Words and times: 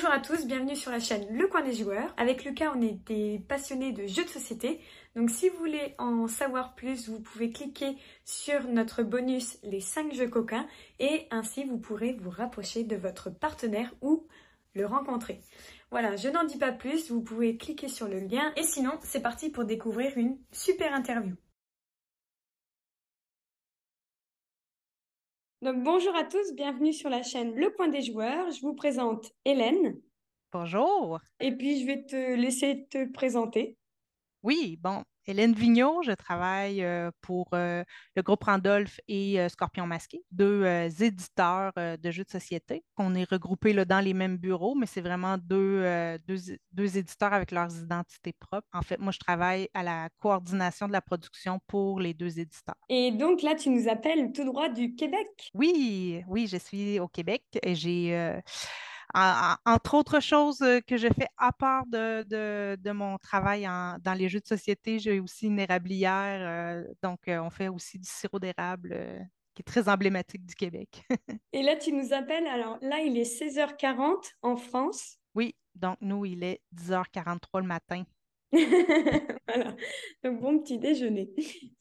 Bonjour 0.00 0.14
à 0.14 0.20
tous, 0.20 0.46
bienvenue 0.46 0.76
sur 0.76 0.92
la 0.92 1.00
chaîne 1.00 1.26
Le 1.28 1.48
Coin 1.48 1.62
des 1.62 1.72
Joueurs. 1.72 2.14
Avec 2.16 2.44
Lucas, 2.44 2.72
on 2.72 2.80
est 2.80 3.04
des 3.08 3.40
passionnés 3.48 3.90
de 3.90 4.06
jeux 4.06 4.22
de 4.22 4.28
société. 4.28 4.78
Donc 5.16 5.28
si 5.28 5.48
vous 5.48 5.58
voulez 5.58 5.96
en 5.98 6.28
savoir 6.28 6.76
plus, 6.76 7.08
vous 7.08 7.18
pouvez 7.18 7.50
cliquer 7.50 7.96
sur 8.24 8.68
notre 8.68 9.02
bonus 9.02 9.58
Les 9.64 9.80
5 9.80 10.14
jeux 10.14 10.28
coquins 10.28 10.68
et 11.00 11.26
ainsi 11.32 11.64
vous 11.64 11.78
pourrez 11.78 12.16
vous 12.20 12.30
rapprocher 12.30 12.84
de 12.84 12.94
votre 12.94 13.28
partenaire 13.28 13.92
ou 14.00 14.24
le 14.74 14.86
rencontrer. 14.86 15.40
Voilà, 15.90 16.14
je 16.14 16.28
n'en 16.28 16.44
dis 16.44 16.58
pas 16.58 16.70
plus, 16.70 17.10
vous 17.10 17.20
pouvez 17.20 17.56
cliquer 17.56 17.88
sur 17.88 18.06
le 18.06 18.20
lien 18.20 18.52
et 18.54 18.62
sinon 18.62 18.92
c'est 19.02 19.20
parti 19.20 19.50
pour 19.50 19.64
découvrir 19.64 20.16
une 20.16 20.38
super 20.52 20.94
interview. 20.94 21.34
Donc 25.60 25.82
bonjour 25.82 26.14
à 26.14 26.22
tous, 26.22 26.54
bienvenue 26.54 26.92
sur 26.92 27.10
la 27.10 27.24
chaîne 27.24 27.52
Le 27.52 27.70
Coin 27.70 27.88
des 27.88 28.00
Joueurs. 28.00 28.48
Je 28.52 28.60
vous 28.60 28.74
présente 28.74 29.32
Hélène. 29.44 30.00
Bonjour. 30.52 31.18
Et 31.40 31.50
puis 31.50 31.80
je 31.80 31.86
vais 31.86 32.04
te 32.04 32.36
laisser 32.36 32.86
te 32.88 33.10
présenter. 33.10 33.76
Oui, 34.44 34.78
bon, 34.80 35.02
Hélène 35.28 35.52
Vigneault, 35.52 36.00
je 36.04 36.12
travaille 36.12 36.82
euh, 36.82 37.10
pour 37.20 37.48
euh, 37.52 37.84
le 38.16 38.22
groupe 38.22 38.44
Randolph 38.44 38.98
et 39.08 39.38
euh, 39.38 39.50
Scorpion 39.50 39.86
Masqué, 39.86 40.22
deux 40.30 40.64
éditeurs 41.02 41.72
de 41.76 42.10
jeux 42.10 42.24
de 42.24 42.30
société. 42.30 42.82
On 42.96 43.14
est 43.14 43.28
regroupés 43.28 43.74
là, 43.74 43.84
dans 43.84 44.00
les 44.00 44.14
mêmes 44.14 44.38
bureaux, 44.38 44.74
mais 44.74 44.86
c'est 44.86 45.02
vraiment 45.02 45.36
deux, 45.36 45.84
deux, 46.26 46.96
éditeurs 46.96 47.34
avec 47.34 47.50
leurs 47.50 47.76
identités 47.76 48.32
propres. 48.32 48.66
En 48.72 48.80
fait, 48.80 48.98
moi, 48.98 49.12
je 49.12 49.18
travaille 49.18 49.68
à 49.74 49.82
la 49.82 50.08
coordination 50.18 50.88
de 50.88 50.92
la 50.92 51.02
production 51.02 51.60
pour 51.66 52.00
les 52.00 52.14
deux 52.14 52.38
éditeurs. 52.38 52.76
Et 52.88 53.12
donc 53.12 53.42
là, 53.42 53.54
tu 53.54 53.68
nous 53.68 53.86
appelles 53.88 54.32
tout 54.32 54.44
droit 54.44 54.70
du 54.70 54.94
Québec? 54.94 55.50
Oui, 55.52 56.22
oui, 56.26 56.46
je 56.46 56.56
suis 56.56 56.98
au 57.00 57.08
Québec 57.08 57.44
et 57.62 57.74
j'ai 57.74 58.40
entre 59.14 59.94
autres 59.94 60.20
choses 60.20 60.60
euh, 60.62 60.80
que 60.80 60.96
je 60.96 61.08
fais 61.08 61.28
à 61.36 61.52
part 61.52 61.86
de, 61.86 62.92
mon 62.92 63.18
travail 63.18 63.62
dans 63.62 64.14
les 64.16 64.28
jeux 64.28 64.40
de 64.40 64.46
société, 64.46 64.98
j'ai 64.98 65.20
aussi 65.20 65.46
une 65.46 65.58
érablière. 65.58 66.40
Euh, 66.40 66.84
donc, 67.02 67.28
euh, 67.28 67.38
on 67.40 67.50
fait 67.50 67.68
aussi 67.68 67.98
du 67.98 68.08
sirop 68.08 68.38
d'érable 68.38 69.28
qui 69.54 69.62
est 69.62 69.64
très 69.64 69.88
emblématique 69.88 70.44
du 70.46 70.54
Québec. 70.54 71.04
Et 71.52 71.62
là, 71.62 71.76
tu 71.76 71.92
nous 71.92 72.12
appelles. 72.12 72.46
Alors 72.46 72.78
là, 72.80 73.00
il 73.00 73.16
est 73.16 73.40
16h40 73.40 74.32
en 74.42 74.56
France. 74.56 75.16
Oui, 75.34 75.54
donc 75.74 75.98
nous, 76.00 76.24
il 76.24 76.42
est 76.44 76.60
10h43 76.74 77.60
le 77.60 77.66
matin. 77.66 78.04
voilà. 79.48 79.76
Donc, 80.24 80.40
bon 80.40 80.58
petit 80.58 80.78
déjeuner. 80.78 81.30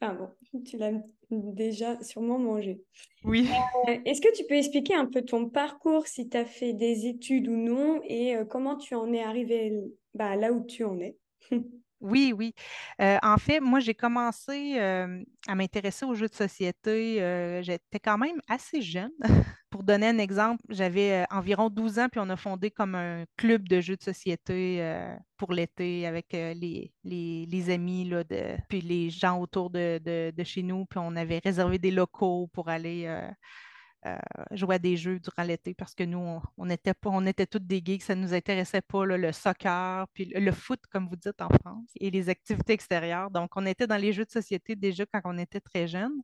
Enfin 0.01 0.13
bon, 0.13 0.61
tu 0.63 0.77
l'as 0.77 0.91
déjà 1.29 2.01
sûrement 2.03 2.39
mangé. 2.39 2.81
Oui. 3.23 3.47
Euh, 3.87 3.97
est-ce 4.05 4.21
que 4.21 4.33
tu 4.35 4.43
peux 4.45 4.55
expliquer 4.55 4.95
un 4.95 5.05
peu 5.05 5.21
ton 5.21 5.49
parcours, 5.49 6.07
si 6.07 6.29
tu 6.29 6.37
as 6.37 6.45
fait 6.45 6.73
des 6.73 7.07
études 7.07 7.47
ou 7.47 7.55
non, 7.55 8.01
et 8.03 8.35
euh, 8.35 8.45
comment 8.45 8.75
tu 8.77 8.95
en 8.95 9.11
es 9.13 9.21
arrivé 9.21 9.73
bah, 10.13 10.35
là 10.35 10.51
où 10.51 10.65
tu 10.65 10.83
en 10.83 10.99
es? 10.99 11.15
Oui, 11.99 12.33
oui. 12.35 12.53
En 12.99 13.37
fait, 13.37 13.59
moi, 13.59 13.79
j'ai 13.79 13.95
commencé 13.95 14.79
à 14.79 15.55
m'intéresser 15.55 16.05
aux 16.05 16.13
jeux 16.13 16.27
de 16.27 16.35
société. 16.35 17.61
J'étais 17.63 17.99
quand 17.99 18.17
même 18.17 18.39
assez 18.47 18.81
jeune. 18.81 19.11
Pour 19.69 19.83
donner 19.83 20.07
un 20.07 20.17
exemple, 20.17 20.63
j'avais 20.69 21.25
environ 21.29 21.69
12 21.69 21.99
ans, 21.99 22.07
puis 22.09 22.21
on 22.23 22.29
a 22.29 22.37
fondé 22.37 22.71
comme 22.71 22.95
un 22.95 23.25
club 23.35 23.67
de 23.67 23.81
jeux 23.81 23.97
de 23.97 24.03
société 24.03 24.81
pour 25.35 25.51
l'été 25.51 26.07
avec 26.07 26.27
les, 26.31 27.69
amis, 27.69 28.11
puis 28.69 28.81
les 28.81 29.09
gens 29.09 29.39
autour 29.39 29.69
de, 29.69 30.31
chez 30.43 30.63
nous, 30.63 30.85
puis 30.85 30.99
on 31.03 31.15
avait 31.15 31.41
réservé 31.43 31.79
des 31.79 31.91
locaux 31.91 32.49
pour 32.53 32.69
aller 32.69 33.07
jouer 34.51 34.75
à 34.75 34.79
des 34.79 34.95
jeux 34.95 35.19
durant 35.19 35.43
l'été 35.43 35.73
parce 35.73 35.93
que 35.93 36.03
nous, 36.03 36.41
on, 36.57 36.69
était 36.69 36.93
pas, 36.93 37.11
toutes 37.49 37.67
des 37.67 37.81
geeks, 37.83 38.03
ça 38.03 38.15
ne 38.15 38.21
nous 38.21 38.33
intéressait 38.33 38.81
pas 38.81 39.05
le 39.05 39.31
soccer, 39.31 40.07
puis 40.13 40.25
le, 40.25 40.51
foot, 40.51 40.79
comme 40.91 41.07
vous 41.07 41.15
dites 41.15 41.41
en 41.41 41.49
France, 41.61 41.89
et 41.99 42.09
les 42.09 42.29
activités 42.29 42.73
extérieures. 42.73 43.31
Donc, 43.31 43.51
on 43.55 43.65
était 43.65 43.87
dans 43.87 43.97
les 43.97 44.13
jeux 44.13 44.25
de 44.25 44.31
société 44.31 44.75
déjà 44.75 45.05
quand 45.05 45.21
on 45.25 45.37
était 45.37 45.59
très 45.59 45.87
jeune. 45.87 46.21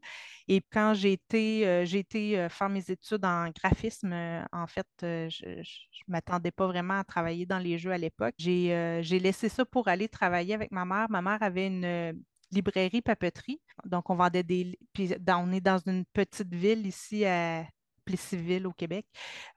Et 0.48 0.62
quand 0.62 0.94
j'ai 0.94 1.14
été, 1.14 1.68
euh, 1.68 1.86
euh, 2.16 2.50
faire 2.50 2.70
mes 2.70 2.90
études 2.90 3.26
en 3.26 3.50
graphisme, 3.50 4.14
en 4.52 4.68
fait, 4.68 4.88
je 5.02 5.46
ne 5.46 5.64
m'attendais 6.08 6.52
pas 6.52 6.68
vraiment 6.68 7.00
à 7.00 7.04
travailler 7.04 7.46
dans 7.46 7.60
les 7.60 7.78
jeux 7.78 7.92
à 7.92 7.98
l'époque. 7.98 8.36
J'ai 8.38 9.20
laissé 9.20 9.50
ça 9.50 9.66
pour 9.66 9.88
aller 9.88 10.08
travailler 10.08 10.54
avec 10.54 10.72
ma 10.72 10.86
mère. 10.86 11.08
Ma 11.10 11.22
mère 11.22 11.42
avait 11.42 11.68
une 11.68 12.24
librairie 12.54 13.02
papeterie. 13.02 13.60
Donc, 13.86 14.10
on 14.10 14.16
vendait 14.16 14.44
des. 14.44 14.78
Puis, 14.94 15.14
on 15.28 15.52
est 15.52 15.62
dans 15.62 15.80
une 15.86 16.06
petite 16.06 16.54
ville 16.54 16.86
ici 16.88 17.26
à 17.26 17.66
Plessisville, 18.06 18.68
au 18.68 18.74
Québec. 18.74 19.06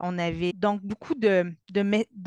On 0.00 0.18
avait 0.18 0.52
donc 0.52 0.82
beaucoup 0.82 1.14
de, 1.14 1.54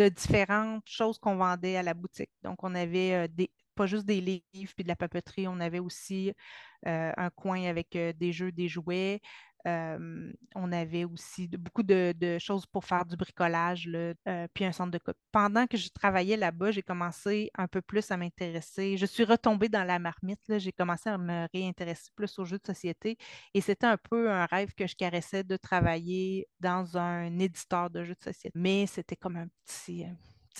différentes 0.09 0.83
choses 0.85 1.17
qu'on 1.19 1.37
vendait 1.37 1.77
à 1.77 1.83
la 1.83 1.93
boutique. 1.93 2.31
Donc, 2.43 2.63
on 2.63 2.75
avait 2.75 3.13
euh, 3.13 3.27
des, 3.27 3.51
pas 3.79 3.85
juste 3.85 4.05
des 4.05 4.19
livres 4.19 4.73
puis 4.75 4.83
de 4.83 4.89
la 4.89 4.97
papeterie, 4.97 5.47
on 5.47 5.61
avait 5.61 5.79
aussi 5.79 6.33
euh, 6.85 7.11
un 7.15 7.29
coin 7.29 7.63
avec 7.63 7.95
euh, 7.95 8.11
des 8.11 8.33
jeux, 8.33 8.51
des 8.51 8.67
jouets, 8.67 9.21
on 9.65 10.71
avait 10.71 11.05
aussi 11.05 11.47
beaucoup 11.47 11.83
de, 11.83 12.37
choses 12.39 12.65
pour 12.65 12.83
faire 12.85 13.05
du 13.05 13.15
bricolage, 13.15 13.89
euh, 13.95 14.47
puis 14.53 14.65
un 14.65 14.71
centre 14.71 14.91
de 14.91 14.97
copie. 14.97 15.19
Pendant 15.31 15.65
que 15.67 15.77
je 15.77 15.89
travaillais 15.89 16.37
là-bas, 16.37 16.71
j'ai 16.71 16.81
commencé 16.81 17.51
un 17.57 17.67
peu 17.67 17.81
plus 17.81 18.09
à 18.11 18.17
m'intéresser. 18.17 18.97
Je 18.97 19.05
suis 19.05 19.23
retombée 19.23 19.69
dans 19.69 19.83
la 19.83 19.99
marmite. 19.99 20.39
J'ai 20.57 20.71
commencé 20.71 21.09
à 21.09 21.17
me 21.17 21.47
réintéresser 21.53 22.09
plus 22.15 22.37
aux 22.39 22.45
jeux 22.45 22.57
de 22.57 22.65
société. 22.65 23.17
Et 23.53 23.61
c'était 23.61 23.87
un 23.87 23.97
peu 23.97 24.29
un 24.31 24.45
rêve 24.45 24.73
que 24.75 24.87
je 24.87 24.95
caressais 24.95 25.43
de 25.43 25.57
travailler 25.57 26.47
dans 26.59 26.97
un 26.97 27.39
éditeur 27.39 27.89
de 27.89 28.03
jeux 28.03 28.15
de 28.15 28.23
société. 28.23 28.51
Mais 28.55 28.85
c'était 28.87 29.17
comme 29.17 29.37
un 29.37 29.47
petit 29.65 30.05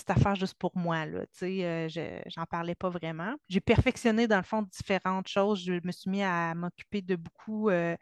petite 0.04 0.18
affaire 0.18 0.36
juste 0.36 0.56
pour 0.58 0.76
moi. 0.76 1.06
Là, 1.06 1.26
euh, 1.44 1.90
je 1.90 2.40
n'en 2.40 2.46
parlais 2.46 2.76
pas 2.76 2.90
vraiment. 2.90 3.36
J'ai 3.48 3.60
perfectionné, 3.62 4.28
dans 4.28 4.38
le 4.38 4.44
fond, 4.44 4.64
différentes 4.64 5.28
choses. 5.28 5.64
Je 5.64 5.74
me 5.84 5.92
suis 5.92 6.10
mis 6.10 6.24
à 6.24 6.54
m'occuper 6.56 7.02
de 7.02 7.16
beaucoup 7.16 7.70
euh, 7.70 7.96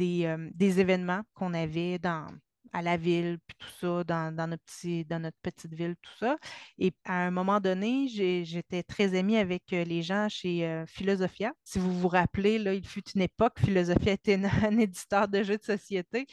euh, 0.00 0.50
des, 0.54 0.80
événements 0.80 1.22
qu'on 1.34 1.54
avait 1.54 1.98
dans, 1.98 2.26
à 2.72 2.82
la 2.82 2.96
ville, 2.96 3.38
puis 3.46 3.56
tout 3.58 3.68
ça, 3.80 4.04
dans, 4.04 4.48
notre 4.48 4.62
petit, 4.64 5.04
dans 5.04 5.20
notre 5.20 5.36
petite 5.42 5.72
ville, 5.74 5.96
tout 6.02 6.16
ça. 6.18 6.36
Et 6.78 6.92
à 7.04 7.26
un 7.26 7.30
moment 7.30 7.60
donné, 7.60 8.08
j'étais 8.08 8.82
très 8.82 9.16
amie 9.16 9.36
avec 9.36 9.64
les 9.70 10.02
gens 10.02 10.28
chez 10.28 10.84
Philosophia. 10.86 11.52
Si 11.64 11.78
vous 11.78 11.92
vous 11.92 12.08
rappelez, 12.08 12.58
là, 12.58 12.74
il 12.74 12.86
fut 12.86 13.08
une 13.14 13.22
époque, 13.22 13.58
Philosophia 13.58 14.12
était 14.12 14.40
un 14.64 14.78
éditeur 14.78 15.28
de 15.28 15.42
jeux 15.42 15.58
de 15.58 15.64
société 15.64 16.26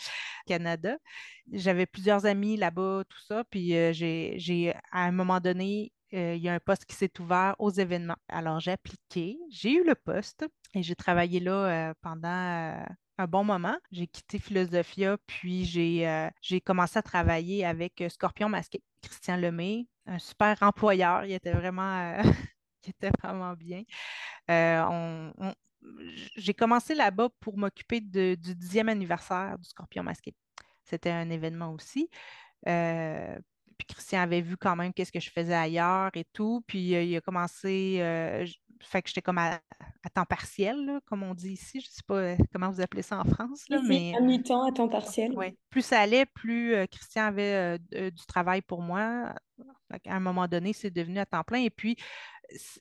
Canada. 0.45 0.97
J'avais 1.51 1.85
plusieurs 1.85 2.25
amis 2.25 2.57
là-bas, 2.57 3.03
tout 3.07 3.21
ça. 3.27 3.43
Puis 3.49 3.69
j'ai, 3.93 4.73
à 4.91 5.03
un 5.05 5.11
moment 5.11 5.39
donné, 5.39 5.91
il 6.11 6.37
y 6.37 6.49
a 6.49 6.53
un 6.53 6.59
poste 6.59 6.85
qui 6.85 6.95
s'est 6.95 7.11
ouvert 7.19 7.55
aux 7.59 7.71
événements. 7.71 8.17
Alors, 8.27 8.59
j'ai 8.59 8.71
appliqué, 8.71 9.37
j'ai 9.49 9.73
eu 9.73 9.83
le 9.83 9.95
poste 9.95 10.45
et 10.73 10.83
j'ai 10.83 10.95
travaillé 10.95 11.39
là 11.39 11.93
pendant 12.01 12.85
un 13.23 13.27
bon 13.27 13.43
moment. 13.43 13.77
J'ai 13.91 14.07
quitté 14.07 14.37
Philosophia, 14.37 15.17
puis 15.25 15.65
j'ai 15.65 16.07
euh, 16.07 16.29
commencé 16.65 16.99
à 16.99 17.01
travailler 17.01 17.65
avec 17.65 18.01
euh, 18.01 18.09
Scorpion 18.09 18.49
Masqué, 18.49 18.83
Christian 19.01 19.37
Lemay, 19.37 19.87
un 20.05 20.19
super 20.19 20.57
employeur. 20.61 21.25
Il 21.25 21.31
était 21.31 21.53
vraiment, 21.53 21.99
euh, 21.99 22.21
était 22.87 23.11
vraiment 23.21 23.53
bien. 23.53 23.83
j'ai 26.35 26.53
commencé 26.53 26.95
là-bas 26.95 27.29
pour 27.39 27.57
m'occuper 27.57 28.01
du 28.01 28.35
dixième 28.37 28.89
anniversaire 28.89 29.57
du 29.57 29.67
Scorpion 29.67 30.03
Masqué. 30.03 30.35
C'était 30.83 31.11
un 31.11 31.29
événement 31.29 31.71
aussi. 31.71 32.09
Puis 33.83 33.95
Christian 33.95 34.21
avait 34.21 34.41
vu 34.41 34.57
quand 34.57 34.75
même 34.75 34.93
qu'est-ce 34.93 35.11
que 35.11 35.19
je 35.19 35.29
faisais 35.29 35.53
ailleurs 35.53 36.11
et 36.13 36.25
tout. 36.33 36.63
Puis 36.67 36.91
il 36.91 37.15
a 37.15 37.21
commencé, 37.21 37.99
fait 38.85 39.01
que 39.01 39.09
j'étais 39.09 39.21
comme 39.21 39.37
à, 39.37 39.59
temps 40.13 40.25
partiel, 40.25 40.99
comme 41.05 41.23
on 41.23 41.33
dit 41.33 41.53
ici. 41.53 41.79
Je 41.79 41.87
ne 41.87 41.91
sais 41.91 42.03
pas 42.05 42.15
euh, 42.15 42.35
comment 42.51 42.69
vous 42.69 42.81
appelez 42.81 43.01
ça 43.01 43.19
en 43.19 43.23
France. 43.23 43.63
Là, 43.69 43.79
mais... 43.87 44.13
À 44.15 44.21
mi-temps, 44.21 44.67
à 44.67 44.71
temps 44.71 44.89
partiel. 44.89 45.33
Oui. 45.35 45.57
Plus 45.69 45.81
ça 45.81 45.99
allait, 45.99 46.25
plus 46.25 46.75
euh, 46.75 46.85
Christian 46.85 47.25
avait 47.25 47.77
euh, 47.93 48.11
du 48.11 48.25
travail 48.27 48.61
pour 48.61 48.81
moi. 48.81 49.33
À 50.05 50.15
un 50.15 50.19
moment 50.19 50.47
donné, 50.47 50.73
c'est 50.73 50.91
devenu 50.91 51.19
à 51.19 51.25
temps 51.25 51.43
plein. 51.43 51.59
Et 51.59 51.69
puis, 51.69 51.95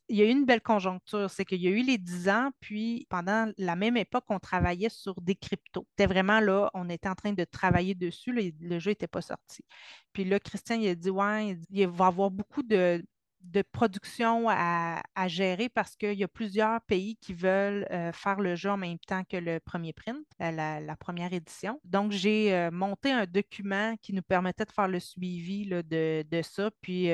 il 0.08 0.16
y 0.16 0.22
a 0.22 0.24
eu 0.26 0.30
une 0.30 0.44
belle 0.44 0.60
conjoncture. 0.60 1.30
C'est 1.30 1.44
qu'il 1.44 1.60
y 1.62 1.68
a 1.68 1.70
eu 1.70 1.82
les 1.82 1.98
10 1.98 2.28
ans, 2.28 2.50
puis 2.60 3.06
pendant 3.10 3.52
la 3.58 3.76
même 3.76 3.96
époque, 3.96 4.24
on 4.28 4.38
travaillait 4.38 4.88
sur 4.88 5.20
des 5.20 5.34
cryptos. 5.34 5.86
C'était 5.90 6.12
vraiment 6.12 6.40
là, 6.40 6.70
on 6.74 6.88
était 6.88 7.08
en 7.08 7.14
train 7.14 7.32
de 7.32 7.44
travailler 7.44 7.94
dessus. 7.94 8.32
le 8.32 8.78
jeu 8.78 8.90
n'était 8.90 9.06
pas 9.08 9.22
sorti. 9.22 9.64
Puis 10.12 10.24
là, 10.24 10.38
Christian, 10.40 10.76
il 10.76 10.88
a 10.88 10.94
dit 10.94 11.10
Ouais, 11.10 11.58
il 11.70 11.86
va 11.88 12.04
y 12.04 12.08
avoir 12.08 12.30
beaucoup 12.30 12.62
de 12.62 13.04
de 13.44 13.62
production 13.62 14.48
à, 14.48 15.02
gérer 15.26 15.68
parce 15.68 15.96
qu'il 15.96 16.14
y 16.14 16.24
a 16.24 16.28
plusieurs 16.28 16.80
pays 16.82 17.16
qui 17.16 17.32
veulent 17.32 17.86
euh, 17.90 18.12
faire 18.12 18.40
le 18.40 18.56
jeu 18.56 18.70
en 18.70 18.76
même 18.76 18.98
temps 18.98 19.22
que 19.24 19.36
le 19.36 19.60
premier 19.60 19.92
print, 19.92 20.18
euh, 20.40 20.50
la, 20.50 20.96
première 20.96 21.32
édition. 21.32 21.80
Donc, 21.84 22.12
j'ai 22.12 22.52
euh, 22.54 22.70
monté 22.70 23.12
un 23.12 23.24
document 23.24 23.96
qui 24.02 24.12
nous 24.12 24.22
permettait 24.22 24.64
de 24.64 24.72
faire 24.72 24.88
le 24.88 25.00
suivi 25.00 25.66
de, 25.66 26.42
ça. 26.42 26.70
Puis, 26.80 27.08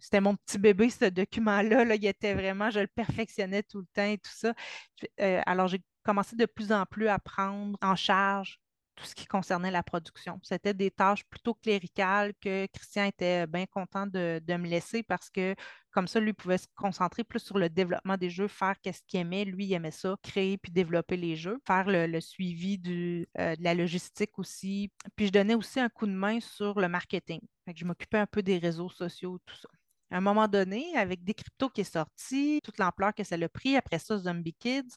c'était 0.00 0.20
mon 0.20 0.36
petit 0.36 0.58
bébé, 0.58 0.90
ce 0.90 1.06
document-là. 1.06 1.84
Là, 1.84 1.94
il 1.94 2.06
était 2.06 2.34
vraiment, 2.34 2.70
je 2.70 2.80
le 2.80 2.86
perfectionnais 2.86 3.62
tout 3.62 3.80
le 3.80 3.86
temps 3.92 4.04
et 4.04 4.18
tout 4.18 4.32
ça. 4.32 4.54
alors, 5.46 5.68
j'ai 5.68 5.82
commencé 6.02 6.36
de 6.36 6.46
plus 6.46 6.72
en 6.72 6.84
plus 6.86 7.08
à 7.08 7.18
prendre 7.18 7.78
en 7.82 7.96
charge 7.96 8.60
tout 8.94 9.04
ce 9.04 9.14
qui 9.14 9.26
concernait 9.26 9.70
la 9.70 9.82
production. 9.82 10.38
C'était 10.42 10.74
des 10.74 10.90
tâches 10.90 11.24
plutôt 11.24 11.54
cléricales 11.54 12.32
que 12.40 12.66
Christian 12.66 13.04
était 13.04 13.46
bien 13.46 13.66
content 13.66 14.06
de, 14.06 14.40
me 14.48 14.68
laisser 14.68 15.02
parce 15.02 15.30
que 15.30 15.54
comme 15.90 16.08
ça, 16.08 16.20
lui 16.20 16.32
pouvait 16.32 16.58
se 16.58 16.66
concentrer 16.74 17.22
plus 17.22 17.40
sur 17.40 17.58
le 17.58 17.68
développement 17.68 18.16
des 18.16 18.30
jeux, 18.30 18.48
faire 18.48 18.74
qu'est-ce 18.80 19.02
qu'il 19.06 19.20
aimait. 19.20 19.44
Lui, 19.44 19.66
il 19.66 19.74
aimait 19.74 19.90
ça, 19.90 20.16
créer 20.22 20.56
puis 20.56 20.72
développer 20.72 21.18
les 21.18 21.36
jeux, 21.36 21.58
faire 21.66 21.84
le, 21.86 22.20
suivi 22.20 22.80
euh, 23.38 23.56
de 23.56 23.62
la 23.62 23.74
logistique 23.74 24.38
aussi. 24.38 24.90
Puis 25.16 25.26
je 25.26 25.32
donnais 25.32 25.54
aussi 25.54 25.80
un 25.80 25.90
coup 25.90 26.06
de 26.06 26.12
main 26.12 26.40
sur 26.40 26.80
le 26.80 26.88
marketing. 26.88 27.40
je 27.74 27.84
m'occupais 27.84 28.18
un 28.18 28.26
peu 28.26 28.42
des 28.42 28.58
réseaux 28.58 28.88
sociaux, 28.88 29.38
tout 29.44 29.56
ça. 29.56 29.68
À 30.10 30.18
un 30.18 30.20
moment 30.20 30.48
donné, 30.48 30.94
avec 30.96 31.24
Décrypto 31.24 31.70
qui 31.70 31.82
est 31.82 31.84
sorti, 31.84 32.60
toute 32.62 32.78
l'ampleur 32.78 33.14
que 33.14 33.24
ça 33.24 33.36
a 33.36 33.48
pris, 33.48 33.76
après 33.76 33.98
ça, 33.98 34.18
Zombie 34.18 34.54
Kids, 34.54 34.94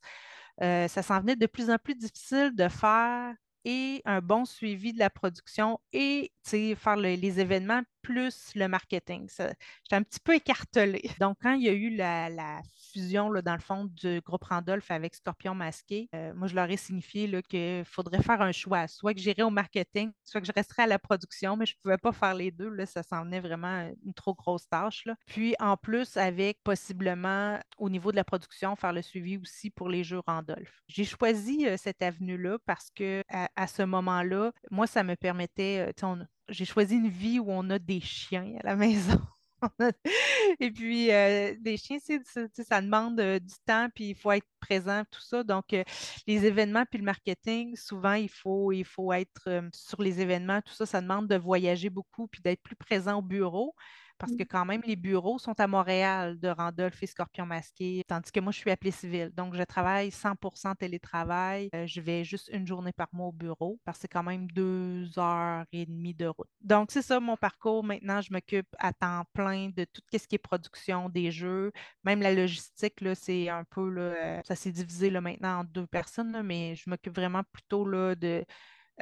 euh, 0.62 0.88
ça 0.88 1.02
s'en 1.04 1.20
venait 1.20 1.36
de 1.36 1.46
plus 1.46 1.70
en 1.70 1.78
plus 1.78 1.96
difficile 1.96 2.54
de 2.54 2.68
faire 2.68 3.34
et 3.66 4.02
un 4.06 4.22
bon 4.22 4.46
suivi 4.46 4.94
de 4.94 5.00
la 5.00 5.10
production 5.10 5.80
et 5.92 6.32
faire 6.44 6.96
les 6.96 7.40
événements 7.40 7.82
plus 8.04 8.52
le 8.56 8.68
marketing. 8.68 9.28
J'étais 9.38 9.96
un 9.96 10.04
petit 10.04 10.20
peu 10.20 10.36
écartelée. 10.36 11.10
Donc, 11.20 11.38
quand 11.42 11.54
il 11.54 11.64
y 11.64 11.70
a 11.70 11.74
eu 11.74 11.90
la, 11.90 12.62
fusion, 12.96 13.30
là, 13.30 13.42
dans 13.42 13.54
le 13.54 13.60
fond, 13.60 13.86
du 13.86 14.22
groupe 14.22 14.44
Randolph 14.46 14.90
avec 14.90 15.16
Scorpion 15.16 15.54
Masqué, 15.54 16.08
euh, 16.16 16.34
moi, 16.34 16.48
je 16.48 16.56
leur 16.56 16.70
ai 16.70 16.78
signifié 16.78 17.30
qu'il 17.44 17.84
faudrait 17.86 18.24
faire 18.24 18.42
un 18.42 18.54
choix. 18.54 18.88
Soit 18.88 19.14
que 19.14 19.20
j'irais 19.20 19.44
au 19.44 19.50
marketing, 19.50 20.12
soit 20.24 20.40
que 20.40 20.48
je 20.48 20.54
resterais 20.54 20.84
à 20.84 20.88
la 20.88 21.00
production, 21.00 21.58
mais 21.58 21.66
je 21.66 21.74
ne 21.74 21.82
pouvais 21.84 21.98
pas 21.98 22.14
faire 22.14 22.34
les 22.34 22.52
deux. 22.52 22.70
Là, 22.70 22.86
ça 22.86 23.04
s'en 23.04 23.24
venait 23.26 23.42
vraiment 23.42 23.92
une 24.06 24.14
trop 24.14 24.34
grosse 24.34 24.68
tâche. 24.70 25.04
Là. 25.06 25.16
Puis, 25.26 25.56
en 25.60 25.76
plus, 25.76 26.16
avec 26.16 26.64
possiblement, 26.64 27.60
au 27.78 27.90
niveau 27.90 28.12
de 28.12 28.16
la 28.16 28.24
production, 28.24 28.76
faire 28.76 28.94
le 28.94 29.02
suivi 29.02 29.38
aussi 29.38 29.70
pour 29.70 29.90
les 29.90 30.04
jeux 30.04 30.22
Randolph. 30.26 30.82
J'ai 30.88 31.06
choisi 31.06 31.68
euh, 31.68 31.76
cette 31.78 32.02
avenue-là 32.02 32.58
parce 32.66 32.90
que 32.96 33.24
à, 33.30 33.68
ce 33.68 33.84
moment-là, 33.84 34.52
moi, 34.72 34.88
ça 34.88 35.04
me 35.04 35.16
permettait, 35.16 35.92
euh, 36.04 36.16
j'ai 36.50 36.66
choisi 36.66 36.96
une 36.96 37.10
vie 37.10 37.40
où 37.40 37.48
on 37.50 37.70
a 37.70 37.80
des 37.80 38.00
chiens 38.00 38.56
à 38.64 38.68
la 38.68 38.76
maison. 38.78 39.20
Et 40.60 40.72
puis, 40.72 41.12
euh, 41.12 41.56
des 41.60 41.78
chiens, 41.78 41.98
ça 42.00 42.82
demande 42.82 43.20
euh, 43.20 43.40
du 43.40 43.54
temps, 43.66 43.88
puis 43.94 44.10
il 44.10 44.16
faut 44.16 44.32
être 44.32 44.48
présent, 44.60 45.04
tout 45.12 45.22
ça. 45.22 45.44
Donc, 45.44 45.74
euh, 45.74 45.84
les 46.28 46.46
événements, 46.46 46.86
puis 46.90 47.00
le 47.00 47.06
marketing, 47.06 47.76
souvent, 47.76 48.14
il 48.14 48.30
faut, 48.30 48.72
il 48.72 48.86
faut 48.86 49.14
être 49.14 49.62
sur 49.74 50.02
les 50.02 50.22
événements, 50.22 50.62
tout 50.62 50.74
ça, 50.74 50.86
ça 50.86 51.02
demande 51.02 51.28
de 51.28 51.36
voyager 51.36 51.90
beaucoup, 51.90 52.28
puis 52.28 52.42
d'être 52.42 52.62
plus 52.62 52.76
présent 52.76 53.20
au 53.20 53.22
bureau 53.22 53.76
parce 54.18 54.36
que 54.36 54.44
quand 54.44 54.66
même, 54.66 54.82
les 54.86 54.96
bureaux 54.96 55.38
sont 55.40 55.60
à 55.60 55.68
Montréal 55.68 56.40
de 56.40 56.48
Randolph 56.48 57.02
et 57.02 57.08
Scorpion 57.08 57.46
Masqué, 57.46 58.04
tandis 58.08 58.32
que 58.32 58.40
moi, 58.40 58.52
je 58.52 58.58
suis 58.60 58.72
appelée 58.72 58.92
civile. 58.92 59.32
Donc, 59.36 59.56
je 59.56 59.64
travaille 59.64 60.10
100% 60.10 60.76
télétravail. 60.76 61.70
Euh, 61.76 61.86
je 61.86 62.00
vais 62.00 62.24
juste 62.24 62.50
une 62.54 62.66
journée 62.66 62.94
par 62.94 63.10
mois 63.12 63.28
au 63.28 63.32
bureau 63.32 63.80
parce 63.84 63.98
que 63.98 64.02
c'est 64.04 64.08
quand 64.08 64.24
même 64.24 64.50
deux 64.52 65.08
heures 65.18 65.66
et 65.72 65.86
demie 65.86 66.14
de 66.14 66.28
route. 66.28 66.48
Donc, 66.62 66.92
c'est 66.92 67.02
ça 67.02 67.20
mon 67.20 67.36
parcours. 67.36 67.84
Maintenant, 67.84 68.22
je 68.22 68.32
m'occupe 68.32 68.68
à 68.80 68.94
temps 68.94 69.26
plein 69.34 69.70
de 69.70 69.86
tout 69.86 70.02
ce 70.14 70.28
qui 70.28 70.36
est 70.36 70.40
production 70.40 71.10
des 71.10 71.32
jeux. 71.32 71.72
Même 72.04 72.22
la 72.22 72.34
logistique, 72.34 73.02
là, 73.02 73.16
c'est 73.16 73.50
un 73.50 73.66
peu, 73.66 73.90
là, 73.90 74.02
euh, 74.02 74.42
ça 74.46 74.56
s'est 74.56 74.72
divisé 74.72 75.10
là, 75.10 75.20
maintenant 75.22 75.60
en 75.60 75.64
deux 75.66 75.88
personnes, 75.88 76.42
mais 76.44 76.76
je 76.76 76.90
m'occupe 76.90 77.16
vraiment 77.16 77.44
plutôt 77.52 77.86
là, 77.86 78.16
de 78.16 78.46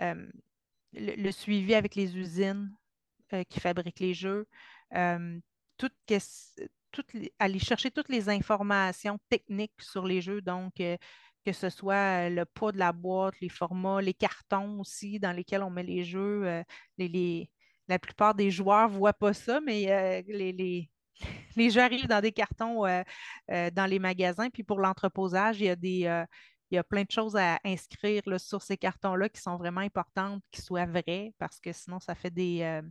euh, 0.01 0.27
le, 0.93 1.31
suivi 1.31 1.75
avec 1.75 1.95
les 1.95 2.17
usines 2.17 2.71
qui 3.49 3.59
fabriquent 3.59 3.99
les 3.99 4.13
jeux, 4.13 4.47
euh, 4.95 5.39
aller 7.39 7.59
chercher 7.59 7.91
toutes 7.91 8.09
les 8.09 8.29
informations 8.29 9.17
techniques 9.29 9.81
sur 9.81 10.05
les 10.05 10.21
jeux, 10.21 10.41
donc 10.41 10.79
euh, 10.79 10.97
que 11.45 11.51
ce 11.51 11.69
soit 11.69 12.29
le 12.29 12.45
poids 12.45 12.71
de 12.71 12.77
la 12.77 12.91
boîte, 12.93 13.33
les 13.41 13.49
formats, 13.49 14.01
les 14.01 14.13
cartons 14.13 14.79
aussi 14.79 15.19
dans 15.19 15.31
lesquels 15.31 15.63
on 15.63 15.69
met 15.71 15.83
les 15.83 16.03
jeux. 16.03 16.43
Euh, 16.45 16.63
la 17.87 17.99
plupart 17.99 18.35
des 18.35 18.51
joueurs 18.51 18.89
ne 18.89 18.95
voient 18.95 19.13
pas 19.13 19.33
ça, 19.33 19.59
mais 19.59 20.23
les, 20.27 20.89
les, 21.55 21.69
jeux 21.69 21.81
arrivent 21.81 22.07
dans 22.07 22.21
des 22.21 22.31
cartons 22.31 22.83
dans 23.49 23.89
les 23.89 23.99
magasins. 23.99 24.49
Puis 24.49 24.63
pour 24.63 24.79
l'entreposage, 24.79 25.59
il 25.59 25.65
y 25.65 25.69
a 25.69 25.75
des, 25.75 26.25
il 26.73 26.77
y 26.77 26.79
a 26.79 26.83
plein 26.83 27.03
de 27.03 27.11
choses 27.11 27.35
à 27.35 27.59
inscrire 27.63 28.23
sur 28.37 28.63
ces 28.63 28.77
cartons-là 28.77 29.29
qui 29.29 29.39
sont 29.39 29.57
vraiment 29.57 29.81
importantes, 29.81 30.41
qui 30.51 30.59
soient 30.59 30.87
vraies, 30.87 31.31
parce 31.37 31.59
que 31.59 31.71
sinon, 31.71 31.99
ça 31.99 32.15
fait 32.15 32.31
des 32.31 32.61
euh, 32.63 32.81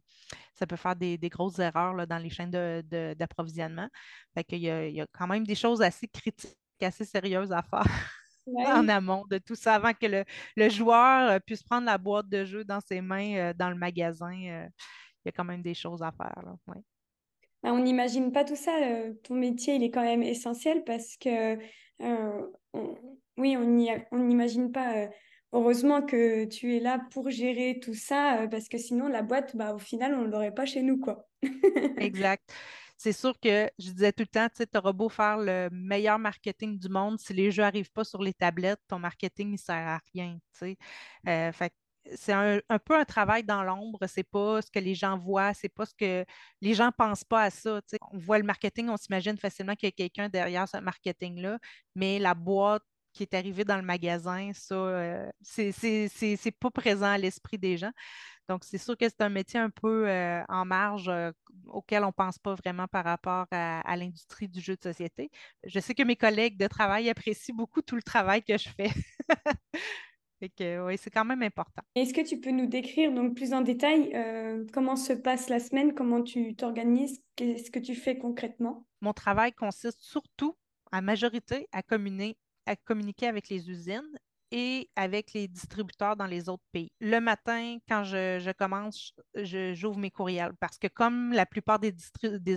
ça 0.55 0.69
peut 0.69 0.77
faire 0.77 0.95
des, 0.95 1.19
grosses 1.19 1.59
erreurs 1.59 2.07
dans 2.07 2.19
les 2.19 2.31
chaînes 2.31 2.53
d'approvisionnement. 2.53 3.89
a, 4.37 4.43
il 4.51 4.95
y 4.95 5.01
a 5.01 5.07
quand 5.11 5.27
même 5.27 5.45
des 5.45 5.57
choses 5.57 5.83
assez 5.83 6.07
critiques, 6.07 6.57
assez 6.81 7.05
sérieuses 7.05 7.51
à 7.51 7.63
faire. 7.63 7.85
en 8.47 8.89
amont 8.89 9.25
de 9.29 9.39
tout 9.39 9.57
ça, 9.57 9.75
avant 9.75 9.93
que 9.95 10.25
le, 10.57 10.69
joueur 10.69 11.31
euh, 11.31 11.39
puisse 11.45 11.63
prendre 11.65 11.87
la 11.87 11.99
boîte 11.99 12.29
de 12.29 12.45
jeu 12.45 12.65
dans 12.65 12.81
ses 12.81 13.01
mains 13.01 13.37
euh, 13.37 13.53
dans 13.53 13.71
le 13.71 13.77
magasin. 13.77 14.33
il 14.33 14.71
y 15.25 15.29
a 15.29 15.33
quand 15.33 15.45
même 15.45 15.63
des 15.63 15.75
choses 15.75 16.03
à 16.03 16.13
faire. 16.13 16.41
Ben, 17.63 17.73
on 17.73 17.81
n'imagine 17.81 18.31
pas 18.31 18.45
tout 18.45 18.57
ça. 18.57 18.73
ton 19.25 19.35
métier, 19.35 19.75
il 19.75 19.83
est 19.83 19.91
quand 19.91 20.03
même 20.03 20.23
essentiel 20.23 20.85
parce 20.85 21.17
que 21.17 21.59
oui, 23.43 23.57
on 23.57 24.19
n'imagine 24.19 24.71
pas. 24.71 24.97
Euh, 24.97 25.09
heureusement 25.53 26.03
que 26.03 26.45
tu 26.45 26.77
es 26.77 26.81
là 26.81 27.01
pour 27.11 27.31
gérer 27.31 27.81
tout 27.83 27.95
ça, 27.95 28.43
euh, 28.43 28.47
parce 28.49 28.69
que 28.69 28.79
sinon, 28.79 29.09
la 29.09 29.23
boîte, 29.23 29.57
bah, 29.57 29.75
au 29.75 29.79
final, 29.79 30.15
on 30.15 30.23
ne 30.23 30.31
l'aurait 30.31 30.55
pas 30.55 30.65
chez 30.65 30.83
nous, 30.83 31.03
exact. 31.99 32.53
C'est 32.97 33.13
sûr 33.13 33.35
que 33.41 33.69
je 33.81 33.91
disais 33.91 34.13
tout 34.13 34.23
le 34.23 34.29
temps, 34.29 34.47
tu 34.55 34.79
auras 34.79 34.93
beau 34.93 35.09
faire 35.09 35.37
le 35.37 35.69
meilleur 35.73 36.21
marketing 36.21 36.79
du 36.79 36.89
monde, 36.89 37.19
si 37.19 37.33
les 37.35 37.51
jeux 37.51 37.63
n'arrivent 37.63 37.91
pas 37.91 38.05
sur 38.05 38.23
les 38.23 38.33
tablettes, 38.33 38.79
ton 38.87 39.01
marketing 39.01 39.51
ne 39.51 39.57
sert 39.57 39.75
à 39.75 40.01
rien. 40.15 40.39
Euh, 41.27 41.51
c'est 42.15 42.33
un, 42.33 42.79
peu 42.79 42.97
un 42.97 43.05
travail 43.05 43.43
dans 43.43 43.63
l'ombre, 43.65 44.07
c'est 44.07 44.23
pas 44.23 44.63
ce 44.63 44.71
que 44.71 44.79
les 44.79 44.95
gens 44.95 45.19
voient, 45.19 45.53
c'est 45.55 45.69
pas 45.69 45.87
ce 45.87 45.95
que 45.95 46.25
les 46.61 46.75
gens 46.75 46.91
pensent 46.97 47.25
pas 47.25 47.43
à 47.43 47.51
ça. 47.51 47.81
On 48.13 48.19
voit 48.19 48.39
le 48.39 48.45
marketing, 48.45 48.89
on 48.89 48.97
s'imagine 48.97 49.37
facilement 49.37 49.75
qu'il 49.75 49.89
y 49.89 49.93
a 49.93 49.93
quelqu'un 49.93 50.29
derrière 50.29 50.69
ce 50.69 50.79
marketing-là, 50.79 51.59
mais 51.95 52.19
la 52.19 52.35
boîte 52.35 52.83
qui 53.13 53.23
est 53.23 53.35
arrivé 53.35 53.65
dans 53.65 53.77
le 53.77 53.83
magasin, 53.83 54.51
ça, 54.55 54.75
euh, 54.75 55.31
c'est 55.43 56.57
pas 56.59 56.71
présent 56.71 57.07
à 57.07 57.19
l'esprit 57.19 57.59
des 57.59 57.77
gens. 57.77 57.93
Donc, 58.49 58.65
c'est 58.65 58.79
sûr 58.79 58.97
que 58.97 59.09
c'est 59.09 59.21
un 59.21 59.29
métier 59.29 59.61
un 59.61 59.71
peu 59.71 60.09
euh, 60.09 60.43
en 60.49 60.65
marge 60.65 61.09
euh, 61.09 61.31
auquel 61.67 62.03
on 62.03 62.09
ne 62.09 62.13
pense 62.13 62.39
pas 62.39 62.55
vraiment 62.55 62.89
par 62.89 63.05
rapport 63.05 63.47
à, 63.51 63.97
l'industrie 63.97 64.49
du 64.49 64.61
jeu 64.61 64.77
de 64.77 64.83
société. 64.83 65.31
Je 65.65 65.79
sais 65.79 65.95
que 65.95 66.03
mes 66.03 66.17
collègues 66.17 66.59
de 66.59 66.67
travail 66.67 67.09
apprécient 67.09 67.55
beaucoup 67.55 67.83
tout 67.83 67.97
le 67.97 68.03
travail 68.03 68.43
que 68.43 68.59
je 68.59 68.69
fais. 68.69 68.91
oui, 70.85 70.99
c'est 70.99 71.11
quand 71.11 71.25
même 71.25 71.43
important. 71.43 71.83
Est-ce 71.95 72.13
que 72.13 72.27
tu 72.27 72.41
peux 72.41 72.51
nous 72.51 72.67
décrire 72.67 73.13
donc 73.13 73.37
plus 73.37 73.55
en 73.55 73.61
détail 73.61 74.13
comment 74.73 74.97
se 74.97 75.13
passe 75.13 75.49
la 75.49 75.61
semaine, 75.61 75.95
comment 75.95 76.23
tu 76.23 76.57
t'organises, 76.57 77.23
qu'est-ce 77.37 77.71
que 77.71 77.79
tu 77.79 77.95
fais 77.95 78.19
concrètement? 78.19 78.87
Mon 79.01 79.13
travail 79.13 79.53
consiste 79.53 80.01
surtout, 80.01 80.57
à 80.91 81.01
majorité, 81.01 81.69
à 81.71 81.83
communiquer 81.83 82.37
à 82.67 82.77
communiquer 82.77 83.27
avec 83.27 83.49
les 83.49 83.71
usines 83.71 84.19
et 84.53 84.91
avec 84.97 85.33
les 85.33 85.49
distributeurs 85.49 86.15
dans 86.15 86.27
les 86.27 86.51
autres 86.51 86.63
pays. 86.73 86.93
Le 87.01 87.21
matin, 87.21 87.79
quand 87.89 88.05
je, 88.05 88.53
commence, 88.53 89.15
j'ouvre 89.35 89.99
mes 89.99 90.11
courriels 90.11 90.53
parce 90.61 90.79
que 90.79 90.89
comme 90.89 91.33
la 91.33 91.47
plupart 91.47 91.79
des, 91.79 91.95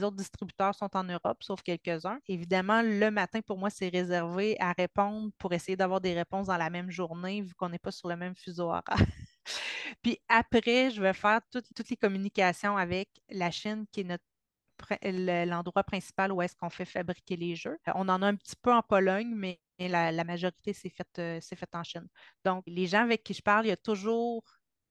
autres 0.04 0.18
distributeurs 0.18 0.76
sont 0.76 0.90
en 0.96 1.06
Europe, 1.06 1.42
sauf 1.42 1.62
quelques-uns, 1.62 2.20
évidemment, 2.28 2.82
le 2.82 3.10
matin, 3.12 3.40
pour 3.42 3.58
moi, 3.58 3.70
c'est 3.70 3.88
réservé 3.88 4.58
à 4.60 4.74
répondre 4.74 5.32
pour 5.38 5.54
essayer 5.54 5.78
d'avoir 5.78 6.02
des 6.02 6.14
réponses 6.14 6.48
dans 6.48 6.58
la 6.58 6.70
même 6.70 6.92
journée, 6.92 7.42
vu 7.42 7.54
qu'on 7.56 7.70
n'est 7.70 7.80
pas 7.80 7.92
sur 7.92 8.10
le 8.10 8.18
même 8.18 8.36
fuseau 8.36 8.66
horaire. 8.66 8.84
Puis 10.02 10.20
après, 10.28 10.92
je 10.92 11.02
vais 11.02 11.14
faire 11.14 11.40
toutes 11.50 11.90
les 11.90 11.96
communications 11.96 12.76
avec 12.76 13.10
la 13.30 13.52
Chine, 13.52 13.86
qui 13.92 14.02
est 14.02 14.04
notre 14.04 14.26
l'endroit 15.46 15.84
principal 15.84 16.32
où 16.32 16.42
est-ce 16.42 16.56
qu'on 16.56 16.70
fait 16.70 16.86
fabriquer 16.86 17.36
les 17.38 17.56
jeux. 17.56 17.78
On 17.96 18.10
en 18.10 18.22
a 18.22 18.28
un 18.28 18.36
petit 18.36 18.56
peu 18.62 18.74
en 18.74 18.82
Pologne, 18.82 19.34
mais 19.34 19.60
la, 19.80 20.24
majorité 20.24 20.74
s'est 20.74 20.90
faite 20.90 21.20
euh, 21.20 21.40
fait 21.42 21.76
en 21.76 21.84
Chine. 21.84 22.08
Donc, 22.44 22.64
les 22.68 22.88
gens 22.88 23.04
avec 23.04 23.24
qui 23.24 23.34
je 23.34 23.42
parle, 23.42 23.66
il 23.66 23.70
y 23.70 23.72
a 23.72 23.78
toujours, 23.78 24.44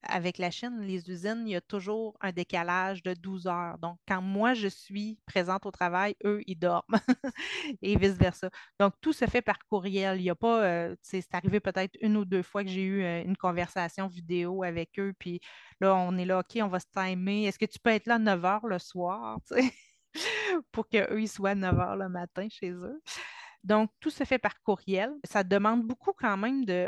avec 0.03 0.39
la 0.39 0.51
Chine, 0.51 0.81
les 0.83 1.11
usines, 1.11 1.45
il 1.47 1.53
y 1.53 1.57
a 1.57 1.61
toujours 1.61 2.17
un 2.21 2.33
décalage 2.33 3.03
de 3.03 3.15
12 3.15 3.47
heures. 3.47 3.79
Donc, 3.79 3.99
quand 4.07 4.21
moi, 4.23 4.55
je 4.55 4.69
suis 4.69 5.19
présente 5.27 5.67
au 5.67 5.71
travail, 5.71 6.17
eux, 6.25 6.43
ils 6.47 6.59
dorment 6.59 6.85
et 7.83 7.97
vice-versa. 7.97 8.51
Donc, 8.79 8.95
tout 9.01 9.13
se 9.13 9.27
fait 9.27 9.43
par 9.43 9.59
courriel. 9.67 10.19
Il 10.21 10.25
n'y 10.25 10.31
a 10.31 10.35
pas, 10.35 10.65
euh, 10.65 10.97
c'est 11.03 11.35
arrivé 11.35 11.61
peut-être 11.61 11.97
une 12.01 12.17
ou 12.17 12.25
deux 12.25 12.43
fois 12.43 12.65
que 12.65 12.71
j'ai 12.71 12.83
eu 12.83 13.03
euh, 13.03 13.23
une 13.25 13.37
conversation 13.37 14.07
vidéo 14.09 14.63
avec 14.63 14.99
eux, 14.99 15.15
puis 15.19 15.41
là, 15.81 15.95
on 15.95 16.17
est 16.19 16.25
là, 16.27 16.41
OK, 16.41 16.59
on 16.63 16.69
va 16.69 16.81
se 16.81 16.87
timer. 16.95 17.47
Est-ce 17.47 17.59
que 17.59 17.67
tu 17.67 17.79
peux 17.79 17.91
être 17.91 18.07
là 18.07 18.17
à 18.17 18.19
9 18.19 18.45
heures 18.45 18.67
le 18.67 18.79
soir? 18.79 19.39
pour 20.73 20.89
qu'eux, 20.89 21.21
ils 21.21 21.29
soient 21.29 21.51
à 21.51 21.55
9 21.55 21.79
heures 21.79 21.97
le 21.97 22.09
matin 22.09 22.47
chez 22.51 22.71
eux? 22.71 23.03
Donc, 23.65 23.91
tout 23.99 24.11
se 24.11 24.25
fait 24.25 24.39
par 24.39 24.61
courriel. 24.63 25.11
Ça 25.25 25.43
demande 25.43 25.85
beaucoup 25.87 26.13
quand 26.13 26.37
même 26.37 26.67
de. 26.67 26.87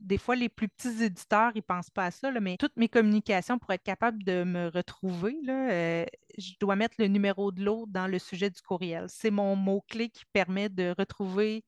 des 0.00 0.16
fois, 0.16 0.34
les 0.36 0.48
plus 0.48 0.68
petits 0.68 1.04
éditeurs, 1.04 1.52
ils 1.54 1.58
ne 1.58 1.62
pensent 1.62 1.90
pas 1.90 2.06
à 2.06 2.10
ça, 2.10 2.30
mais 2.40 2.56
toutes 2.56 2.76
mes 2.76 2.88
communications 2.88 3.58
pour 3.58 3.70
être 3.72 3.82
capable 3.82 4.22
de 4.24 4.42
me 4.42 4.68
retrouver, 4.68 5.36
euh, 5.48 6.06
je 6.38 6.52
dois 6.60 6.76
mettre 6.76 6.96
le 6.98 7.08
numéro 7.08 7.52
de 7.52 7.62
l'autre 7.62 7.92
dans 7.92 8.06
le 8.06 8.18
sujet 8.18 8.48
du 8.48 8.60
courriel. 8.62 9.04
C'est 9.08 9.30
mon 9.30 9.54
mot-clé 9.54 10.08
qui 10.08 10.24
permet 10.32 10.70
de 10.70 10.94
retrouver 10.98 11.62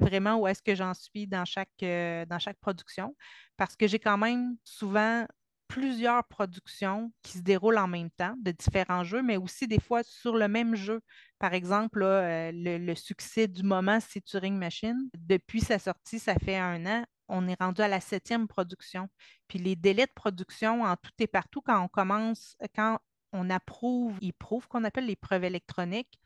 vraiment 0.00 0.38
où 0.40 0.46
est-ce 0.48 0.62
que 0.62 0.74
j'en 0.74 0.94
suis 0.94 1.26
dans 1.28 1.44
chaque, 1.44 1.68
euh, 1.82 2.26
dans 2.26 2.38
chaque 2.38 2.58
production, 2.58 3.14
parce 3.56 3.76
que 3.76 3.86
j'ai 3.86 3.98
quand 4.00 4.18
même 4.18 4.56
souvent 4.64 5.24
plusieurs 5.70 6.24
productions 6.24 7.12
qui 7.22 7.38
se 7.38 7.42
déroulent 7.42 7.78
en 7.78 7.86
même 7.86 8.10
temps 8.10 8.34
de 8.42 8.50
différents 8.50 9.04
jeux, 9.04 9.22
mais 9.22 9.36
aussi 9.36 9.68
des 9.68 9.78
fois 9.78 10.02
sur 10.02 10.36
le 10.36 10.48
même 10.48 10.74
jeu. 10.74 11.00
Par 11.38 11.54
exemple, 11.54 12.02
euh, 12.02 12.50
le, 12.52 12.94
succès 12.96 13.46
du 13.46 13.62
moment, 13.62 14.00
c'est 14.00 14.20
Turing 14.20 14.56
Machine. 14.56 15.08
Depuis 15.14 15.60
sa 15.60 15.78
sortie, 15.78 16.18
ça 16.18 16.34
fait 16.34 16.56
un 16.56 16.84
an, 16.86 17.04
on 17.28 17.46
est 17.46 17.60
rendu 17.60 17.82
à 17.82 17.88
la 17.88 18.00
septième 18.00 18.48
production. 18.48 19.08
Puis 19.46 19.60
les 19.60 19.76
délais 19.76 20.06
de 20.06 20.12
production 20.12 20.82
en 20.82 20.96
tout 20.96 21.12
et 21.20 21.28
partout, 21.28 21.60
quand 21.60 21.80
on 21.80 21.88
commence, 21.88 22.56
quand 22.74 22.98
on 23.32 23.48
approuve, 23.48 24.18
ils 24.20 24.34
prouvent 24.34 24.66
qu'on 24.66 24.82
appelle 24.82 25.06
les 25.06 25.14
preuves 25.14 25.44
électroniques, 25.44 26.18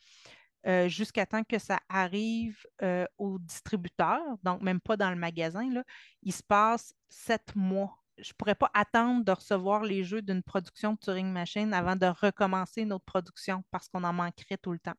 euh, 0.67 0.89
jusqu'à 0.89 1.27
temps 1.27 1.45
que 1.45 1.59
ça 1.59 1.81
arrive 1.91 2.57
euh, 2.83 3.05
au 3.19 3.39
distributeur, 3.39 4.23
donc 4.43 4.63
même 4.63 4.81
pas 4.81 4.97
dans 4.97 5.11
le 5.11 5.17
magasin, 5.17 5.71
là, 5.71 5.85
il 6.23 6.33
se 6.33 6.43
passe 6.43 6.95
sept 7.11 7.55
mois. 7.55 8.03
Je 8.18 8.30
ne 8.30 8.35
pourrais 8.38 8.54
pas 8.54 8.71
attendre 8.75 9.25
de 9.25 9.33
recevoir 9.33 9.83
les 9.83 10.04
jeux 10.04 10.23
d'une 10.23 10.42
production 10.42 10.92
de 10.92 10.99
Turing 10.99 11.26
Machine 11.26 11.73
avant 11.75 11.97
de 11.97 12.06
recommencer 12.06 12.85
notre 12.85 13.04
production 13.04 13.64
parce 13.71 13.88
qu'on 13.88 14.04
en 14.04 14.12
manquerait 14.12 14.56
tout 14.56 14.73
le 14.73 14.78
temps. 14.78 14.94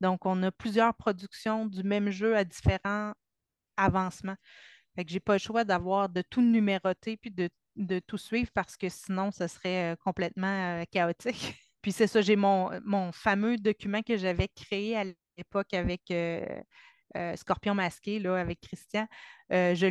Donc, 0.00 0.26
on 0.26 0.42
a 0.42 0.50
plusieurs 0.50 0.94
productions 0.94 1.66
du 1.66 1.82
même 1.82 2.10
jeu 2.10 2.36
à 2.36 2.44
différents 2.44 3.12
avancements. 3.76 4.36
Fait 4.96 5.04
que 5.04 5.10
j'ai 5.10 5.20
pas 5.20 5.34
le 5.34 5.38
choix 5.38 5.64
d'avoir 5.64 6.08
de 6.08 6.22
tout 6.22 6.42
numéroter 6.42 7.16
puis 7.16 7.30
de, 7.30 7.48
tout 8.00 8.18
suivre 8.18 8.50
parce 8.52 8.76
que 8.76 8.88
sinon, 8.88 9.30
ce 9.30 9.46
serait 9.46 9.92
euh, 9.92 9.96
complètement 9.96 10.82
chaotique. 10.90 11.54
Puis 11.82 11.92
c'est 11.92 12.06
ça, 12.08 12.20
j'ai 12.20 12.36
mon, 12.36 13.12
fameux 13.12 13.56
document 13.56 14.02
que 14.02 14.16
j'avais 14.16 14.48
créé 14.48 14.96
à 14.96 15.04
l'époque 15.36 15.72
avec 15.72 16.10
euh, 16.10 16.44
euh, 17.16 17.36
Scorpion 17.36 17.74
masqué, 17.74 18.18
là, 18.18 18.36
avec 18.36 18.60
Christian. 18.60 19.06
Euh, 19.52 19.74
je 19.74 19.86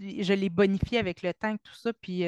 je 0.00 0.32
l'ai 0.32 0.48
bonifié 0.48 0.98
avec 0.98 1.22
le 1.22 1.34
temps 1.34 1.56
tout 1.62 1.74
ça. 1.74 1.92
Puis 1.92 2.24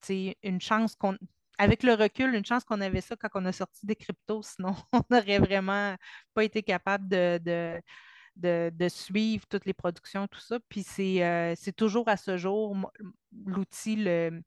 c'est 0.00 0.36
une 0.42 0.60
chance 0.60 0.94
qu'on. 0.94 1.16
Avec 1.58 1.82
le 1.82 1.92
recul, 1.92 2.34
une 2.34 2.44
chance 2.44 2.64
qu'on 2.64 2.80
avait 2.80 3.02
ça 3.02 3.16
quand 3.16 3.28
on 3.34 3.44
a 3.44 3.52
sorti 3.52 3.84
des 3.84 3.96
cryptos, 3.96 4.42
sinon 4.42 4.74
on 4.92 5.02
n'aurait 5.10 5.38
vraiment 5.38 5.94
pas 6.32 6.44
été 6.44 6.62
capable 6.62 7.06
de, 7.08 8.88
suivre 8.88 9.44
toutes 9.46 9.66
les 9.66 9.74
productions, 9.74 10.26
tout 10.26 10.40
ça. 10.40 10.58
Puis 10.68 10.82
c'est 10.82 11.74
toujours 11.76 12.08
à 12.08 12.16
ce 12.16 12.38
jour 12.38 12.90
l'outil 13.44 13.96
le, 13.96 14.42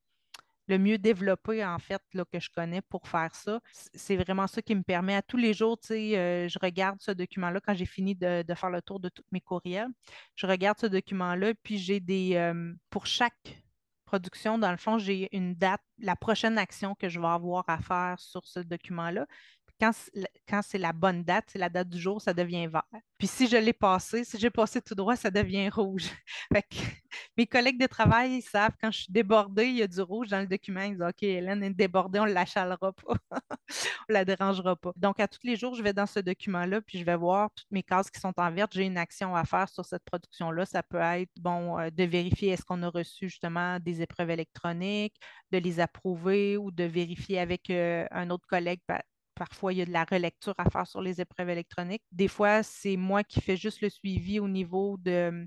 le 0.66 0.78
mieux 0.78 0.98
développé, 0.98 1.64
en 1.64 1.78
fait, 1.78 2.02
là, 2.14 2.24
que 2.24 2.40
je 2.40 2.50
connais 2.50 2.82
pour 2.82 3.06
faire 3.08 3.34
ça. 3.34 3.60
C'est 3.72 4.16
vraiment 4.16 4.46
ça 4.46 4.62
qui 4.62 4.74
me 4.74 4.82
permet 4.82 5.14
à 5.14 5.22
tous 5.22 5.36
les 5.36 5.52
jours, 5.52 5.78
tu 5.78 5.88
sais, 5.88 6.18
euh, 6.18 6.48
je 6.48 6.58
regarde 6.60 6.98
ce 7.00 7.10
document-là 7.10 7.60
quand 7.60 7.74
j'ai 7.74 7.86
fini 7.86 8.14
de, 8.14 8.44
faire 8.54 8.70
le 8.70 8.82
tour 8.82 9.00
de 9.00 9.08
tous 9.08 9.24
mes 9.32 9.40
courriels. 9.40 9.88
Je 10.36 10.46
regarde 10.46 10.78
ce 10.78 10.86
document-là, 10.86 11.52
puis 11.62 11.78
j'ai 11.78 12.00
des, 12.00 12.36
euh, 12.36 12.72
pour 12.90 13.06
chaque 13.06 13.64
production, 14.04 14.58
dans 14.58 14.70
le 14.70 14.76
fond, 14.76 14.98
j'ai 14.98 15.34
une 15.36 15.54
date, 15.54 15.80
la 15.98 16.14
prochaine 16.14 16.56
action 16.56 16.94
que 16.94 17.08
je 17.08 17.18
vais 17.18 17.26
avoir 17.26 17.64
à 17.68 17.78
faire 17.78 18.16
sur 18.18 18.46
ce 18.46 18.60
document-là 18.60 19.26
quand, 19.80 20.62
c'est 20.62 20.78
la 20.78 20.92
bonne 20.92 21.24
date, 21.24 21.44
c'est 21.48 21.58
la 21.58 21.68
date 21.68 21.88
du 21.88 21.98
jour, 21.98 22.20
ça 22.20 22.32
devient 22.32 22.66
vert. 22.66 22.84
Puis 23.18 23.26
si 23.26 23.48
je 23.48 23.56
l'ai 23.56 23.72
passé, 23.72 24.24
si 24.24 24.38
j'ai 24.38 24.50
passé 24.50 24.80
tout 24.80 24.94
droit, 24.94 25.16
ça 25.16 25.30
devient 25.30 25.68
rouge. 25.68 26.04
fait 26.52 26.64
mes 27.36 27.46
collègues 27.46 27.80
de 27.80 27.86
travail, 27.86 28.38
ils 28.38 28.42
savent 28.42 28.74
quand 28.80 28.90
je 28.90 29.02
suis 29.02 29.12
débordée, 29.12 29.66
il 29.66 29.76
y 29.76 29.82
a 29.82 29.86
du 29.86 30.00
rouge 30.00 30.28
dans 30.28 30.40
le 30.40 30.46
document. 30.46 30.82
Ils 30.82 30.92
disent 30.92 31.02
OK, 31.02 31.22
Hélène 31.22 31.62
est 31.62 31.70
débordée, 31.70 32.20
on 32.20 32.26
ne 32.26 32.32
la 32.32 32.46
chalera 32.46 32.92
pas. 32.92 33.14
on 33.30 34.06
ne 34.10 34.14
la 34.14 34.24
dérangera 34.24 34.76
pas. 34.76 34.92
Donc, 34.96 35.20
à 35.20 35.28
tous 35.28 35.40
les 35.44 35.56
jours, 35.56 35.74
je 35.74 35.82
vais 35.82 35.92
dans 35.92 36.06
ce 36.06 36.20
document-là, 36.20 36.80
puis 36.80 36.98
je 36.98 37.04
vais 37.04 37.16
voir 37.16 37.50
toutes 37.54 37.70
mes 37.70 37.82
cases 37.82 38.10
qui 38.10 38.20
sont 38.20 38.34
en 38.36 38.50
vert. 38.50 38.68
J'ai 38.72 38.84
une 38.84 38.98
action 38.98 39.34
à 39.34 39.44
faire 39.44 39.68
sur 39.68 39.84
cette 39.84 40.04
production-là. 40.04 40.66
Ça 40.66 40.82
peut 40.82 40.98
être, 40.98 41.30
bon, 41.40 41.78
euh, 41.78 41.90
de 41.90 42.04
vérifier 42.04 42.50
est-ce 42.50 42.64
qu'on 42.64 42.82
a 42.82 42.88
reçu 42.88 43.28
justement 43.28 43.78
des 43.80 44.02
épreuves 44.02 44.30
électroniques, 44.30 45.14
de 45.50 45.58
les 45.58 45.80
approuver 45.80 46.56
ou 46.56 46.70
de 46.70 46.84
vérifier 46.84 47.38
avec 47.38 47.70
euh, 47.70 48.06
un 48.10 48.30
autre 48.30 48.46
collègue 48.46 48.80
Parfois, 49.34 49.72
il 49.72 49.78
y 49.78 49.82
a 49.82 49.86
de 49.86 49.92
la 49.92 50.04
relecture 50.04 50.54
à 50.58 50.70
faire 50.70 50.86
sur 50.86 51.00
les 51.02 51.20
épreuves 51.20 51.50
électroniques. 51.50 52.02
Des 52.12 52.28
fois, 52.28 52.62
c'est 52.62 52.96
moi 52.96 53.24
qui 53.24 53.40
fais 53.40 53.56
juste 53.56 53.80
le 53.80 53.90
suivi 53.90 54.38
au 54.40 54.48
niveau 54.48 54.96
de, 54.98 55.46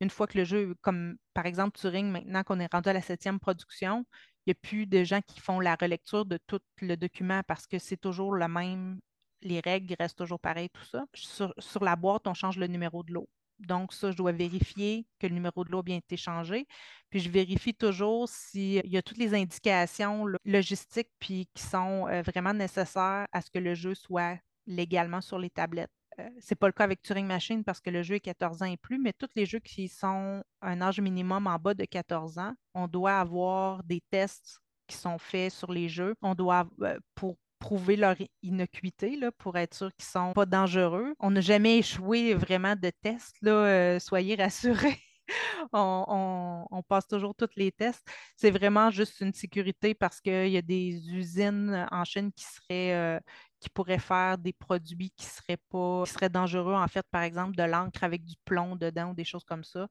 une 0.00 0.10
fois 0.10 0.26
que 0.26 0.38
le 0.38 0.44
jeu, 0.44 0.74
comme 0.82 1.16
par 1.34 1.46
exemple 1.46 1.78
Turing, 1.78 2.06
maintenant 2.10 2.42
qu'on 2.44 2.60
est 2.60 2.72
rendu 2.72 2.88
à 2.88 2.92
la 2.92 3.02
septième 3.02 3.38
production, 3.40 4.04
il 4.46 4.50
n'y 4.50 4.52
a 4.52 4.54
plus 4.68 4.86
de 4.86 5.04
gens 5.04 5.20
qui 5.26 5.40
font 5.40 5.60
la 5.60 5.76
relecture 5.80 6.24
de 6.24 6.38
tout 6.46 6.60
le 6.80 6.96
document 6.96 7.42
parce 7.46 7.66
que 7.66 7.78
c'est 7.78 7.96
toujours 7.96 8.32
le 8.34 8.48
même, 8.48 9.00
les 9.42 9.60
règles 9.60 9.94
restent 9.98 10.18
toujours 10.18 10.40
pareilles, 10.40 10.70
tout 10.70 10.84
ça. 10.84 11.04
Sur, 11.14 11.52
sur 11.58 11.84
la 11.84 11.96
boîte, 11.96 12.26
on 12.26 12.34
change 12.34 12.58
le 12.58 12.66
numéro 12.66 13.02
de 13.02 13.12
l'eau. 13.12 13.28
Donc, 13.58 13.92
ça, 13.92 14.10
je 14.10 14.16
dois 14.16 14.32
vérifier 14.32 15.06
que 15.18 15.26
le 15.26 15.34
numéro 15.34 15.64
de 15.64 15.70
l'eau 15.70 15.80
a 15.80 15.82
bien 15.82 15.96
été 15.96 16.16
changé. 16.16 16.66
Puis, 17.10 17.20
je 17.20 17.30
vérifie 17.30 17.74
toujours 17.74 18.28
s'il 18.28 18.86
y 18.86 18.96
a 18.96 19.02
toutes 19.02 19.18
les 19.18 19.34
indications 19.34 20.26
logistiques 20.44 21.10
puis 21.18 21.48
qui 21.54 21.62
sont 21.62 22.06
euh, 22.08 22.22
vraiment 22.22 22.54
nécessaires 22.54 23.26
à 23.32 23.40
ce 23.40 23.50
que 23.50 23.58
le 23.58 23.74
jeu 23.74 23.94
soit 23.94 24.38
légalement 24.66 25.20
sur 25.20 25.38
les 25.38 25.50
tablettes. 25.50 25.90
Ce 26.18 26.22
euh, 26.22 26.28
c'est 26.40 26.54
pas 26.56 26.66
le 26.66 26.72
cas 26.72 26.84
avec 26.84 27.02
Turing 27.02 27.26
Machine 27.26 27.64
parce 27.64 27.80
que 27.80 27.90
le 27.90 28.02
jeu 28.02 28.16
est 28.16 28.20
14 28.20 28.62
ans 28.62 28.66
et 28.66 28.76
plus, 28.76 28.98
mais 28.98 29.12
tous 29.12 29.28
les 29.36 29.46
jeux 29.46 29.60
qui 29.60 29.88
sont 29.88 30.42
un 30.62 30.80
âge 30.80 31.00
minimum 31.00 31.46
en 31.46 31.58
bas 31.58 31.74
de 31.74 31.84
14 31.84 32.38
ans, 32.38 32.54
on 32.74 32.88
doit 32.88 33.18
avoir 33.18 33.82
des 33.84 34.02
tests 34.10 34.58
qui 34.86 34.96
sont 34.96 35.18
faits 35.18 35.52
sur 35.52 35.70
les 35.72 35.88
jeux. 35.88 36.14
On 36.22 36.34
doit, 36.34 36.68
euh, 36.82 36.98
pour 37.14 37.36
prouver 37.58 37.96
leur 37.96 38.16
innocuité 38.42 39.16
là, 39.16 39.32
pour 39.32 39.56
être 39.56 39.74
sûr 39.74 39.94
qu'ils 39.94 40.06
ne 40.06 40.26
sont 40.26 40.32
pas 40.32 40.46
dangereux. 40.46 41.14
On 41.18 41.30
n'a 41.30 41.40
jamais 41.40 41.78
échoué 41.78 42.34
vraiment 42.34 42.76
de 42.76 42.90
tests, 43.02 43.36
euh, 43.44 43.98
soyez 43.98 44.36
rassurés. 44.36 44.98
on, 45.72 46.82
passe 46.88 47.06
toujours 47.06 47.34
tous 47.34 47.50
les 47.56 47.72
tests. 47.72 48.06
C'est 48.36 48.50
vraiment 48.50 48.90
juste 48.90 49.20
une 49.20 49.32
sécurité 49.34 49.94
parce 49.94 50.20
qu'il 50.20 50.48
y 50.48 50.56
a 50.56 50.62
des 50.62 51.10
usines 51.10 51.86
en 51.90 52.04
Chine 52.04 52.32
qui 52.32 52.44
seraient 52.44 52.94
euh, 52.94 53.20
qui 53.60 53.68
pourraient 53.70 53.98
faire 53.98 54.38
des 54.38 54.52
produits 54.52 55.10
qui 55.16 55.26
seraient 55.26 55.58
pas 55.70 56.04
qui 56.06 56.12
seraient 56.12 56.28
dangereux, 56.28 56.74
en 56.74 56.88
fait, 56.88 57.06
par 57.10 57.22
exemple, 57.22 57.56
de 57.56 57.62
l'encre 57.64 58.04
avec 58.04 58.24
du 58.24 58.36
plomb 58.44 58.76
dedans 58.76 59.10
ou 59.10 59.14
des 59.14 59.24
choses 59.24 59.44
comme 59.44 59.64
ça. 59.64 59.88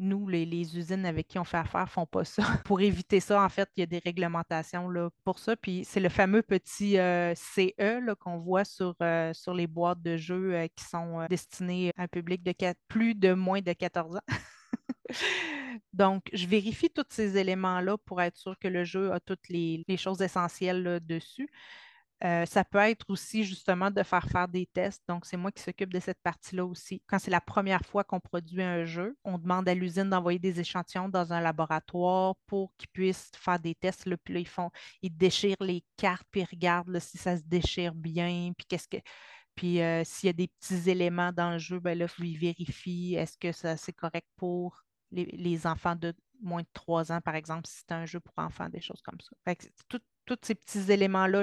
Nous, 0.00 0.26
les, 0.28 0.76
usines 0.76 1.06
avec 1.06 1.28
qui 1.28 1.38
on 1.38 1.44
fait 1.44 1.58
affaire 1.58 1.82
ne 1.82 1.86
font 1.86 2.06
pas 2.06 2.24
ça. 2.24 2.42
pour 2.64 2.80
éviter 2.80 3.20
ça, 3.20 3.42
en 3.42 3.48
fait, 3.48 3.68
il 3.76 3.80
y 3.80 3.82
a 3.82 3.86
des 3.86 3.98
réglementations 3.98 4.88
là, 4.88 5.10
pour 5.24 5.38
ça. 5.38 5.56
Puis 5.56 5.84
c'est 5.84 6.00
le 6.00 6.08
fameux 6.08 6.42
petit 6.42 6.98
euh, 6.98 7.34
CE 7.34 8.14
qu'on 8.18 8.38
voit 8.38 8.64
sur, 8.64 8.94
euh, 9.02 9.32
sur 9.32 9.54
les 9.54 9.66
boîtes 9.66 10.02
de 10.02 10.16
jeux 10.16 10.54
euh, 10.54 10.66
qui 10.74 10.84
sont 10.84 11.26
destinées 11.28 11.92
à 11.96 12.02
un 12.02 12.08
public 12.08 12.42
de 12.42 12.54
plus 12.88 13.14
de 13.14 13.34
moins 13.34 13.60
de 13.60 13.72
14 13.72 14.16
ans. 14.16 14.34
Donc, 15.92 16.28
je 16.32 16.46
vérifie 16.46 16.90
tous 16.90 17.04
ces 17.08 17.36
éléments-là 17.36 17.96
pour 17.98 18.22
être 18.22 18.36
sûr 18.36 18.58
que 18.58 18.68
le 18.68 18.84
jeu 18.84 19.12
a 19.12 19.20
toutes 19.20 19.48
les, 19.48 19.84
choses 19.96 20.22
essentielles 20.22 21.00
dessus. 21.02 21.48
Euh, 22.22 22.44
ça 22.44 22.64
peut 22.64 22.78
être 22.78 23.08
aussi 23.08 23.44
justement 23.44 23.90
de 23.90 24.02
faire 24.02 24.26
faire 24.28 24.46
des 24.46 24.66
tests. 24.66 25.02
Donc, 25.08 25.24
c'est 25.24 25.38
moi 25.38 25.50
qui 25.50 25.62
s'occupe 25.62 25.92
de 25.92 26.00
cette 26.00 26.20
partie-là 26.22 26.66
aussi. 26.66 27.02
Quand 27.06 27.18
c'est 27.18 27.30
la 27.30 27.40
première 27.40 27.84
fois 27.84 28.04
qu'on 28.04 28.20
produit 28.20 28.62
un 28.62 28.84
jeu, 28.84 29.16
on 29.24 29.38
demande 29.38 29.66
à 29.68 29.74
l'usine 29.74 30.10
d'envoyer 30.10 30.38
des 30.38 30.60
échantillons 30.60 31.08
dans 31.08 31.32
un 31.32 31.40
laboratoire 31.40 32.34
pour 32.46 32.74
qu'ils 32.76 32.90
puissent 32.90 33.30
faire 33.36 33.58
des 33.58 33.74
tests. 33.74 34.04
Là, 34.04 34.16
puis 34.22 34.34
là, 34.34 34.40
ils 34.40 34.48
font, 34.48 34.70
ils 35.00 35.16
déchirent 35.16 35.56
les 35.60 35.82
cartes, 35.96 36.26
puis 36.30 36.42
ils 36.42 36.48
regardent 36.50 36.98
si 36.98 37.16
ça 37.16 37.38
se 37.38 37.42
déchire 37.42 37.94
bien, 37.94 38.52
puis 38.56 38.66
qu'est-ce 38.66 38.88
que. 38.88 38.98
Puis 39.54 39.80
euh, 39.80 40.02
s'il 40.04 40.28
y 40.28 40.30
a 40.30 40.32
des 40.34 40.48
petits 40.48 40.90
éléments 40.90 41.32
dans 41.32 41.52
le 41.52 41.58
jeu, 41.58 41.80
ben 41.80 41.98
là, 41.98 42.06
ils 42.18 42.38
vérifient 42.38 43.14
est-ce 43.16 43.36
que 43.38 43.52
ça 43.52 43.76
c'est 43.76 43.92
correct 43.92 44.26
pour 44.36 44.84
les, 45.12 45.66
enfants 45.66 45.96
de 45.96 46.14
moins 46.40 46.62
de 46.62 46.68
3 46.72 47.12
ans, 47.12 47.20
par 47.20 47.34
exemple, 47.34 47.66
si 47.66 47.78
c'est 47.78 47.92
un 47.92 48.06
jeu 48.06 48.20
pour 48.20 48.32
enfants, 48.36 48.68
des 48.68 48.80
choses 48.80 49.02
comme 49.02 49.20
ça. 49.20 49.30
Fait 49.44 49.70
tout, 49.88 50.00
tous 50.36 50.46
ces 50.46 50.54
petits 50.54 50.90
éléments-là, 50.92 51.42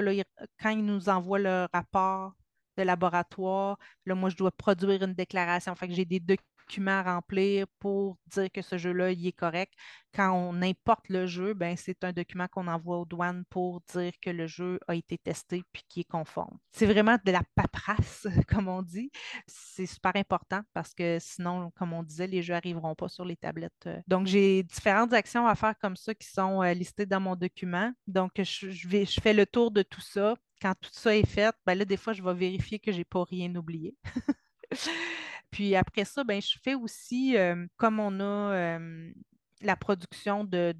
quand 0.60 0.70
ils 0.70 0.84
nous 0.84 1.08
envoient 1.08 1.38
le 1.38 1.66
rapport 1.72 2.34
de 2.76 2.82
laboratoire, 2.82 3.78
là, 4.06 4.14
moi, 4.14 4.30
je 4.30 4.36
dois 4.36 4.50
produire 4.52 5.02
une 5.02 5.14
déclaration. 5.14 5.74
Fait 5.74 5.88
que 5.88 5.94
j'ai 5.94 6.04
des 6.04 6.20
documents 6.68 7.00
à 7.00 7.14
remplir 7.14 7.66
pour 7.78 8.18
dire 8.26 8.50
que 8.52 8.60
ce 8.60 8.76
jeu-là, 8.76 9.12
il 9.12 9.26
est 9.26 9.32
correct. 9.32 9.72
Quand 10.14 10.32
on 10.32 10.60
importe 10.60 11.08
le 11.08 11.26
jeu, 11.26 11.54
ben, 11.54 11.76
c'est 11.76 12.04
un 12.04 12.12
document 12.12 12.46
qu'on 12.48 12.66
envoie 12.68 12.98
aux 12.98 13.06
douanes 13.06 13.44
pour 13.48 13.80
dire 13.92 14.12
que 14.20 14.28
le 14.28 14.46
jeu 14.46 14.78
a 14.86 14.94
été 14.94 15.16
testé 15.16 15.62
puis 15.72 15.82
qu'il 15.88 16.02
est 16.02 16.10
conforme. 16.10 16.58
C'est 16.72 16.86
vraiment 16.86 17.16
de 17.24 17.32
la 17.32 17.42
paperasse, 17.54 18.26
comme 18.48 18.68
on 18.68 18.82
dit. 18.82 19.10
C'est 19.46 19.86
super 19.86 20.12
important 20.16 20.60
parce 20.74 20.92
que 20.92 21.18
sinon, 21.20 21.70
comme 21.70 21.94
on 21.94 22.02
disait, 22.02 22.26
les 22.26 22.42
jeux 22.42 22.54
n'arriveront 22.54 22.94
pas 22.94 23.08
sur 23.08 23.24
les 23.24 23.36
tablettes. 23.36 23.88
Donc, 24.06 24.26
j'ai 24.26 24.62
différentes 24.62 25.14
actions 25.14 25.46
à 25.46 25.54
faire 25.54 25.74
comme 25.78 25.96
ça 25.96 26.14
qui 26.14 26.28
sont 26.28 26.62
euh, 26.62 26.74
listées 26.74 27.06
dans 27.06 27.20
mon 27.20 27.34
document. 27.34 27.92
Donc, 28.06 28.32
je, 28.36 29.20
fais 29.22 29.32
le 29.32 29.46
tour 29.46 29.70
de 29.70 29.82
tout 29.82 30.02
ça. 30.02 30.34
Quand 30.60 30.74
tout 30.80 30.90
ça 30.92 31.16
est 31.16 31.26
fait, 31.26 31.54
ben 31.64 31.76
là, 31.76 31.84
des 31.84 31.96
fois, 31.96 32.12
je 32.12 32.22
vais 32.22 32.34
vérifier 32.34 32.78
que 32.78 32.92
je 32.92 32.98
n'ai 32.98 33.04
pas 33.04 33.24
rien 33.24 33.54
oublié. 33.54 33.94
Puis 35.58 35.74
après 35.74 36.04
ça, 36.04 36.22
ben, 36.22 36.40
je 36.40 36.56
fais 36.62 36.76
aussi, 36.76 37.36
euh, 37.36 37.66
comme 37.78 37.98
on 37.98 38.20
a 38.20 38.22
euh, 38.22 39.12
la 39.60 39.74
production 39.74 40.44
de, 40.44 40.72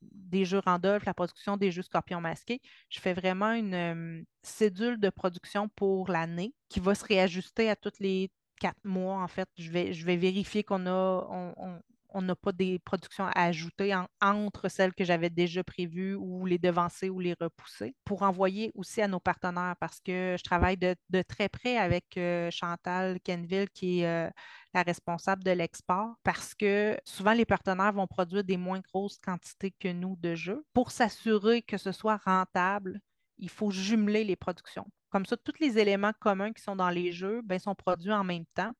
des 0.00 0.46
jeux 0.46 0.60
Randolph, 0.64 1.04
la 1.04 1.12
production 1.12 1.58
des 1.58 1.70
jeux 1.70 1.82
Scorpion 1.82 2.18
masqués, 2.18 2.62
je 2.88 2.98
fais 2.98 3.12
vraiment 3.12 3.52
une 3.52 3.74
euh, 3.74 4.22
cédule 4.40 4.98
de 4.98 5.10
production 5.10 5.68
pour 5.68 6.08
l'année 6.08 6.54
qui 6.70 6.80
va 6.80 6.94
se 6.94 7.04
réajuster 7.04 7.68
à 7.68 7.76
toutes 7.76 7.98
les 8.00 8.30
quatre 8.58 8.82
mois, 8.84 9.22
en 9.22 9.28
fait, 9.28 9.50
je 9.58 9.70
vais, 9.70 9.92
je 9.92 10.06
vais 10.06 10.16
vérifier 10.16 10.64
qu'on 10.64 10.86
a, 10.86 11.26
on 11.30 11.78
n'a 12.14 12.34
pas 12.34 12.52
des 12.52 12.78
productions 12.78 13.26
à 13.26 13.44
ajouter 13.44 13.94
entre 14.20 14.68
celles 14.68 14.94
que 14.94 15.04
j'avais 15.04 15.30
déjà 15.30 15.62
prévues 15.62 16.14
ou 16.14 16.46
les 16.46 16.58
devancer 16.58 17.10
ou 17.10 17.20
les 17.20 17.34
repousser 17.38 17.94
pour 18.04 18.22
envoyer 18.22 18.72
aussi 18.74 19.02
à 19.02 19.08
nos 19.08 19.20
partenaires 19.20 19.76
parce 19.80 20.00
que 20.00 20.36
je 20.38 20.42
travaille 20.42 20.76
de, 20.76 20.96
très 21.22 21.48
près 21.48 21.76
avec 21.76 22.16
euh, 22.16 22.50
Chantal 22.50 23.20
Kenville 23.20 23.68
qui 23.70 24.00
est 24.00 24.06
euh, 24.06 24.30
la 24.74 24.82
responsable 24.82 25.44
de 25.44 25.50
l'export 25.50 26.14
parce 26.22 26.54
que 26.54 26.98
souvent 27.04 27.32
les 27.32 27.44
partenaires 27.44 27.92
vont 27.92 28.06
produire 28.06 28.44
des 28.44 28.56
moins 28.56 28.80
grosses 28.80 29.18
quantités 29.18 29.74
que 29.78 29.88
nous 29.88 30.16
de 30.16 30.34
jeux. 30.34 30.64
Pour 30.72 30.90
s'assurer 30.90 31.62
que 31.62 31.76
ce 31.76 31.92
soit 31.92 32.18
rentable, 32.24 33.00
il 33.38 33.50
faut 33.50 33.70
jumeler 33.70 34.24
les 34.24 34.36
productions. 34.36 34.86
Comme 35.10 35.26
ça, 35.26 35.36
tous 35.36 35.54
les 35.60 35.78
éléments 35.78 36.12
communs 36.20 36.52
qui 36.52 36.62
sont 36.62 36.76
dans 36.76 36.90
les 36.90 37.12
jeux 37.12 37.40
ben, 37.42 37.58
sont 37.58 37.74
produits 37.74 38.12
en 38.12 38.24
même 38.24 38.44
temps 38.54 38.72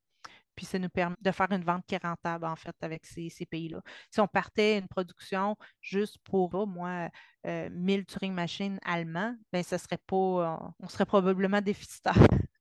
puis 0.58 0.66
ça 0.66 0.80
nous 0.80 0.88
permet 0.88 1.14
de 1.20 1.30
faire 1.30 1.52
une 1.52 1.62
vente 1.62 1.86
qui 1.86 1.94
est 1.94 2.04
rentable, 2.04 2.44
en 2.44 2.56
fait, 2.56 2.74
avec 2.80 3.06
ces, 3.06 3.30
pays-là. 3.48 3.80
Si 4.10 4.18
on 4.18 4.26
partait 4.26 4.76
une 4.78 4.88
production 4.88 5.56
juste 5.80 6.18
pour, 6.24 6.52
oh, 6.52 6.66
moi, 6.66 7.10
1000 7.44 8.00
euh, 8.00 8.04
Turing 8.04 8.34
Machines 8.34 8.80
allemands, 8.84 9.36
ben, 9.52 9.62
ça 9.62 9.78
serait 9.78 10.00
pas, 10.04 10.16
euh, 10.16 10.70
on 10.80 10.88
serait 10.88 11.06
probablement 11.06 11.60
déficitaire 11.60 12.12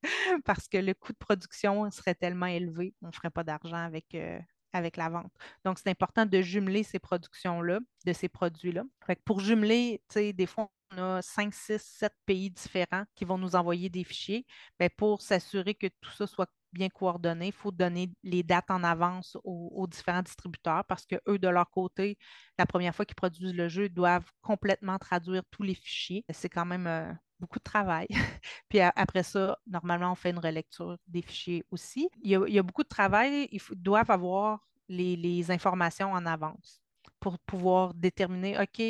parce 0.46 0.68
que 0.68 0.78
le 0.78 0.94
coût 0.94 1.12
de 1.12 1.18
production 1.18 1.90
serait 1.90 2.14
tellement 2.14 2.46
élevé, 2.46 2.94
on 3.02 3.08
ne 3.08 3.12
ferait 3.12 3.32
pas 3.32 3.44
d'argent 3.44 3.84
avec, 3.84 4.14
euh, 4.14 4.40
avec 4.74 4.96
la 4.96 5.10
vente. 5.10 5.34
Donc, 5.66 5.80
c'est 5.80 5.90
important 5.90 6.28
de 6.28 6.40
jumeler 6.40 6.84
ces 6.84 7.00
productions-là, 7.00 7.80
de 8.06 8.14
ces 8.14 8.30
produits-là. 8.30 8.84
Pour 9.26 9.40
jumeler, 9.40 10.04
des 10.14 10.46
fois, 10.46 10.70
on 10.92 10.98
a 11.02 11.22
5, 11.24 11.52
6, 11.52 11.82
7 11.82 12.14
pays 12.28 12.52
différents 12.52 13.06
qui 13.16 13.26
vont 13.26 13.40
nous 13.40 13.56
envoyer 13.56 13.90
des 13.90 14.04
fichiers. 14.04 14.46
Bien, 14.80 14.90
pour 14.96 15.24
s'assurer 15.24 15.74
que 15.74 15.88
tout 16.00 16.12
ça 16.12 16.28
soit 16.28 16.52
bien 16.74 16.90
coordonné. 16.90 17.48
Il 17.48 17.54
faut 17.54 17.72
donner 17.72 18.12
les 18.24 18.44
dates 18.44 18.70
en 18.72 18.84
avance 18.84 19.38
aux, 19.44 19.88
différents 19.88 20.22
distributeurs 20.22 20.84
parce 20.86 21.06
qu'eux, 21.06 21.38
de 21.40 21.48
leur 21.48 21.70
côté, 21.70 22.18
la 22.58 22.66
première 22.66 22.96
fois 22.96 23.06
qu'ils 23.06 23.16
produisent 23.16 23.54
le 23.54 23.68
jeu, 23.70 23.86
ils 23.86 23.94
doivent 23.94 24.32
complètement 24.42 24.98
traduire 24.98 25.44
tous 25.52 25.64
les 25.64 25.76
fichiers. 25.76 26.26
C'est 26.30 26.50
quand 26.50 26.66
même 26.66 26.88
euh, 26.88 27.12
beaucoup 27.40 27.60
de 27.60 27.64
travail. 27.64 28.08
Puis 28.70 28.80
après 28.80 29.24
ça, 29.24 29.58
normalement, 29.68 30.12
on 30.12 30.16
fait 30.16 30.32
une 30.32 30.40
relecture 30.40 30.98
des 31.08 31.22
fichiers 31.22 31.66
aussi. 31.72 32.10
Il 32.22 32.32
y 32.32 32.60
a, 32.60 32.64
beaucoup 32.64 32.84
de 32.84 32.88
travail. 32.90 33.48
Ils 33.52 33.62
doivent 33.76 34.12
avoir 34.12 34.68
les 34.90 35.52
informations 35.52 36.14
en 36.14 36.26
avance 36.26 36.82
pour 37.28 37.40
pouvoir 37.40 37.94
déterminer, 37.94 38.58
OK, 38.58 38.82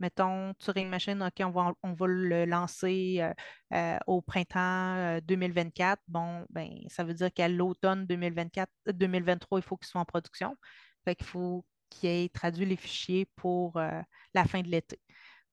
mettons, 0.00 0.52
Turing 0.54 0.88
Machine, 0.88 1.22
OK, 1.22 1.44
on 1.46 1.50
va, 1.50 1.72
on 1.84 1.92
va 1.92 2.06
le 2.08 2.44
lancer 2.44 3.18
euh, 3.20 3.32
euh, 3.72 3.98
au 4.08 4.20
printemps 4.20 5.20
2024. 5.22 5.92
Euh, 5.92 6.02
bon, 6.08 6.44
ben, 6.50 6.70
ça 6.88 7.04
veut 7.04 7.14
dire 7.14 7.32
qu'à 7.32 7.48
l'automne 7.48 8.04
2024, 8.06 8.68
2023, 8.92 9.60
il 9.60 9.62
faut 9.62 9.76
qu'il 9.76 9.86
soit 9.86 10.00
en 10.00 10.04
production. 10.04 10.56
Fait 11.04 11.14
qu'il 11.14 11.26
faut 11.26 11.64
qu'il 11.88 12.10
ait 12.10 12.28
traduit 12.30 12.66
les 12.66 12.76
fichiers 12.76 13.26
pour 13.36 13.74
la 13.76 14.44
fin 14.44 14.60
de 14.62 14.68
l'été. 14.68 14.98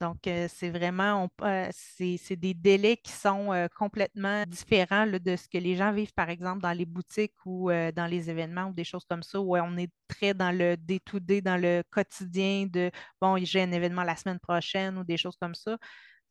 Donc, 0.01 0.25
euh, 0.25 0.47
c'est 0.49 0.71
vraiment, 0.71 1.29
euh, 1.43 1.69
c'est 1.71 2.35
des 2.35 2.55
délais 2.55 2.97
qui 2.97 3.11
sont 3.11 3.53
euh, 3.53 3.67
complètement 3.77 4.45
différents 4.47 5.05
de 5.05 5.35
ce 5.35 5.47
que 5.47 5.59
les 5.59 5.75
gens 5.75 5.91
vivent, 5.91 6.13
par 6.15 6.29
exemple, 6.29 6.59
dans 6.63 6.71
les 6.71 6.87
boutiques 6.87 7.35
ou 7.45 7.69
dans 7.69 8.09
les 8.09 8.27
événements 8.31 8.69
ou 8.69 8.73
des 8.73 8.83
choses 8.83 9.05
comme 9.05 9.21
ça, 9.21 9.39
où 9.39 9.55
on 9.55 9.77
est 9.77 9.91
très 10.07 10.33
dans 10.33 10.51
le 10.51 10.75
day-to-day, 10.75 11.41
dans 11.41 11.55
le 11.61 11.83
quotidien 11.91 12.65
de, 12.65 12.89
bon, 13.21 13.37
j'ai 13.45 13.61
un 13.61 13.71
événement 13.71 14.03
la 14.03 14.15
semaine 14.15 14.39
prochaine 14.39 14.97
ou 14.97 15.03
des 15.03 15.17
choses 15.17 15.37
comme 15.39 15.53
ça. 15.53 15.77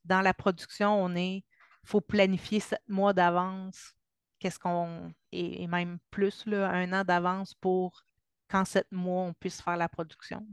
Dans 0.05 0.21
la 0.21 0.35
production, 0.35 1.00
on 1.00 1.15
est, 1.15 1.37
il 1.37 1.45
faut 1.87 2.00
planifier 2.00 2.59
sept 2.59 2.83
mois 2.89 3.12
d'avance, 3.12 3.95
qu'est-ce 4.41 4.59
qu'on, 4.59 5.12
et, 5.31 5.69
même 5.69 5.99
plus, 6.11 6.45
là, 6.47 6.71
un 6.71 6.93
an 6.93 7.05
d'avance 7.05 7.55
pour 7.55 8.03
qu'en 8.49 8.65
sept 8.65 8.89
mois, 8.91 9.23
on 9.23 9.33
puisse 9.33 9.62
faire 9.62 9.77
la 9.77 9.89
production 9.89 10.45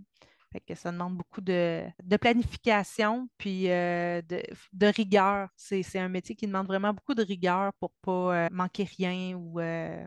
que 0.66 0.76
ça 0.76 0.92
demande 0.92 1.16
beaucoup 1.16 1.42
de, 1.42 1.86
planification 2.20 3.30
puis 3.38 3.70
euh, 3.70 4.22
de, 4.22 4.88
rigueur. 4.88 5.50
C'est 5.56 6.00
un 6.00 6.10
métier 6.10 6.36
qui 6.36 6.48
demande 6.48 6.68
vraiment 6.68 6.94
beaucoup 6.94 7.14
de 7.14 7.24
rigueur 7.24 7.74
pour 7.80 7.92
ne 7.92 8.06
pas 8.06 8.36
euh, 8.36 8.48
manquer 8.52 8.84
rien 8.84 9.36
ou 9.36 9.60
euh, 9.60 10.06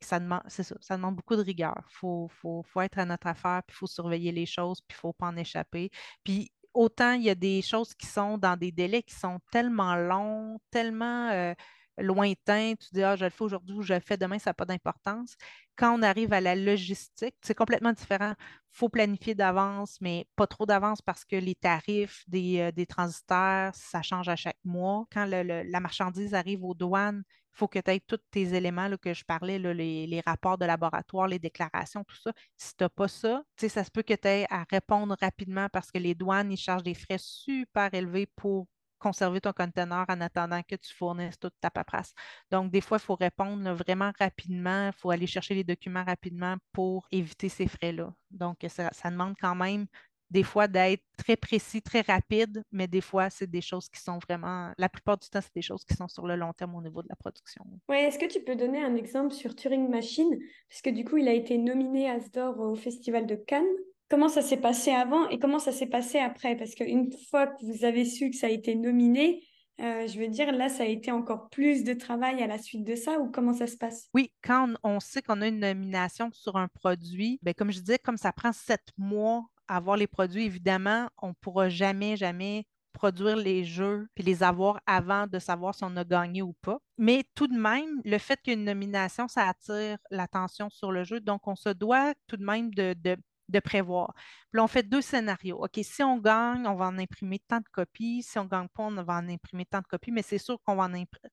ça 0.00 0.20
demande, 0.20 0.42
ça, 0.46 0.62
ça 0.62 0.96
demande 0.96 1.16
beaucoup 1.16 1.36
de 1.36 1.42
rigueur. 1.42 1.76
Il 1.90 1.96
faut, 1.96 2.28
faut, 2.30 2.80
être 2.80 2.98
à 2.98 3.04
notre 3.04 3.26
affaire, 3.26 3.62
puis 3.66 3.74
il 3.74 3.78
faut 3.78 3.86
surveiller 3.86 4.32
les 4.32 4.46
choses, 4.46 4.80
puis 4.80 4.96
il 4.96 4.98
ne 4.98 5.00
faut 5.00 5.12
pas 5.12 5.26
en 5.26 5.36
échapper. 5.36 5.90
Puis 6.24 6.52
autant 6.74 7.12
il 7.12 7.24
y 7.24 7.30
a 7.30 7.34
des 7.34 7.60
choses 7.62 7.94
qui 7.94 8.06
sont 8.06 8.38
dans 8.38 8.56
des 8.56 8.72
délais 8.72 9.02
qui 9.02 9.14
sont 9.14 9.38
tellement 9.50 9.96
longs, 9.96 10.58
tellement 10.70 11.54
lointain, 11.98 12.74
tu 12.74 12.88
dis, 12.92 13.02
ah, 13.02 13.16
je 13.16 13.24
le 13.24 13.30
fais 13.30 13.42
aujourd'hui 13.44 13.76
ou 13.76 13.82
je 13.82 13.94
le 13.94 14.00
fais 14.00 14.16
demain, 14.16 14.38
ça 14.38 14.50
n'a 14.50 14.54
pas 14.54 14.64
d'importance. 14.64 15.36
Quand 15.76 15.98
on 15.98 16.02
arrive 16.02 16.32
à 16.32 16.40
la 16.40 16.54
logistique, 16.54 17.34
c'est 17.42 17.54
complètement 17.54 17.92
différent. 17.92 18.34
Il 18.38 18.78
faut 18.78 18.88
planifier 18.88 19.34
d'avance, 19.34 19.98
mais 20.00 20.26
pas 20.36 20.46
trop 20.46 20.66
d'avance 20.66 21.02
parce 21.02 21.24
que 21.24 21.36
les 21.36 21.54
tarifs 21.54 22.24
des, 22.28 22.60
euh, 22.60 22.72
des 22.72 22.86
transitaires, 22.86 23.72
ça 23.74 24.02
change 24.02 24.28
à 24.28 24.36
chaque 24.36 24.58
mois. 24.64 25.06
Quand 25.12 25.26
la 25.26 25.80
marchandise 25.80 26.34
arrive 26.34 26.64
aux 26.64 26.74
douanes, 26.74 27.22
il 27.54 27.58
faut 27.58 27.68
que 27.68 27.78
tu 27.78 27.90
aies 27.90 28.00
tous 28.00 28.18
tes 28.30 28.54
éléments 28.54 28.88
là, 28.88 28.96
que 28.96 29.12
je 29.12 29.24
parlais, 29.24 29.58
les, 29.58 30.06
les, 30.06 30.20
rapports 30.20 30.56
de 30.56 30.64
laboratoire, 30.64 31.28
les 31.28 31.38
déclarations, 31.38 32.02
tout 32.04 32.16
ça. 32.16 32.32
Si 32.56 32.74
tu 32.74 32.82
n'as 32.82 32.88
pas 32.88 33.08
ça, 33.08 33.42
ça 33.56 33.84
se 33.84 33.90
peut 33.90 34.02
que 34.02 34.14
tu 34.14 34.28
aies 34.28 34.46
à 34.48 34.64
répondre 34.70 35.14
rapidement 35.20 35.68
parce 35.70 35.90
que 35.90 35.98
les 35.98 36.14
douanes, 36.14 36.50
ils 36.50 36.56
chargent 36.56 36.82
des 36.82 36.94
frais 36.94 37.18
super 37.18 37.92
élevés 37.92 38.26
pour 38.26 38.66
conserver 39.02 39.40
ton 39.40 39.52
conteneur 39.52 40.06
en 40.08 40.20
attendant 40.20 40.62
que 40.62 40.76
tu 40.76 40.94
fournisses 40.94 41.38
toute 41.38 41.54
ta 41.60 41.70
paperasse. 41.70 42.14
Donc, 42.50 42.70
des 42.70 42.80
fois, 42.80 42.98
il 42.98 43.04
faut 43.04 43.16
répondre 43.16 43.72
vraiment 43.72 44.12
rapidement, 44.18 44.86
il 44.86 44.92
faut 44.92 45.10
aller 45.10 45.26
chercher 45.26 45.54
les 45.54 45.64
documents 45.64 46.04
rapidement 46.04 46.56
pour 46.72 47.06
éviter 47.10 47.48
ces 47.48 47.66
frais-là. 47.66 48.14
Donc, 48.30 48.58
ça, 48.68 48.90
demande 49.10 49.34
quand 49.40 49.56
même 49.56 49.86
des 50.30 50.44
fois 50.44 50.66
d'être 50.66 51.02
très 51.18 51.36
précis, 51.36 51.82
très 51.82 52.00
rapide, 52.00 52.64
mais 52.72 52.86
des 52.86 53.02
fois, 53.02 53.28
c'est 53.28 53.50
des 53.50 53.60
choses 53.60 53.90
qui 53.90 54.00
sont 54.00 54.18
vraiment, 54.18 54.72
la 54.78 54.88
plupart 54.88 55.18
du 55.18 55.28
temps, 55.28 55.42
c'est 55.42 55.54
des 55.54 55.62
choses 55.62 55.84
qui 55.84 55.94
sont 55.94 56.08
sur 56.08 56.26
le 56.26 56.36
long 56.36 56.54
terme 56.54 56.74
au 56.74 56.80
niveau 56.80 57.02
de 57.02 57.08
la 57.10 57.16
production. 57.16 57.66
Oui, 57.90 57.96
est-ce 57.96 58.18
que 58.18 58.32
tu 58.32 58.40
peux 58.40 58.56
donner 58.56 58.82
un 58.82 58.94
exemple 58.96 59.34
sur 59.34 59.54
Turing 59.54 59.90
Machine? 59.90 60.38
Puisque 60.68 60.88
du 60.88 61.04
coup, 61.04 61.18
il 61.18 61.28
a 61.28 61.34
été 61.34 61.58
nominé 61.58 62.08
à 62.08 62.14
Asdor 62.14 62.58
au 62.60 62.74
Festival 62.74 63.26
de 63.26 63.34
Cannes 63.34 63.76
comment 64.12 64.28
ça 64.28 64.42
s'est 64.42 64.58
passé 64.58 64.90
avant 64.90 65.26
et 65.30 65.38
comment 65.38 65.58
ça 65.58 65.72
s'est 65.72 65.86
passé 65.86 66.18
après? 66.18 66.54
Parce 66.54 66.74
qu'une 66.74 67.10
fois 67.30 67.46
que 67.46 67.64
vous 67.64 67.86
avez 67.86 68.04
su 68.04 68.28
que 68.28 68.36
ça 68.36 68.48
a 68.48 68.50
été 68.50 68.74
nominé, 68.74 69.42
euh, 69.80 70.06
je 70.06 70.18
veux 70.18 70.28
dire, 70.28 70.52
là, 70.52 70.68
ça 70.68 70.82
a 70.82 70.86
été 70.86 71.10
encore 71.10 71.48
plus 71.48 71.82
de 71.82 71.94
travail 71.94 72.42
à 72.42 72.46
la 72.46 72.58
suite 72.58 72.84
de 72.84 72.94
ça 72.94 73.18
ou 73.18 73.30
comment 73.30 73.54
ça 73.54 73.66
se 73.66 73.78
passe? 73.78 74.10
Oui, 74.12 74.30
quand 74.44 74.68
on, 74.82 75.00
sait 75.00 75.22
qu'on 75.22 75.40
a 75.40 75.48
une 75.48 75.60
nomination 75.60 76.28
sur 76.30 76.56
un 76.56 76.68
produit, 76.68 77.40
bien, 77.40 77.54
comme 77.54 77.72
je 77.72 77.80
disais, 77.80 77.98
comme 77.98 78.18
ça 78.18 78.32
prend 78.32 78.52
sept 78.52 78.86
mois 78.98 79.46
à 79.66 79.78
avoir 79.78 79.96
les 79.96 80.06
produits, 80.06 80.44
évidemment, 80.44 81.08
on 81.22 81.28
ne 81.28 81.34
pourra 81.40 81.70
jamais, 81.70 82.18
jamais 82.18 82.66
produire 82.92 83.36
les 83.36 83.64
jeux 83.64 84.08
puis 84.14 84.22
les 84.22 84.42
avoir 84.42 84.82
avant 84.84 85.26
de 85.26 85.38
savoir 85.38 85.74
si 85.74 85.84
on 85.84 85.96
a 85.96 86.04
gagné 86.04 86.42
ou 86.42 86.52
pas. 86.60 86.78
Mais 86.98 87.24
tout 87.34 87.46
de 87.46 87.58
même, 87.58 88.02
le 88.04 88.18
fait 88.18 88.38
qu'une 88.42 88.64
nomination, 88.64 89.26
ça 89.26 89.48
attire 89.48 89.96
l'attention 90.10 90.68
sur 90.68 90.92
le 90.92 91.02
jeu. 91.02 91.18
Donc, 91.18 91.48
on 91.48 91.56
se 91.56 91.70
doit 91.70 92.12
tout 92.26 92.36
de 92.36 92.44
même 92.44 92.74
de 92.74 92.92
de 92.92 93.16
prévoir. 93.60 94.12
Puis 94.14 94.58
là, 94.58 94.64
on 94.64 94.68
fait 94.68 94.82
deux 94.82 95.00
scénarios. 95.00 95.64
OK, 95.64 95.78
si 95.82 96.02
on 96.02 96.18
gagne, 96.18 96.66
on 96.66 96.74
va 96.74 96.86
en 96.86 96.98
imprimer 96.98 97.38
tant 97.40 97.58
de 97.58 97.68
copies. 97.70 98.22
Si 98.22 98.38
on 98.38 98.44
ne 98.44 98.48
gagne 98.48 98.68
pas, 98.68 98.84
on 98.84 99.02
va 99.02 99.14
en 99.14 99.28
imprimer 99.28 99.64
tant 99.66 99.80
de 99.80 99.86
copies, 99.86 100.12
mais 100.12 100.22
c'est 100.22 100.38
sûr 100.38 100.58
qu'on 100.64 100.76
va 100.76 100.88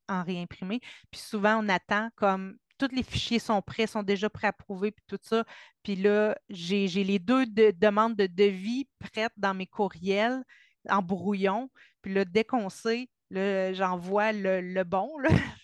en, 0.08 0.24
réimprimer. 0.24 0.80
Puis 1.12 1.22
souvent, 1.22 1.64
on 1.64 1.70
attend 1.70 2.10
comme 2.16 2.58
tous 2.78 2.96
les 2.96 3.04
fichiers 3.04 3.40
sont 3.40 3.62
prêts, 3.62 3.88
sont 3.88 4.04
déjà 4.04 4.30
préapprouvés, 4.30 4.92
puis 4.92 5.04
tout 5.08 5.20
ça. 5.22 5.44
Puis 5.84 5.96
là, 5.96 6.38
j'ai 6.50 6.88
les 6.88 7.20
deux 7.20 7.46
demandes 7.46 8.16
de 8.16 8.28
devis 8.28 8.88
prêtes 9.00 9.34
dans 9.38 9.54
mes 9.54 9.68
courriels 9.68 10.44
en 10.90 11.02
brouillon. 11.02 11.70
Puis 12.02 12.14
là, 12.14 12.26
dès 12.26 12.46
qu'on 12.46 12.70
sait, 12.70 13.10
j'envoie 13.32 14.32
le, 14.32 14.84
bon, 14.84 15.12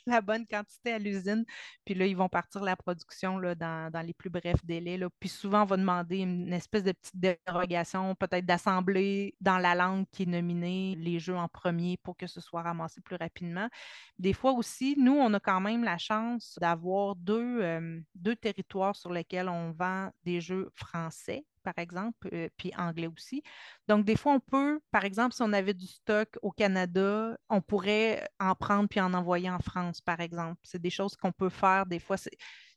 la 0.08 0.22
bonne 0.22 0.46
quantité 0.46 0.94
à 0.94 1.00
l'usine. 1.00 1.46
Puis 1.86 1.96
là, 1.96 2.06
ils 2.06 2.16
vont 2.16 2.30
partir 2.30 2.64
la 2.64 2.76
production 2.76 3.38
là, 3.38 3.56
dans, 3.56 4.06
les 4.06 4.14
plus 4.14 4.30
brefs 4.30 4.64
délais. 4.66 4.98
Là. 4.98 5.10
Puis 5.20 5.30
souvent, 5.30 5.64
on 5.64 5.66
va 5.66 5.78
demander 5.78 6.18
une 6.18 6.54
espèce 6.54 6.84
de 6.84 6.92
petite 6.92 7.18
dérogation, 7.18 8.16
peut-être 8.16 8.46
d'assembler 8.46 9.36
dans 9.42 9.58
la 9.58 9.76
langue 9.76 10.06
qui 10.12 10.24
est 10.24 10.28
nominée 10.28 10.96
les 10.98 11.20
jeux 11.20 11.36
en 11.36 11.48
premier 11.48 11.98
pour 11.98 12.16
que 12.18 12.28
ce 12.28 12.42
soit 12.42 12.62
ramassé 12.62 13.02
plus 13.02 13.16
rapidement. 13.16 13.70
Des 14.20 14.34
fois 14.34 14.52
aussi, 14.54 14.96
nous, 14.98 15.16
on 15.16 15.34
a 15.34 15.40
quand 15.40 15.62
même 15.62 15.84
la 15.84 15.98
chance 15.98 16.58
d'avoir 16.60 17.16
deux, 17.16 17.62
euh, 17.62 18.00
deux 18.16 18.36
territoires 18.36 18.96
sur 18.96 19.12
lesquels 19.12 19.50
on 19.50 19.72
vend 19.72 20.12
des 20.24 20.42
jeux 20.42 20.70
français 20.76 21.46
par 21.66 21.78
exemple, 21.78 22.30
euh, 22.34 22.48
puis 22.58 22.72
anglais 22.78 23.08
aussi. 23.08 23.44
Donc, 23.90 24.06
des 24.06 24.16
fois, 24.16 24.34
on 24.34 24.40
peut, 24.40 24.80
par 24.92 25.04
exemple, 25.06 25.36
si 25.36 25.42
on 25.42 25.52
avait 25.52 25.74
du 25.74 25.88
stock 25.88 26.30
au 26.44 26.52
Canada, 26.52 27.38
on 27.50 27.62
pourrait 27.62 28.28
en 28.40 28.56
prendre 28.56 28.88
puis 28.88 29.02
en 29.02 29.14
envoyer 29.14 29.50
en 29.50 29.60
France, 29.60 30.02
par 30.02 30.22
exemple. 30.22 30.62
C'est 30.64 30.82
des 30.82 30.92
choses 30.92 31.16
qu'on 31.18 31.32
peut 31.34 31.50
faire. 31.50 31.86
Des 31.88 32.00
fois, 32.00 32.18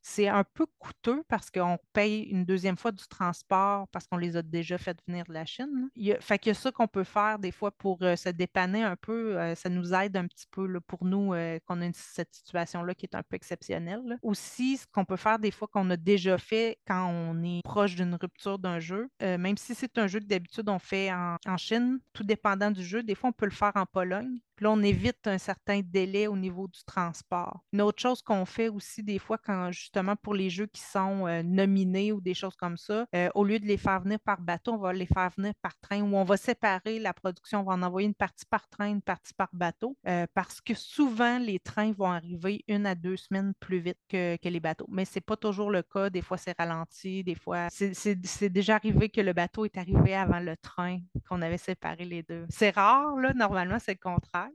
C'est 0.03 0.29
un 0.29 0.45
peu 0.45 0.67
coûteux 0.79 1.23
parce 1.29 1.51
qu'on 1.51 1.79
paye 1.93 2.23
une 2.23 2.45
deuxième 2.45 2.77
fois 2.77 2.93
du 2.93 3.07
transport 3.09 3.89
parce 3.89 4.07
qu'on 4.07 4.17
les 4.17 4.37
a 4.37 4.43
déjà 4.43 4.79
fait 4.79 4.97
venir 5.07 5.25
de 5.27 5.33
la 5.33 5.45
Chine. 5.45 5.91
Il 5.97 6.07
y 6.07 6.13
a, 6.13 6.21
fait 6.21 6.39
que 6.39 6.53
ça 6.53 6.71
qu'on 6.71 6.89
peut 6.89 7.05
faire 7.05 7.39
des 7.39 7.53
fois 7.53 7.71
pour 7.71 7.99
euh, 8.03 8.17
se 8.17 8.29
dépanner 8.29 8.83
un 8.83 8.97
peu, 8.97 9.39
euh, 9.39 9.55
ça 9.55 9.69
nous 9.69 9.93
aide 9.95 10.17
un 10.17 10.27
petit 10.27 10.47
peu 10.51 10.81
pour 10.81 11.05
nous 11.05 11.35
euh, 11.35 11.59
qu'on 11.67 11.81
a 11.83 11.89
cette 11.93 12.35
situation-là 12.35 12.95
qui 12.95 13.07
est 13.07 13.15
un 13.15 13.23
peu 13.23 13.37
exceptionnelle. 13.37 14.19
Aussi, 14.23 14.79
ce 14.79 14.87
qu'on 14.87 15.05
peut 15.05 15.17
faire 15.17 15.39
des 15.39 15.51
fois 15.51 15.69
qu'on 15.69 15.89
a 15.91 15.97
déjà 15.97 16.39
fait 16.39 16.79
quand 16.87 17.07
on 17.09 17.43
est 17.43 17.63
proche 17.63 17.95
d'une 17.95 18.15
rupture 18.15 18.59
d'un 18.59 18.79
jeu, 18.79 19.09
même 19.21 19.57
si 19.57 19.75
c'est 19.75 19.97
un 19.99 20.07
jeu 20.07 20.21
que 20.21 20.27
d'habitude 20.27 20.69
on 20.69 20.79
fait 20.79 21.13
en, 21.13 21.37
en 21.47 21.57
Chine, 21.57 21.99
tout 22.13 22.25
dépendant 22.25 22.71
du 22.71 22.85
jeu, 22.85 23.03
des 23.03 23.15
fois 23.15 23.31
on 23.31 23.33
peut 23.33 23.47
le 23.47 23.53
faire 23.53 23.73
en 23.75 23.87
Pologne 23.87 24.39
là, 24.61 24.71
on 24.71 24.83
évite 24.83 25.27
un 25.27 25.39
certain 25.39 25.81
délai 25.83 26.27
au 26.27 26.37
niveau 26.37 26.69
du 26.69 26.83
transport. 26.85 27.65
Une 27.73 27.83
autre 27.83 28.01
chose 28.01 28.23
qu'on 28.23 28.45
fait 28.45 28.69
aussi 28.69 29.03
des 29.03 29.19
fois, 29.19 29.39
quand 29.39 29.71
justement 29.73 30.17
pour 30.17 30.35
les 30.35 30.51
jeux 30.51 30.67
qui 30.67 30.81
sont 30.81 31.27
euh, 31.27 31.43
nominés 31.43 32.13
ou 32.13 32.21
des 32.21 32.35
choses 32.35 32.57
comme 32.57 32.77
ça, 32.77 33.07
euh, 33.15 33.29
au 33.35 33.45
lieu 33.45 33.59
de 33.59 33.67
les 33.67 33.77
faire 33.77 34.01
venir 34.01 34.19
par 34.21 34.41
bateau, 34.41 34.73
on 34.73 34.79
va 34.79 34.93
les 34.93 35.07
faire 35.07 35.31
venir 35.37 35.53
par 35.63 35.79
train 35.79 36.01
ou 36.03 36.17
on 36.17 36.25
va 36.25 36.37
séparer 36.37 36.99
la 36.99 37.13
production, 37.13 37.61
on 37.61 37.65
va 37.65 37.75
en 37.75 37.83
envoyer 37.83 38.07
une 38.07 38.15
partie 38.15 38.47
par 38.47 38.69
train, 38.69 38.89
une 38.89 39.03
partie 39.03 39.35
par 39.35 39.49
bateau, 39.53 39.97
euh, 40.07 40.27
parce 40.35 40.61
que 40.61 40.75
souvent 40.75 41.39
les 41.39 41.59
trains 41.59 41.93
vont 41.93 42.11
arriver 42.11 42.65
une 42.69 42.87
à 42.87 42.95
deux 42.95 43.17
semaines 43.17 43.53
plus 43.61 43.79
vite 43.79 43.99
que, 44.09 44.37
les 44.49 44.61
bateaux. 44.61 44.87
Mais 44.89 45.05
ce 45.05 45.17
n'est 45.17 45.21
pas 45.21 45.37
toujours 45.37 45.71
le 45.71 45.83
cas. 45.83 46.09
Des 46.09 46.23
fois, 46.23 46.39
c'est 46.39 46.57
ralenti, 46.59 47.23
des 47.23 47.35
fois, 47.35 47.69
c'est 47.71 48.49
déjà 48.49 48.77
arrivé 48.77 49.11
que 49.11 49.21
le 49.21 49.35
bateau 49.35 49.67
est 49.67 49.77
arrivé 49.77 50.15
avant 50.15 50.41
le 50.41 50.57
train, 50.57 51.01
qu'on 51.29 51.43
avait 51.43 51.59
séparé 51.59 52.07
les 52.07 52.23
deux. 52.23 52.47
C'est 52.49 52.71
rare, 52.71 53.15
là, 53.17 53.35
normalement, 53.35 53.79
c'est 53.79 53.93
le 53.93 53.99
contraire. 54.11 54.48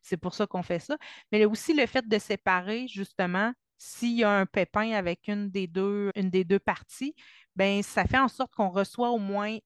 C'est 0.00 0.16
pour 0.16 0.34
ça 0.34 0.46
qu'on 0.46 0.62
fait 0.62 0.78
ça. 0.78 0.96
Mais 1.32 1.44
aussi 1.44 1.74
le 1.74 1.86
fait 1.86 2.06
de 2.06 2.18
séparer, 2.18 2.88
justement, 2.88 3.52
s'il 3.78 4.16
y 4.16 4.24
a 4.24 4.30
un 4.30 4.46
pépin 4.46 4.92
avec 4.92 5.28
une 5.28 5.50
des 5.50 5.66
deux, 5.66 6.10
une 6.14 6.30
des 6.30 6.44
deux 6.44 6.58
parties, 6.58 7.14
ben 7.56 7.82
ça 7.82 8.04
fait 8.04 8.18
en 8.18 8.28
sorte 8.28 8.54
qu'on 8.54 8.70
reçoit 8.70 9.10
au 9.10 9.18
moins 9.18 9.56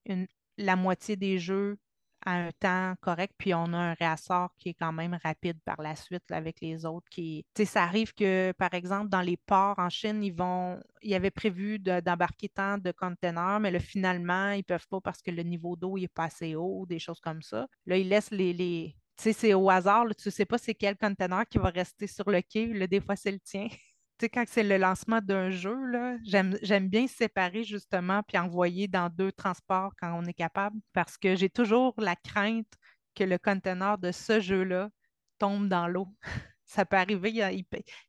la 0.57 0.75
moitié 0.75 1.15
des 1.17 1.37
jeux 1.37 1.77
à 2.25 2.33
un 2.33 2.51
temps 2.59 2.95
correct, 3.01 3.33
puis 3.37 3.53
on 3.53 3.71
a 3.73 3.77
un 3.77 3.93
réassort 3.93 4.49
qui 4.57 4.69
est 4.69 4.73
quand 4.73 4.91
même 4.91 5.17
rapide 5.23 5.59
par 5.63 5.81
la 5.81 5.95
suite 5.95 6.31
avec 6.31 6.59
les 6.59 6.85
autres. 6.85 7.07
Qui... 7.09 7.45
ça 7.65 7.83
arrive 7.83 8.13
que, 8.13 8.51
par 8.57 8.73
exemple, 8.73 9.09
dans 9.09 9.21
les 9.21 9.37
ports 9.37 9.77
en 9.77 9.89
Chine, 9.89 10.23
ils 10.23 10.33
vont. 10.33 10.79
Avaient 11.11 11.29
prévu 11.29 11.77
d'embarquer 11.77 12.49
tant 12.49 12.79
de 12.79 12.91
conteneurs, 12.91 13.59
mais 13.59 13.69
là, 13.69 13.79
finalement, 13.79 14.49
ils 14.51 14.59
ne 14.59 14.63
peuvent 14.63 14.87
pas 14.87 15.01
parce 15.01 15.21
que 15.21 15.29
le 15.29 15.43
niveau 15.43 15.75
d'eau 15.75 15.99
n'est 15.99 16.07
pas 16.07 16.25
assez 16.25 16.55
haut, 16.55 16.85
des 16.87 16.97
choses 16.97 17.19
comme 17.19 17.43
ça. 17.43 17.67
Là, 17.85 17.97
ils 17.97 18.09
laissent 18.09 18.31
les, 18.31 18.95
sais, 19.23 19.33
c'est 19.33 19.53
au 19.53 19.69
hasard, 19.69 20.05
tu 20.17 20.27
ne 20.27 20.31
sais 20.31 20.45
pas 20.45 20.57
c'est 20.57 20.75
quel 20.75 20.97
conteneur 20.97 21.45
qui 21.47 21.57
va 21.57 21.69
rester 21.69 22.07
sur 22.07 22.29
le 22.29 22.41
quai, 22.41 22.67
là, 22.67 22.87
des 22.87 23.01
fois 23.01 23.15
c'est 23.15 23.31
le 23.31 23.39
tien. 23.39 23.67
tu 23.69 23.77
sais, 24.21 24.29
quand 24.29 24.45
c'est 24.47 24.63
le 24.63 24.77
lancement 24.77 25.19
d'un 25.21 25.49
jeu, 25.49 25.75
j'aime 26.23 26.87
bien 26.87 27.07
séparer 27.07 27.63
justement 27.63 28.21
puis 28.23 28.37
envoyer 28.37 28.87
dans 28.87 29.09
deux 29.09 29.31
transports 29.31 29.93
quand 29.99 30.13
on 30.13 30.25
est 30.25 30.33
capable 30.33 30.77
parce 30.93 31.17
que 31.17 31.35
j'ai 31.35 31.49
toujours 31.49 31.93
la 31.97 32.15
crainte 32.15 32.71
que 33.15 33.23
le 33.23 33.37
conteneur 33.37 33.97
de 33.97 34.11
ce 34.11 34.39
jeu-là 34.39 34.89
tombe 35.39 35.67
dans 35.67 35.87
l'eau. 35.87 36.07
Ça 36.65 36.83
peut 36.83 36.97
arriver, 36.97 37.31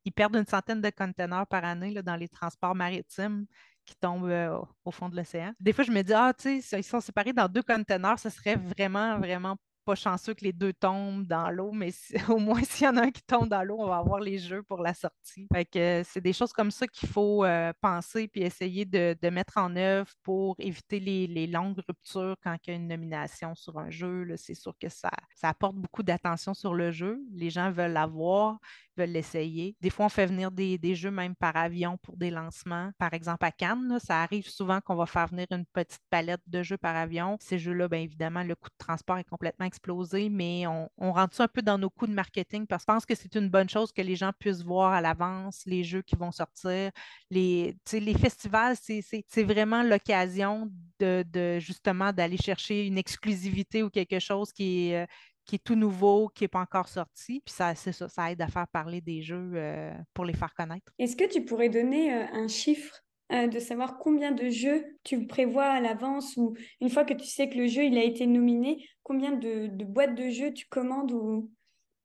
ils, 0.05 0.13
perdent 0.13 0.37
une 0.37 0.47
centaine 0.47 0.81
de 0.81 0.91
conteneurs 0.91 1.47
par 1.47 1.65
année 1.65 1.91
là, 1.91 2.03
dans 2.03 2.17
les 2.17 2.29
transports 2.29 2.75
maritimes 2.75 3.47
qui 3.85 3.95
tombent 3.97 4.31
euh, 4.31 4.59
au 4.85 4.91
fond 4.91 5.09
de 5.09 5.17
l'océan. 5.17 5.53
Des 5.61 5.73
fois, 5.73 5.85
je 5.85 5.93
me 5.93 6.03
dis, 6.03 6.15
ah, 6.15 6.33
tu 6.37 6.61
sais, 6.63 6.81
ils 6.81 6.85
sont 6.85 7.01
séparés 7.01 7.35
dans 7.35 7.49
deux 7.49 7.63
conteneurs, 7.63 8.19
ce 8.19 8.31
serait 8.31 8.57
vraiment, 8.57 9.19
vraiment 9.19 9.57
pas 9.87 9.95
chanceux 9.95 10.35
que 10.35 10.45
les 10.45 10.53
deux 10.53 10.73
tombent 10.73 11.27
dans 11.27 11.49
l'eau, 11.51 11.71
mais 11.73 11.91
au 12.29 12.39
moins 12.39 12.63
s'il 12.65 12.87
y 12.87 12.89
en 12.89 12.97
a 12.97 13.03
un 13.03 13.11
qui 13.11 13.23
tombe 13.23 13.49
dans 13.49 13.63
l'eau, 13.63 13.77
on 13.79 13.87
va 13.87 13.99
avoir 13.99 14.21
les 14.21 14.39
jeux 14.39 14.65
pour 14.65 14.83
la 14.83 14.93
sortie. 14.93 15.47
Fait 15.53 15.65
que 15.65 15.79
euh, 15.79 16.03
c'est 16.05 16.21
des 16.21 16.33
choses 16.33 16.53
comme 16.53 16.73
ça 16.73 16.89
qu'il 16.89 17.09
faut 17.09 17.45
euh, 17.45 17.73
penser 17.81 18.27
puis 18.27 18.43
essayer 18.43 18.85
de, 18.85 19.17
mettre 19.31 19.59
en 19.59 19.77
œuvre 19.77 20.11
pour 20.23 20.57
éviter 20.59 20.99
les, 20.99 21.47
longues 21.47 21.81
ruptures 21.87 22.35
quand 22.43 22.57
il 22.67 22.71
y 22.71 22.73
a 22.73 22.77
une 22.77 22.89
nomination 22.89 23.55
sur 23.55 23.79
un 23.79 23.91
jeu. 23.91 24.27
C'est 24.37 24.55
sûr 24.55 24.75
que 24.81 24.89
ça, 24.89 25.11
ça 25.35 25.51
apporte 25.51 25.77
beaucoup 25.77 26.03
d'attention 26.03 26.55
sur 26.55 26.75
le 26.75 26.91
jeu. 26.91 27.21
Les 27.33 27.51
gens 27.51 27.71
veulent 27.71 27.93
l'avoir, 27.93 28.59
veulent 28.97 29.11
l'essayer. 29.11 29.77
Des 29.81 29.91
fois, 29.91 30.07
on 30.07 30.09
fait 30.09 30.27
venir 30.27 30.51
des, 30.51 30.95
jeux 30.95 31.11
même 31.11 31.35
par 31.35 31.57
avion 31.57 31.99
pour 31.99 32.17
des 32.17 32.31
lancements. 32.31 32.91
Par 32.99 33.13
exemple, 33.15 33.45
à 33.45 33.53
Cannes, 33.53 33.99
ça 34.03 34.23
arrive 34.23 34.49
souvent 34.49 34.81
qu'on 34.81 34.95
va 34.95 35.07
faire 35.07 35.27
venir 35.27 35.47
une 35.51 35.67
petite 35.67 36.03
palette 36.11 36.41
de 36.47 36.63
jeux 36.63 36.77
par 36.77 36.97
avion. 36.97 37.37
Ces 37.41 37.59
jeux-là, 37.59 37.89
bien 37.89 38.01
évidemment, 38.01 38.43
le 38.43 38.55
coût 38.55 38.69
de 38.69 38.85
transport 38.85 39.19
est 39.19 39.25
complètement 39.25 39.67
explosé, 39.67 40.29
mais 40.29 40.67
on, 40.67 41.13
rentre 41.13 41.41
un 41.41 41.49
peu 41.49 41.63
dans 41.63 41.79
nos 41.79 41.89
coûts 41.89 42.07
de 42.07 42.13
marketing 42.13 42.67
parce 42.67 42.85
que 42.85 42.93
je 42.93 42.95
pense 42.95 43.07
que 43.07 43.15
c'est 43.15 43.35
une 43.37 43.49
bonne 43.49 43.69
chose 43.69 43.91
que 43.91 44.03
les 44.03 44.17
gens 44.17 44.33
puissent 44.39 44.63
voir 44.63 44.93
à 44.93 45.01
l'avance 45.01 45.63
les 45.67 45.83
jeux 45.83 46.03
qui 46.03 46.15
vont 46.15 46.31
sortir. 46.31 46.91
Les, 47.31 47.77
festivals, 48.19 48.77
c'est 48.77 49.43
vraiment 49.43 49.83
l'occasion 49.83 50.71
de, 50.99 51.25
de, 51.31 51.59
justement 51.59 52.13
d'aller 52.13 52.37
chercher 52.37 52.87
une 52.87 52.99
exclusivité 52.99 53.83
ou 53.83 53.91
quelque 53.91 54.19
chose 54.19 54.53
qui 54.53 54.89
est, 54.89 55.03
euh, 55.03 55.07
qui 55.47 55.55
est 55.57 55.65
tout 55.65 55.77
nouveau, 55.77 56.29
qui 56.29 56.45
n'est 56.45 56.49
pas 56.49 56.61
encore 56.61 56.89
sorti. 56.89 57.41
Puis 57.45 57.55
ça, 57.55 57.75
c'est 57.75 57.93
ça, 57.93 58.09
ça 58.09 58.31
aide 58.31 58.43
à 58.43 58.49
faire 58.49 58.69
parler 58.69 59.01
des 59.01 59.23
jeux 59.23 59.53
euh, 59.55 59.93
pour 60.13 60.25
les 60.25 60.35
faire 60.35 60.53
connaître. 60.55 60.93
Est-ce 60.99 61.17
que 61.17 61.25
tu 61.25 61.45
pourrais 61.45 61.69
donner 61.69 62.13
euh, 62.13 62.27
un 62.33 62.49
chiffre 62.49 63.03
euh, 63.33 63.47
de 63.47 63.59
savoir 63.59 63.99
combien 63.99 64.33
de 64.33 64.51
jeux 64.51 64.85
tu 65.05 65.27
prévois 65.27 65.67
à 65.67 65.81
l'avance 65.81 66.37
ou 66.37 66.55
une 66.81 66.91
fois 66.91 67.05
que 67.05 67.15
tu 67.15 67.27
sais 67.27 67.49
que 67.49 67.57
le 67.57 67.67
jeu 67.67 67.85
il 67.85 67.97
a 67.97 68.05
été 68.05 68.27
nominé, 68.27 68.87
combien 69.03 69.33
de, 69.33 69.69
boîtes 69.85 70.15
de 70.15 70.29
jeux 70.29 70.53
tu 70.53 70.67
commandes 70.67 71.13
ou 71.13 71.51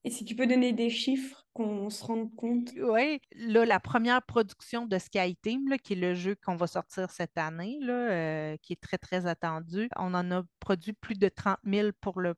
et 0.04 0.10
si 0.10 0.26
tu 0.26 0.36
peux 0.36 0.48
donner 0.48 0.74
des 0.74 0.90
chiffres 0.90 1.46
qu'on 1.54 1.92
se 1.92 2.04
rende 2.04 2.34
compte? 2.36 2.72
Oui, 2.76 3.22
là, 3.36 3.68
la 3.68 3.80
première 3.80 4.24
production 4.24 4.88
de 4.88 4.98
Sky 4.98 5.36
Team, 5.44 5.68
là, 5.70 5.78
qui 5.78 5.94
est 5.94 5.96
le 5.96 6.16
jeu 6.16 6.36
qu'on 6.44 6.56
va 6.56 6.66
sortir 6.66 7.12
cette 7.12 7.38
année, 7.38 7.78
là, 7.82 8.58
qui 8.58 8.74
est 8.74 8.82
très, 8.82 8.98
très 8.98 9.28
attendu, 9.28 9.90
on 9.96 10.16
en 10.16 10.32
a 10.32 10.42
produit 10.60 10.94
plus 10.94 11.20
de 11.20 11.30
30 11.30 11.60
000 11.64 11.90
pour 12.02 12.20
le 12.20 12.34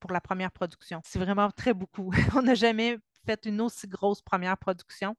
pour 0.00 0.12
la 0.12 0.20
première 0.20 0.50
production. 0.50 1.00
C'est 1.04 1.18
vraiment 1.18 1.50
très 1.50 1.74
beaucoup. 1.74 2.12
On 2.36 2.42
n'a 2.42 2.54
jamais 2.54 2.98
fait 3.26 3.44
une 3.44 3.60
aussi 3.60 3.88
grosse 3.88 4.22
première 4.22 4.56
production 4.56 5.16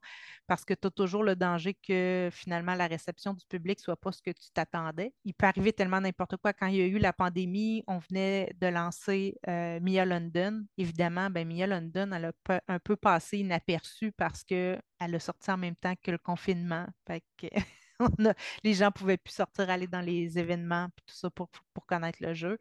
parce 0.47 0.63
que 0.63 0.73
tu 0.73 0.87
as 0.87 0.91
toujours 0.91 1.23
le 1.23 1.35
danger 1.35 1.75
que 1.75 2.29
finalement 2.31 2.73
la 2.73 2.87
réception 2.87 3.33
du 3.33 3.45
public 3.45 3.79
soit 3.79 3.97
pas 3.97 4.11
ce 4.11 4.21
que 4.21 4.31
tu 4.31 4.49
t'attendais. 4.53 5.13
Il 5.25 5.33
peut 5.33 5.45
arriver 5.45 5.73
tellement 5.73 5.99
n'importe 5.99 6.37
quoi. 6.37 6.53
Quand 6.53 6.67
il 6.67 6.77
y 6.77 6.81
a 6.81 6.85
eu 6.85 6.97
la 6.97 7.13
pandémie, 7.13 7.83
on 7.87 7.99
venait 7.99 8.51
de 8.59 8.67
lancer 8.67 9.37
euh, 9.47 9.79
Mia 9.81 10.05
London. 10.05 10.65
Évidemment, 10.77 11.29
ben, 11.29 11.47
Mia 11.47 11.67
London, 11.67 12.11
elle 12.13 12.25
a 12.25 12.61
un 12.67 12.79
peu 12.79 12.95
passé 12.95 13.39
inaperçue 13.39 14.13
parce 14.13 14.43
qu'elle 14.43 14.81
a 14.99 15.19
sorti 15.19 15.51
en 15.51 15.57
même 15.57 15.75
temps 15.75 15.93
que 16.01 16.11
le 16.11 16.17
confinement. 16.17 16.87
les 18.63 18.73
gens 18.73 18.87
ne 18.87 18.91
pouvaient 18.91 19.17
plus 19.17 19.33
sortir, 19.33 19.69
aller 19.69 19.87
dans 19.87 20.01
les 20.01 20.37
événements, 20.37 20.87
tout 20.95 21.15
ça 21.15 21.29
pour, 21.29 21.49
pour 21.73 21.85
connaître 21.85 22.19
le 22.21 22.33
jeu. 22.33 22.57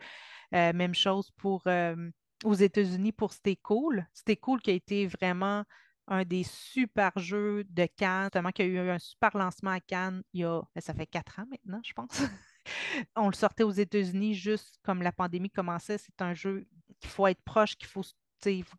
Euh, 0.55 0.73
même 0.73 0.95
chose 0.95 1.31
pour 1.37 1.63
euh, 1.67 2.11
aux 2.45 2.55
États-Unis 2.55 3.13
pour 3.13 3.33
Stay 3.33 3.57
Cool. 3.57 4.07
Stay 4.13 4.37
Cool 4.37 4.61
qui 4.61 4.71
a 4.71 4.75
été 4.75 5.07
vraiment 5.07 5.65
un 6.09 6.25
des 6.25 6.45
super 6.45 7.11
jeux 7.17 7.65
de 7.65 7.87
Cannes, 7.97 8.25
notamment 8.25 8.51
qui 8.51 8.63
a 8.63 8.67
eu 8.67 8.79
un 8.79 8.99
super 8.99 9.37
lancement 9.37 9.73
à 9.73 9.81
Cannes 9.81 10.23
il 10.33 10.43
y 10.43 10.45
a, 10.45 10.63
ben, 10.75 10.81
ça 10.81 10.95
fait 10.95 11.07
quatre 11.07 11.41
ans 11.41 11.47
maintenant, 11.51 11.81
je 11.85 11.93
pense. 11.93 12.23
On 13.17 13.29
le 13.29 13.35
sortait 13.35 13.65
aux 13.65 13.73
États-Unis 13.73 14.35
juste 14.35 14.79
comme 14.83 15.03
la 15.03 15.13
pandémie 15.13 15.51
commençait. 15.51 15.99
C'est 15.99 16.21
un 16.23 16.35
jeu 16.35 16.67
qu'il 17.01 17.11
faut 17.11 17.27
être 17.27 17.43
proche, 17.43 17.77
qu'il 17.77 17.89
faut 17.89 18.03
il 18.45 18.65
faut, 18.65 18.77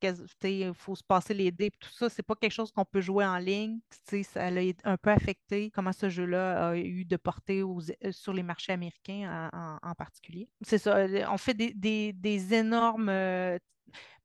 faut, 0.73 0.95
se 0.95 1.03
passer 1.03 1.33
les 1.33 1.51
dés, 1.51 1.71
tout 1.79 1.89
ça, 1.89 2.09
c'est 2.09 2.23
pas 2.23 2.35
quelque 2.35 2.51
chose 2.51 2.71
qu'on 2.71 2.85
peut 2.85 3.01
jouer 3.01 3.25
en 3.25 3.37
ligne. 3.37 3.79
Ça 4.23 4.45
a 4.45 4.51
un 4.83 4.97
peu 4.97 5.09
affecté 5.09 5.71
comment 5.71 5.91
ce 5.91 6.09
jeu-là 6.09 6.69
a 6.69 6.77
eu 6.77 7.05
de 7.05 7.17
portée 7.17 7.61
euh, 7.61 8.11
sur 8.11 8.33
les 8.33 8.43
marchés 8.43 8.73
américains 8.73 9.49
en, 9.81 9.95
particulier. 9.95 10.49
C'est 10.61 10.77
ça, 10.77 10.97
euh, 10.97 11.25
on 11.29 11.37
fait 11.37 11.53
des, 11.53 12.53
énormes. 12.53 13.09
Euh, 13.09 13.57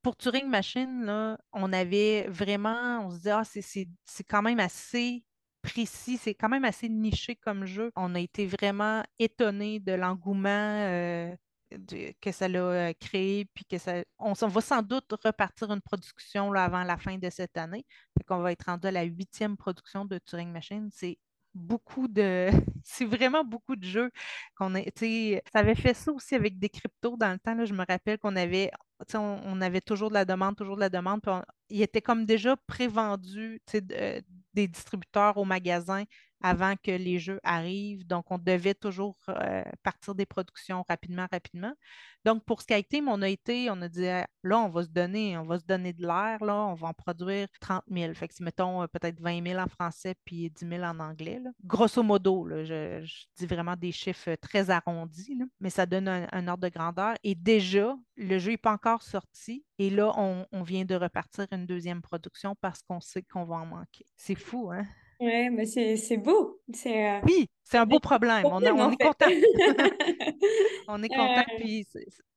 pour 0.02 0.16
Turing 0.16 0.48
Machine, 0.48 1.04
là, 1.04 1.38
on 1.52 1.72
avait 1.72 2.26
vraiment, 2.28 3.06
on 3.06 3.10
se 3.10 3.20
dit, 3.20 3.30
ah, 3.30 3.42
c'est 3.44 4.24
quand 4.24 4.42
même 4.42 4.58
assez 4.58 5.24
précis, 5.62 6.18
c'est 6.18 6.34
quand 6.34 6.48
même 6.48 6.64
assez 6.64 6.88
niché 6.88 7.36
comme 7.36 7.64
jeu. 7.64 7.92
On 7.94 8.16
a 8.16 8.20
été 8.20 8.46
vraiment 8.46 9.04
étonnés 9.20 9.78
de 9.78 9.92
l'engouement 9.92 11.28
que 12.20 12.32
ça 12.32 12.48
l'a 12.48 12.60
euh, 12.60 12.92
créé, 12.98 13.46
puis 13.54 13.64
que 13.64 13.78
ça. 13.78 14.02
On, 14.18 14.32
va 14.32 14.60
sans 14.60 14.82
doute 14.82 15.12
repartir 15.24 15.70
une 15.70 15.80
production 15.80 16.52
avant 16.52 16.84
la 16.84 16.96
fin 16.96 17.18
de 17.18 17.30
cette 17.30 17.56
année. 17.56 17.84
Fait 18.16 18.24
qu'on 18.24 18.38
va 18.38 18.52
être 18.52 18.66
rendu 18.66 18.86
à 18.86 18.90
la 18.90 19.02
huitième 19.04 19.56
production 19.56 20.04
de 20.04 20.18
Turing 20.18 20.50
Machine. 20.50 20.88
C'est 20.92 21.18
beaucoup 21.54 22.08
de. 22.08 22.50
c'est 22.84 23.04
vraiment 23.04 23.44
beaucoup 23.44 23.76
de 23.76 23.84
jeux 23.84 24.10
qu'on 24.56 24.74
a. 24.74 24.80
Ça 24.96 25.58
avait 25.58 25.74
fait 25.74 25.94
ça 25.94 26.12
aussi 26.12 26.34
avec 26.34 26.58
des 26.58 26.68
cryptos 26.68 27.16
dans 27.16 27.32
le 27.32 27.38
temps. 27.38 27.54
Là, 27.54 27.64
je 27.64 27.74
me 27.74 27.84
rappelle 27.86 28.18
qu'on 28.18 28.36
avait. 28.36 28.70
On, 29.14 29.60
avait 29.60 29.80
toujours 29.80 30.10
de 30.10 30.14
la 30.14 30.24
demande, 30.24 30.56
toujours 30.56 30.76
de 30.76 30.80
la 30.80 30.88
demande. 30.88 31.20
Puis 31.22 31.32
il 31.70 31.82
était 31.82 32.02
comme 32.02 32.24
déjà 32.24 32.56
prévendu 32.68 33.60
des 34.54 34.68
distributeurs 34.68 35.36
au 35.38 35.44
magasin 35.44 36.04
avant 36.42 36.74
que 36.76 36.90
les 36.90 37.18
jeux 37.18 37.40
arrivent. 37.42 38.06
Donc, 38.06 38.30
on 38.30 38.38
devait 38.38 38.74
toujours 38.74 39.16
euh, 39.28 39.62
partir 39.82 40.14
des 40.14 40.26
productions 40.26 40.84
rapidement, 40.88 41.26
rapidement. 41.30 41.72
Donc, 42.24 42.44
pour 42.44 42.62
Sky 42.62 42.84
Team, 42.84 43.08
on 43.08 43.20
a 43.22 43.28
été, 43.28 43.68
on 43.70 43.80
a 43.82 43.88
dit, 43.88 44.06
ah, 44.06 44.26
là, 44.42 44.58
on 44.58 44.68
va 44.68 44.84
se 44.84 44.88
donner, 44.88 45.36
on 45.38 45.44
va 45.44 45.58
se 45.58 45.64
donner 45.64 45.92
de 45.92 46.02
l'air, 46.02 46.44
là, 46.44 46.54
on 46.66 46.74
va 46.74 46.88
en 46.88 46.92
produire 46.92 47.48
30 47.60 47.82
000. 47.90 48.14
Fait 48.14 48.28
que 48.28 48.34
si, 48.34 48.42
mettons, 48.42 48.82
euh, 48.82 48.86
peut-être 48.86 49.20
20 49.20 49.46
000 49.46 49.60
en 49.60 49.66
français 49.66 50.14
puis 50.24 50.50
10 50.50 50.68
000 50.68 50.82
en 50.82 51.00
anglais, 51.00 51.40
grosso 51.64 52.02
modo, 52.02 52.48
je, 52.48 53.04
dis 53.36 53.46
vraiment 53.46 53.76
des 53.76 53.92
chiffres 53.92 54.34
très 54.36 54.70
arrondis, 54.70 55.38
mais 55.60 55.70
ça 55.70 55.86
donne 55.86 56.08
un, 56.08 56.48
ordre 56.48 56.64
de 56.64 56.68
grandeur. 56.68 57.14
Et 57.24 57.34
déjà, 57.34 57.96
le 58.16 58.38
jeu 58.38 58.52
n'est 58.52 58.56
pas 58.56 58.72
encore 58.72 59.02
sorti. 59.02 59.64
Et 59.78 59.90
là, 59.90 60.12
on 60.16 60.62
vient 60.62 60.84
de 60.84 60.94
repartir 60.94 61.46
une 61.50 61.66
deuxième 61.66 62.02
production 62.02 62.54
parce 62.60 62.82
qu'on 62.82 63.00
sait 63.00 63.22
qu'on 63.22 63.44
va 63.44 63.56
en 63.56 63.66
manquer. 63.66 64.06
C'est 64.16 64.36
fou, 64.36 64.70
hein? 64.70 64.86
Ouais, 65.22 65.50
mais 65.50 65.66
c'est 65.66 66.16
beau. 66.16 66.60
Euh, 66.86 67.20
oui, 67.24 67.46
c'est 67.62 67.78
un 67.78 67.86
beau 67.86 68.00
problème. 68.00 68.44
On, 68.44 68.60
est 68.60 68.96
content. 68.96 69.26
on 70.88 71.00
est 71.00 71.08
content, 71.08 71.44
puis 71.58 71.86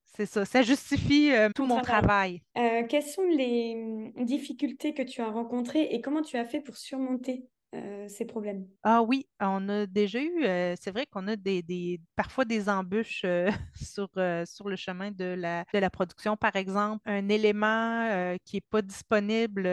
c'est 0.06 0.28
ça. 0.28 0.46
Ça 0.46 0.62
justifie 0.62 1.32
euh, 1.32 1.50
tout 1.56 1.66
mon 1.66 1.82
travail. 1.82 2.44
Euh, 2.60 2.84
quelles 2.88 3.02
sont 3.02 3.26
les 3.26 3.74
hum, 3.76 4.24
difficultés 4.24 4.94
que 4.94 5.02
tu 5.02 5.22
as 5.22 5.32
rencontrées 5.32 5.88
et 5.92 6.00
comment 6.00 6.22
tu 6.22 6.38
as 6.38 6.46
fait 6.46 6.62
pour 6.62 6.78
surmonter? 6.78 7.48
Euh, 7.76 8.08
ces 8.08 8.26
problèmes? 8.26 8.68
Ah 8.84 9.02
oui, 9.02 9.28
on 9.42 9.68
a 9.68 9.86
déjà 9.86 10.22
eu, 10.22 10.46
euh, 10.46 10.76
c'est 10.80 10.92
vrai 10.92 11.06
qu'on 11.06 11.28
a 11.28 11.36
des, 11.36 12.00
parfois 12.16 12.46
des 12.46 12.70
embûches 12.70 13.24
euh, 13.26 13.52
sur, 13.76 14.10
le 14.16 14.76
chemin 14.76 15.12
de 15.12 15.36
la, 15.36 15.90
production. 15.90 16.38
Par 16.38 16.56
exemple, 16.56 17.02
un 17.06 17.28
élément 17.28 18.38
qui 18.46 18.58
n'est 18.58 18.62
pas 18.70 18.82
disponible 18.82 19.68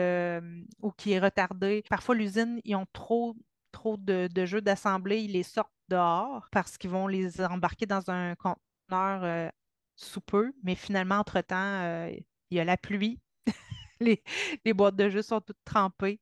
ou 0.81 0.91
qui 0.91 1.13
est 1.13 1.19
retardé. 1.19 1.83
Parfois, 1.89 2.15
l'usine, 2.15 2.59
ils 2.65 2.75
ont 2.75 2.87
trop, 2.91 3.35
trop 3.71 3.97
de, 3.97 4.45
jeux 4.45 4.61
d'assemblée, 4.61 5.21
ils 5.21 5.31
les 5.31 5.43
sortent 5.43 5.71
dehors 5.89 6.47
parce 6.51 6.77
qu'ils 6.77 6.89
vont 6.89 7.07
les 7.07 7.41
embarquer 7.41 7.85
dans 7.85 8.09
un 8.09 8.35
conteneur 8.35 9.51
sous 9.95 10.21
peu, 10.21 10.51
mais 10.63 10.75
finalement, 10.75 11.15
entre-temps, 11.15 12.07
il 12.49 12.57
y 12.57 12.59
a 12.59 12.65
la 12.65 12.77
pluie. 12.77 13.19
les, 13.99 14.21
les 14.65 14.73
boîtes 14.73 14.95
de 14.95 15.09
jeux 15.09 15.21
sont 15.21 15.41
toutes 15.41 15.63
trempées. 15.65 16.19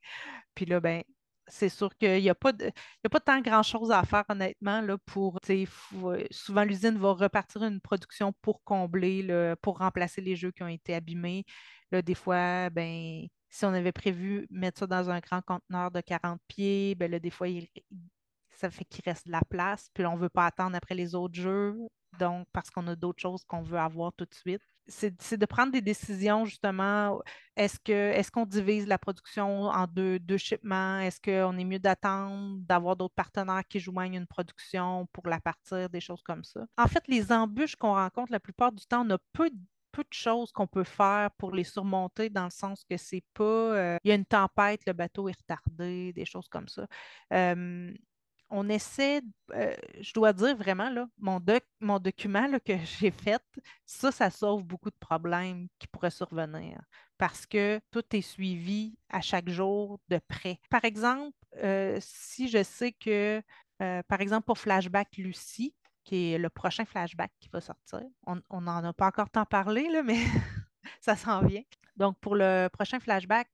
Puis 0.56 0.66
là, 0.66 0.80
ben, 0.80 1.04
c'est 1.52 1.70
sûr 1.70 1.96
qu'il 1.98 2.22
n'y 2.22 2.30
a, 2.30 2.36
pas 2.36 2.52
a 2.52 3.10
pas 3.10 3.20
tant 3.20 3.42
grand-chose 3.42 3.92
à 3.92 4.04
faire, 4.04 4.24
honnêtement, 4.30 4.84
pour, 5.06 5.40
souvent 6.32 6.64
l'usine 6.64 6.98
va 6.98 7.14
repartir 7.14 7.64
une 7.64 7.82
production 7.82 8.34
pour 8.42 8.64
combler, 8.64 9.54
pour 9.62 9.80
remplacer 9.80 10.22
les 10.22 10.36
jeux 10.36 10.52
qui 10.52 10.64
ont 10.64 10.68
été 10.68 10.96
abîmés. 10.96 11.46
Là, 11.92 12.02
des 12.02 12.16
fois, 12.16 12.70
ben, 12.70 13.28
si 13.50 13.66
on 13.66 13.74
avait 13.74 13.92
prévu 13.92 14.48
mettre 14.50 14.80
ça 14.80 14.88
dans 14.88 15.10
un 15.10 15.20
grand 15.20 15.42
conteneur 15.42 15.92
de 15.92 16.00
40 16.00 16.40
pieds, 16.48 16.96
ben, 16.96 17.12
là, 17.12 17.20
des 17.20 17.30
fois, 17.30 17.48
ça 18.50 18.72
fait 18.72 18.86
qu'il 18.86 19.04
reste 19.06 19.28
de 19.28 19.32
la 19.32 19.42
place, 19.50 19.90
puis 19.94 20.06
on 20.06 20.16
ne 20.16 20.22
veut 20.22 20.30
pas 20.30 20.46
attendre 20.46 20.76
après 20.76 20.96
les 20.96 21.16
autres 21.16 21.36
jeux, 21.36 21.76
donc 22.20 22.48
parce 22.54 22.70
qu'on 22.70 22.88
a 22.88 22.96
d'autres 22.96 23.22
choses 23.22 23.44
qu'on 23.46 23.62
veut 23.62 23.80
avoir 23.80 24.14
tout 24.14 24.26
de 24.26 24.34
suite 24.34 24.62
c'est 24.92 25.38
de 25.38 25.46
prendre 25.46 25.72
des 25.72 25.82
décisions, 25.82 26.46
justement. 26.46 27.22
Est-ce 27.56 27.80
que 27.80 27.92
est-ce 27.92 28.32
qu'on 28.32 28.46
divise 28.46 28.88
la 28.88 28.98
production 28.98 29.66
en 29.66 29.88
deux, 29.88 30.20
deux 30.20 30.38
shipments? 30.38 31.00
Est-ce 31.00 31.20
qu'on 31.20 31.58
est 31.58 31.66
mieux 31.66 31.80
d'attendre, 31.80 32.58
d'avoir 32.60 32.96
d'autres 32.96 33.16
partenaires 33.16 33.64
qui 33.68 33.80
joignent 33.80 34.16
une 34.16 34.28
production 34.28 35.08
pour 35.14 35.28
la 35.28 35.40
partir, 35.40 35.90
des 35.90 36.02
choses 36.02 36.22
comme 36.24 36.44
ça? 36.44 36.62
En 36.78 36.88
fait, 36.88 37.04
les 37.08 37.32
embûches 37.32 37.76
qu'on 37.76 37.94
rencontre 37.94 38.32
la 38.32 38.40
plupart 38.40 38.72
du 38.72 38.86
temps, 38.86 39.06
on 39.06 39.10
a 39.12 39.18
peu 39.34 39.50
de 39.50 39.58
peu 39.92 40.04
de 40.04 40.14
choses 40.14 40.52
qu'on 40.52 40.68
peut 40.68 40.86
faire 40.86 41.32
pour 41.32 41.52
les 41.52 41.66
surmonter 41.66 42.30
dans 42.30 42.46
le 42.46 42.50
sens 42.50 42.84
que 42.90 42.98
c'est 42.98 43.24
pas 43.34 43.44
euh, 43.44 43.98
il 44.04 44.10
y 44.10 44.12
a 44.12 44.16
une 44.16 44.26
tempête, 44.26 44.82
le 44.88 44.94
bateau 44.94 45.28
est 45.28 45.38
retardé, 45.38 46.14
des 46.14 46.26
choses 46.26 46.48
comme 46.48 46.68
ça. 46.68 46.88
On 48.52 48.70
essaie, 48.70 49.22
euh, 49.54 49.76
je 50.02 50.14
dois 50.14 50.34
dire 50.34 50.56
vraiment, 50.56 50.90
là, 50.90 51.08
mon, 51.18 51.42
mon 51.80 52.00
document 52.00 52.48
que 52.64 52.74
j'ai 53.00 53.12
fait, 53.12 53.42
ça, 53.86 54.12
ça 54.12 54.30
sauve 54.30 54.64
beaucoup 54.64 54.90
de 54.92 54.96
problèmes 55.00 55.68
qui 55.80 55.88
pourraient 55.88 56.12
survenir 56.12 56.80
parce 57.18 57.46
que 57.46 57.80
tout 57.92 58.04
est 58.14 58.22
suivi 58.22 58.98
à 59.10 59.22
chaque 59.22 59.50
jour 59.50 60.00
de 60.10 60.20
près. 60.28 60.60
Par 60.70 60.86
exemple, 60.86 61.38
euh, 61.64 61.98
si 62.02 62.50
je 62.50 62.64
sais 62.64 62.92
que, 62.92 63.42
euh, 63.82 64.04
par 64.08 64.22
exemple, 64.22 64.46
pour 64.46 64.58
Flashback 64.58 65.18
Lucie, 65.18 65.76
qui 66.04 66.34
est 66.34 66.38
le 66.40 66.50
prochain 66.50 66.84
flashback 66.84 67.32
qui 67.40 67.48
va 67.50 67.62
sortir, 67.62 68.02
on 68.26 68.62
n'en 68.62 68.84
a 68.84 68.94
pas 68.94 69.08
encore 69.08 69.30
tant 69.30 69.46
parlé, 69.46 69.88
mais 70.04 70.18
ça 71.00 71.16
s'en 71.16 71.42
vient. 71.46 71.62
Donc, 71.96 72.18
pour 72.20 72.36
le 72.36 72.70
prochain 72.70 73.00
flashback, 73.00 73.48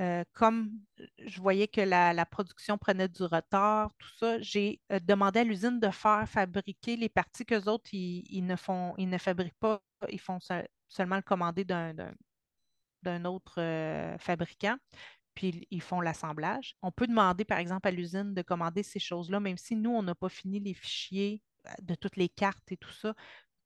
euh, 0.00 0.22
comme 0.32 0.70
je 1.18 1.40
voyais 1.40 1.66
que 1.66 1.80
la, 1.80 2.26
production 2.26 2.78
prenait 2.78 3.08
du 3.08 3.24
retard, 3.24 3.92
tout 3.98 4.10
ça, 4.18 4.40
j'ai 4.40 4.80
euh, 4.92 5.00
demandé 5.00 5.40
à 5.40 5.44
l'usine 5.44 5.80
de 5.80 5.90
faire 5.90 6.28
fabriquer 6.28 6.96
les 6.96 7.08
parties 7.08 7.44
qu'eux 7.44 7.64
autres, 7.64 7.92
ils, 7.92 8.44
ne 8.46 8.54
font, 8.54 8.94
ils 8.96 9.08
ne 9.08 9.18
fabriquent 9.18 9.58
pas, 9.58 9.80
ils 10.08 10.20
font 10.20 10.38
seulement 10.88 11.16
le 11.16 11.22
commander 11.22 11.64
d'un 11.64 13.24
autre 13.24 13.60
euh, 13.60 14.16
fabricant, 14.18 14.76
puis 15.34 15.66
ils 15.70 15.82
font 15.82 16.00
l'assemblage. 16.00 16.76
On 16.82 16.92
peut 16.92 17.08
demander, 17.08 17.44
par 17.44 17.58
exemple, 17.58 17.88
à 17.88 17.90
l'usine 17.90 18.34
de 18.34 18.42
commander 18.42 18.84
ces 18.84 19.00
choses-là, 19.00 19.40
même 19.40 19.58
si 19.58 19.74
nous, 19.74 19.90
on 19.90 20.02
n'a 20.04 20.14
pas 20.14 20.28
fini 20.28 20.60
les 20.60 20.74
fichiers 20.74 21.42
de 21.82 21.96
toutes 21.96 22.16
les 22.16 22.28
cartes 22.28 22.70
et 22.70 22.76
tout 22.76 22.92
ça 22.92 23.14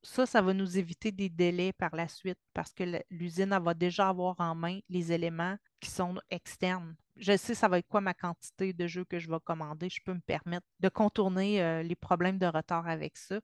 ça, 0.03 0.27
ça 0.27 0.43
va 0.43 0.53
nous 0.53 0.79
éviter 0.79 1.12
des 1.12 1.29
délais 1.29 1.73
par 1.73 1.95
la 1.95 2.09
suite 2.09 2.38
parce 2.55 2.73
que 2.73 2.85
l'usine 3.11 3.57
va 3.62 3.75
déjà 3.75 4.09
avoir 4.09 4.37
en 4.41 4.55
main 4.55 4.81
les 4.88 5.12
éléments 5.12 5.57
qui 5.81 5.91
sont 5.91 6.17
externes. 6.31 6.97
Je 7.17 7.37
sais 7.37 7.55
ça 7.55 7.69
va 7.69 7.79
être 7.79 7.88
quoi 7.88 8.01
ma 8.01 8.15
quantité 8.15 8.73
de 8.73 8.87
jeux 8.87 9.05
que 9.05 9.19
je 9.19 9.31
vais 9.31 9.38
commander? 9.45 9.88
Je 9.91 10.01
peux 10.05 10.15
me 10.15 10.21
permettre 10.21 10.67
de 10.81 10.88
contourner 10.88 11.62
euh, 11.62 11.83
les 11.83 11.95
problèmes 11.95 12.38
de 12.38 12.47
retard 12.47 12.88
avec 12.88 13.17
ça. 13.17 13.41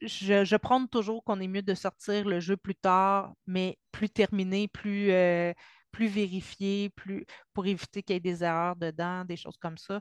Je, 0.00 0.44
je 0.44 0.56
prends 0.56 0.86
toujours 0.86 1.22
qu'on 1.22 1.40
est 1.40 1.48
mieux 1.48 1.62
de 1.62 1.74
sortir 1.74 2.26
le 2.26 2.40
jeu 2.40 2.56
plus 2.56 2.74
tard, 2.74 3.34
mais 3.46 3.78
plus 3.92 4.08
terminé, 4.08 4.68
plus, 4.68 5.12
euh, 5.12 5.52
plus 5.92 6.08
vérifié, 6.08 6.90
plus 6.90 7.26
pour 7.52 7.66
éviter 7.66 8.02
qu'il 8.02 8.14
y 8.14 8.16
ait 8.16 8.20
des 8.20 8.42
erreurs 8.42 8.76
dedans, 8.76 9.24
des 9.24 9.36
choses 9.36 9.58
comme 9.58 9.78
ça. 9.78 10.00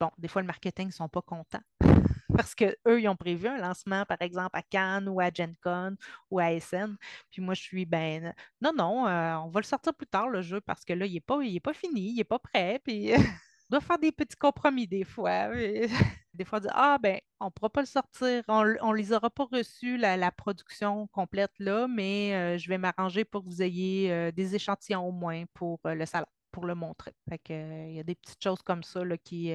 Bon, 0.00 0.10
des 0.18 0.28
fois, 0.28 0.42
le 0.42 0.46
marketing 0.46 0.86
ne 0.86 0.92
sont 0.92 1.08
pas 1.08 1.22
contents 1.22 1.62
parce 2.36 2.54
qu'eux, 2.54 3.00
ils 3.00 3.08
ont 3.08 3.16
prévu 3.16 3.48
un 3.48 3.58
lancement, 3.58 4.04
par 4.06 4.20
exemple, 4.20 4.56
à 4.56 4.62
Cannes 4.62 5.08
ou 5.08 5.20
à 5.20 5.30
Gen 5.32 5.54
Con 5.62 5.96
ou 6.30 6.38
à 6.38 6.58
SN. 6.58 6.96
Puis 7.30 7.42
moi, 7.42 7.54
je 7.54 7.62
suis, 7.62 7.86
ben, 7.86 8.34
non, 8.60 8.72
non, 8.76 9.06
euh, 9.06 9.36
on 9.36 9.48
va 9.48 9.60
le 9.60 9.64
sortir 9.64 9.94
plus 9.94 10.06
tard, 10.06 10.28
le 10.28 10.42
jeu, 10.42 10.60
parce 10.60 10.84
que 10.84 10.92
là, 10.92 11.06
il 11.06 11.14
n'est 11.14 11.20
pas, 11.20 11.38
pas 11.62 11.72
fini, 11.74 12.10
il 12.10 12.16
n'est 12.16 12.24
pas 12.24 12.38
prêt. 12.38 12.80
Puis 12.84 13.12
on 13.70 13.76
doit 13.76 13.80
faire 13.80 13.98
des 13.98 14.12
petits 14.12 14.36
compromis 14.36 14.86
des 14.86 15.04
fois. 15.04 15.48
des 16.34 16.44
fois, 16.44 16.58
on 16.58 16.62
dit, 16.62 16.68
ah, 16.72 16.98
ben, 17.00 17.18
on 17.40 17.46
ne 17.46 17.50
pourra 17.50 17.70
pas 17.70 17.80
le 17.80 17.86
sortir, 17.86 18.42
on 18.48 18.64
ne 18.64 18.96
les 18.96 19.12
aura 19.12 19.30
pas 19.30 19.44
reçus, 19.50 19.96
la, 19.96 20.32
production 20.32 21.06
complète 21.08 21.52
là, 21.58 21.86
mais 21.88 22.34
euh, 22.34 22.58
je 22.58 22.68
vais 22.68 22.78
m'arranger 22.78 23.24
pour 23.24 23.44
que 23.44 23.48
vous 23.48 23.62
ayez 23.62 24.10
euh, 24.12 24.32
des 24.32 24.54
échantillons 24.54 25.06
au 25.06 25.12
moins 25.12 25.44
pour 25.54 25.80
le 25.84 26.06
salon 26.06 26.26
pour 26.50 26.66
le 26.66 26.76
montrer. 26.76 27.12
Fait 27.28 27.38
que, 27.38 27.88
il 27.88 27.96
y 27.96 28.00
a 28.00 28.04
des 28.04 28.14
petites 28.14 28.42
choses 28.42 28.62
comme 28.62 28.84
ça 28.84 29.04
là, 29.04 29.18
qui, 29.18 29.52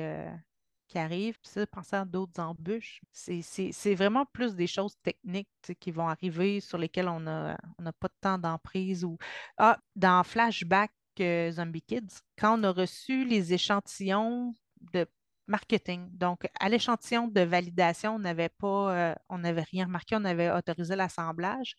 qui 0.89 0.97
arrivent. 0.97 1.39
Puis 1.39 1.51
ça, 1.51 1.65
penser 1.67 1.95
à 1.95 2.03
d'autres 2.03 2.41
embûches, 2.41 3.01
c'est 3.13 3.95
vraiment 3.95 4.25
plus 4.25 4.55
des 4.55 4.67
choses 4.67 4.95
techniques 5.01 5.47
qui 5.79 5.91
vont 5.91 6.09
arriver 6.09 6.59
sur 6.59 6.77
lesquelles 6.77 7.07
on 7.07 7.21
n'a 7.21 7.57
on 7.77 7.83
pas 7.83 8.07
de 8.07 8.13
temps 8.19 8.37
d'emprise. 8.37 9.05
Ou 9.05 9.17
ah, 9.57 9.77
dans 9.95 10.23
Flashback 10.23 10.91
euh, 11.21 11.51
Zombie 11.51 11.81
Kids, 11.81 12.19
quand 12.37 12.59
on 12.59 12.63
a 12.63 12.71
reçu 12.71 13.25
les 13.25 13.53
échantillons 13.53 14.53
de 14.93 15.05
marketing. 15.47 16.09
Donc, 16.13 16.47
à 16.59 16.69
l'échantillon 16.69 17.27
de 17.27 17.41
validation, 17.41 18.15
on 18.15 18.19
n'avait 18.19 18.49
pas, 18.49 19.11
euh, 19.11 19.15
on 19.29 19.39
n'avait 19.39 19.63
rien 19.63 19.85
remarqué, 19.85 20.15
on 20.15 20.23
avait 20.23 20.51
autorisé 20.51 20.95
l'assemblage. 20.95 21.75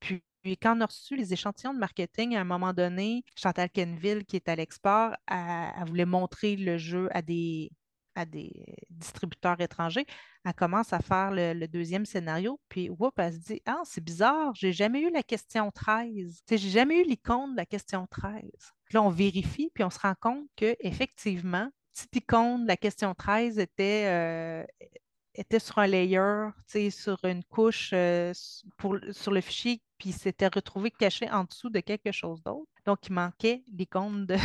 Puis, 0.00 0.22
quand 0.62 0.76
on 0.78 0.80
a 0.82 0.86
reçu 0.86 1.16
les 1.16 1.32
échantillons 1.32 1.74
de 1.74 1.78
marketing, 1.78 2.36
à 2.36 2.40
un 2.40 2.44
moment 2.44 2.72
donné, 2.72 3.24
Chantal 3.34 3.70
Kenville, 3.70 4.24
qui 4.24 4.36
est 4.36 4.48
à 4.48 4.56
l'export, 4.56 5.14
voulait 5.86 6.06
montrer 6.06 6.56
le 6.56 6.78
jeu 6.78 7.08
à 7.12 7.22
des, 7.22 7.70
à 8.18 8.24
des 8.24 8.52
distributeurs 8.90 9.60
étrangers, 9.60 10.06
elle 10.44 10.54
commence 10.54 10.92
à 10.92 10.98
faire 10.98 11.30
le, 11.30 11.66
deuxième 11.66 12.04
scénario, 12.04 12.60
puis 12.68 12.90
whoop, 12.90 13.18
elle 13.18 13.32
se 13.32 13.38
dit 13.38 13.62
Ah, 13.66 13.80
c'est 13.84 14.02
bizarre, 14.02 14.54
j'ai 14.54 14.72
jamais 14.72 15.00
eu 15.02 15.10
la 15.10 15.22
question 15.22 15.70
13. 15.70 16.42
J'ai 16.50 16.58
jamais 16.58 17.00
eu 17.00 17.04
l'icône 17.04 17.52
de 17.52 17.56
la 17.56 17.66
question 17.66 18.06
13. 18.10 18.42
Là, 18.92 19.02
on 19.02 19.10
vérifie, 19.10 19.70
puis 19.74 19.84
on 19.84 19.90
se 19.90 19.98
rend 19.98 20.14
compte 20.20 20.46
qu'effectivement, 20.56 21.70
cette 21.92 22.14
icône 22.16 22.62
de 22.62 22.68
la 22.68 22.76
question 22.76 23.14
13 23.14 23.58
était, 23.58 24.04
euh, 24.06 24.64
était 25.34 25.58
sur 25.58 25.78
un 25.78 25.86
layer, 25.86 26.48
sur 26.90 27.24
une 27.24 27.44
couche 27.44 27.90
euh, 27.92 28.32
pour, 28.78 28.96
sur 29.12 29.32
le 29.32 29.40
fichier, 29.40 29.80
puis 29.98 30.12
s'était 30.12 30.48
retrouvé 30.48 30.90
caché 30.90 31.30
en 31.30 31.44
dessous 31.44 31.70
de 31.70 31.80
quelque 31.80 32.12
chose 32.12 32.42
d'autre. 32.42 32.70
Donc, 32.86 33.06
il 33.06 33.12
manquait 33.12 33.62
l'icône 33.72 34.26
de, 34.26 34.36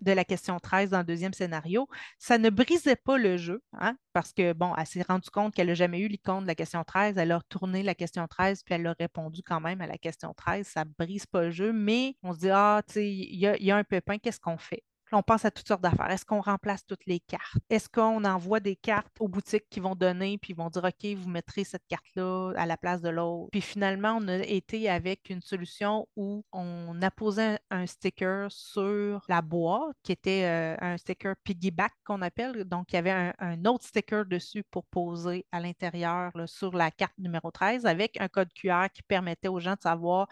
de 0.00 0.12
la 0.12 0.24
question 0.24 0.58
13 0.58 0.90
dans 0.90 0.98
le 0.98 1.04
deuxième 1.04 1.32
scénario. 1.32 1.88
Ça 2.18 2.38
ne 2.38 2.50
brisait 2.50 2.96
pas 2.96 3.18
le 3.18 3.36
jeu, 3.36 3.62
hein, 3.72 3.96
parce 4.12 4.32
que, 4.32 4.52
bon, 4.52 4.74
elle 4.76 4.86
s'est 4.86 5.02
rendue 5.02 5.30
compte 5.30 5.54
qu'elle 5.54 5.68
n'a 5.68 5.74
jamais 5.74 6.00
eu 6.00 6.08
l'icône 6.08 6.42
de 6.42 6.48
la 6.48 6.54
question 6.54 6.82
13. 6.84 7.18
Elle 7.18 7.32
a 7.32 7.38
retourné 7.38 7.82
la 7.82 7.94
question 7.94 8.26
13, 8.26 8.62
puis 8.62 8.74
elle 8.74 8.86
a 8.86 8.94
répondu 8.98 9.42
quand 9.42 9.60
même 9.60 9.80
à 9.80 9.86
la 9.86 9.98
question 9.98 10.34
13. 10.34 10.66
Ça 10.66 10.84
ne 10.84 10.90
brise 10.98 11.26
pas 11.26 11.42
le 11.42 11.50
jeu, 11.50 11.72
mais 11.72 12.16
on 12.22 12.32
se 12.32 12.38
dit, 12.40 12.50
ah, 12.50 12.82
tu 12.86 12.94
sais, 12.94 13.10
il 13.10 13.36
y, 13.36 13.70
a 13.70 13.76
un 13.76 13.84
pépin, 13.84 14.18
qu'est-ce 14.18 14.40
qu'on 14.40 14.58
fait? 14.58 14.82
On 15.12 15.22
pense 15.22 15.44
à 15.44 15.50
toutes 15.50 15.66
sortes 15.66 15.82
d'affaires. 15.82 16.10
Est-ce 16.10 16.24
qu'on 16.24 16.40
remplace 16.40 16.84
toutes 16.86 17.06
les 17.06 17.20
cartes? 17.20 17.58
Est-ce 17.68 17.88
qu'on 17.88 18.24
envoie 18.24 18.60
des 18.60 18.76
cartes 18.76 19.14
aux 19.18 19.28
boutiques 19.28 19.68
qui 19.68 19.80
vont 19.80 19.94
donner, 19.94 20.38
puis 20.38 20.52
vont 20.52 20.70
dire, 20.70 20.84
OK, 20.84 21.04
vous 21.16 21.28
mettrez 21.28 21.64
cette 21.64 21.86
carte-là 21.88 22.52
à 22.56 22.66
la 22.66 22.76
place 22.76 23.00
de 23.00 23.08
l'autre? 23.08 23.48
Puis 23.50 23.60
finalement, 23.60 24.18
on 24.20 24.28
a 24.28 24.38
été 24.38 24.88
avec 24.88 25.30
une 25.30 25.42
solution 25.42 26.08
où 26.16 26.44
on 26.52 27.00
a 27.02 27.10
posé 27.10 27.56
un, 27.70 27.86
sticker 27.86 28.50
sur 28.50 29.24
la 29.28 29.42
boîte, 29.42 29.96
qui 30.02 30.12
était 30.12 30.44
euh, 30.44 30.76
un 30.80 30.96
sticker 30.96 31.34
piggyback 31.42 31.92
qu'on 32.04 32.22
appelle. 32.22 32.64
Donc, 32.64 32.92
il 32.92 32.96
y 32.96 32.98
avait 32.98 33.32
un, 33.38 33.64
autre 33.64 33.84
sticker 33.84 34.24
dessus 34.24 34.62
pour 34.70 34.84
poser 34.86 35.46
à 35.50 35.60
l'intérieur 35.60 36.32
sur 36.46 36.74
la 36.76 36.90
carte 36.90 37.18
numéro 37.18 37.50
13 37.50 37.86
avec 37.86 38.20
un 38.20 38.28
code 38.28 38.52
QR 38.52 38.86
qui 38.92 39.02
permettait 39.02 39.48
aux 39.48 39.60
gens 39.60 39.74
de 39.74 39.80
savoir 39.80 40.28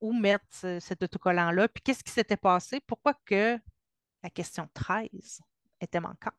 où 0.00 0.12
mettre 0.12 0.44
cet 0.52 1.02
autocollant-là, 1.02 1.68
puis 1.68 1.82
qu'est-ce 1.82 2.04
qui 2.04 2.12
s'était 2.12 2.36
passé, 2.36 2.80
pourquoi 2.86 3.14
que 3.24 3.58
la 4.24 4.30
question 4.30 4.66
13 4.72 5.40
était 5.80 6.00
manquante. 6.00 6.34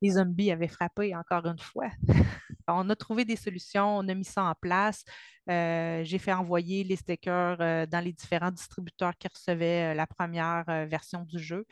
Les 0.00 0.10
zombies 0.10 0.52
avaient 0.52 0.68
frappé 0.68 1.16
encore 1.16 1.44
une 1.46 1.58
fois. 1.58 1.90
on 2.68 2.88
a 2.88 2.96
trouvé 2.96 3.24
des 3.24 3.36
solutions, 3.36 3.98
on 3.98 4.08
a 4.08 4.14
mis 4.14 4.24
ça 4.24 4.44
en 4.44 4.54
place. 4.54 5.04
Euh, 5.50 6.04
j'ai 6.04 6.18
fait 6.18 6.32
envoyer 6.32 6.84
les 6.84 6.96
stickers 6.96 7.56
euh, 7.60 7.86
dans 7.86 8.04
les 8.04 8.12
différents 8.12 8.50
distributeurs 8.50 9.16
qui 9.18 9.26
recevaient 9.28 9.92
euh, 9.92 9.94
la 9.94 10.06
première 10.06 10.64
version 10.86 11.22
du 11.22 11.38
jeu. 11.38 11.66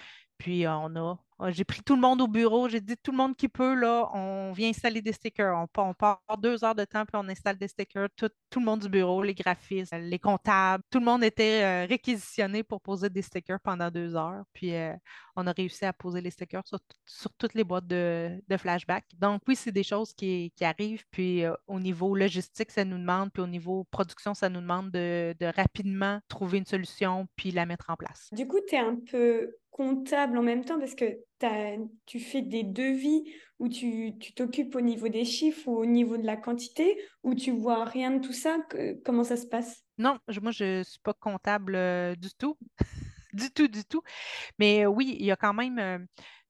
Puis 0.44 0.68
on 0.68 0.94
a 0.96 1.16
ah, 1.40 1.50
j'ai 1.50 1.64
pris 1.64 1.82
tout 1.82 1.96
le 1.96 2.00
monde 2.00 2.20
au 2.20 2.28
bureau, 2.28 2.68
j'ai 2.68 2.80
dit 2.80 2.96
tout 2.96 3.10
le 3.10 3.16
monde 3.16 3.34
qui 3.34 3.48
peut, 3.48 3.74
là, 3.74 4.08
on 4.14 4.52
vient 4.52 4.68
installer 4.68 5.02
des 5.02 5.12
stickers. 5.12 5.66
On, 5.76 5.94
part 5.94 6.20
deux 6.38 6.64
heures 6.64 6.76
de 6.76 6.84
temps, 6.84 7.04
puis 7.04 7.16
on 7.16 7.28
installe 7.28 7.58
des 7.58 7.66
stickers. 7.66 8.08
Tout, 8.16 8.30
le 8.56 8.64
monde 8.64 8.80
du 8.80 8.88
bureau, 8.88 9.22
les 9.22 9.34
graphistes, 9.34 9.92
les 9.98 10.18
comptables, 10.20 10.84
tout 10.90 11.00
le 11.00 11.04
monde 11.04 11.24
était 11.24 11.62
euh, 11.64 11.86
réquisitionné 11.86 12.62
pour 12.62 12.80
poser 12.80 13.10
des 13.10 13.22
stickers 13.22 13.58
pendant 13.60 13.90
deux 13.90 14.14
heures. 14.14 14.44
Puis 14.52 14.74
euh, 14.74 14.92
on 15.34 15.46
a 15.48 15.52
réussi 15.52 15.84
à 15.84 15.92
poser 15.92 16.20
les 16.20 16.30
stickers 16.30 16.62
sur, 17.04 17.30
toutes 17.36 17.54
les 17.54 17.64
boîtes 17.64 17.88
de, 17.88 18.38
flashback. 18.56 19.04
Donc 19.18 19.42
oui, 19.48 19.56
c'est 19.56 19.72
des 19.72 19.82
choses 19.82 20.12
qui, 20.12 20.52
arrivent. 20.60 21.04
Puis 21.10 21.44
euh, 21.44 21.52
au 21.66 21.80
niveau 21.80 22.14
logistique, 22.14 22.70
ça 22.70 22.84
nous 22.84 22.98
demande, 22.98 23.32
puis 23.32 23.42
au 23.42 23.48
niveau 23.48 23.84
production, 23.90 24.34
ça 24.34 24.48
nous 24.48 24.60
demande 24.60 24.92
de, 24.92 25.34
de 25.40 25.46
rapidement 25.46 26.20
trouver 26.28 26.58
une 26.58 26.66
solution, 26.66 27.26
puis 27.34 27.50
la 27.50 27.66
mettre 27.66 27.90
en 27.90 27.96
place. 27.96 28.28
Du 28.30 28.46
coup, 28.46 28.60
tu 28.68 28.76
es 28.76 28.78
un 28.78 28.96
peu 29.10 29.50
comptable 29.74 30.38
en 30.38 30.42
même 30.42 30.64
temps 30.64 30.78
parce 30.78 30.94
que 30.94 31.18
tu 32.06 32.20
fais 32.20 32.42
des 32.42 32.62
devis 32.62 33.24
où 33.58 33.68
tu 33.68 34.14
t'occupes 34.36 34.76
au 34.76 34.80
niveau 34.80 35.08
des 35.08 35.24
chiffres 35.24 35.66
ou 35.66 35.76
au 35.78 35.84
niveau 35.84 36.16
de 36.16 36.24
la 36.24 36.36
quantité 36.36 36.96
ou 37.24 37.34
tu 37.34 37.50
vois 37.50 37.84
rien 37.84 38.12
de 38.12 38.24
tout 38.24 38.32
ça? 38.32 38.56
Comment 39.04 39.24
ça 39.24 39.36
se 39.36 39.46
passe? 39.46 39.82
Non, 39.98 40.16
moi 40.40 40.52
je 40.52 40.78
ne 40.78 40.82
suis 40.84 41.00
pas 41.00 41.12
comptable 41.12 41.74
euh, 41.74 42.14
du 42.14 42.28
tout. 42.38 42.56
du 43.32 43.50
tout, 43.50 43.66
du 43.66 43.84
tout. 43.84 44.02
Mais 44.60 44.84
euh, 44.84 44.88
oui, 44.88 45.16
il 45.18 45.26
y 45.26 45.32
a 45.32 45.36
quand 45.36 45.54
même, 45.54 45.80
euh, 45.80 45.98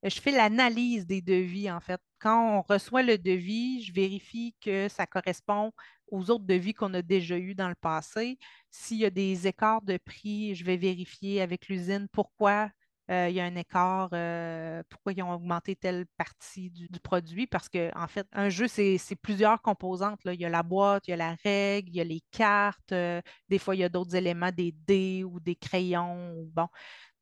je 0.02 0.20
fais 0.20 0.30
l'analyse 0.30 1.06
des 1.06 1.22
devis 1.22 1.70
en 1.70 1.80
fait. 1.80 2.00
Quand 2.18 2.58
on 2.58 2.62
reçoit 2.62 3.02
le 3.02 3.16
devis, 3.16 3.82
je 3.84 3.92
vérifie 3.94 4.54
que 4.60 4.88
ça 4.88 5.06
correspond 5.06 5.72
aux 6.08 6.30
autres 6.30 6.44
devis 6.44 6.74
qu'on 6.74 6.92
a 6.92 7.00
déjà 7.00 7.38
eus 7.38 7.54
dans 7.54 7.70
le 7.70 7.74
passé. 7.74 8.38
S'il 8.70 8.98
y 8.98 9.06
a 9.06 9.10
des 9.10 9.46
écarts 9.46 9.80
de 9.80 9.96
prix, 9.96 10.54
je 10.54 10.62
vais 10.62 10.76
vérifier 10.76 11.40
avec 11.40 11.68
l'usine 11.68 12.06
pourquoi 12.12 12.68
euh, 13.10 13.28
il 13.28 13.34
y 13.34 13.40
a 13.40 13.44
un 13.44 13.54
écart, 13.56 14.08
euh, 14.14 14.82
pourquoi 14.88 15.12
ils 15.12 15.22
ont 15.22 15.32
augmenté 15.32 15.76
telle 15.76 16.06
partie 16.16 16.70
du, 16.70 16.88
produit, 17.00 17.46
parce 17.46 17.68
qu'en 17.68 17.90
en 17.94 18.08
fait, 18.08 18.26
un 18.32 18.48
jeu, 18.48 18.66
c'est 18.66 18.98
plusieurs 19.20 19.60
composantes. 19.60 20.24
Là. 20.24 20.32
Il 20.32 20.40
y 20.40 20.46
a 20.46 20.48
la 20.48 20.62
boîte, 20.62 21.06
il 21.06 21.10
y 21.10 21.14
a 21.14 21.16
la 21.16 21.36
règle, 21.44 21.90
il 21.90 21.96
y 21.96 22.00
a 22.00 22.04
les 22.04 22.22
cartes, 22.30 22.92
euh, 22.92 23.20
des 23.48 23.58
fois, 23.58 23.74
il 23.74 23.80
y 23.80 23.84
a 23.84 23.90
d'autres 23.90 24.14
éléments, 24.14 24.50
des 24.52 24.72
dés 24.72 25.22
ou 25.24 25.38
des 25.40 25.56
crayons. 25.56 26.48
Bon. 26.54 26.68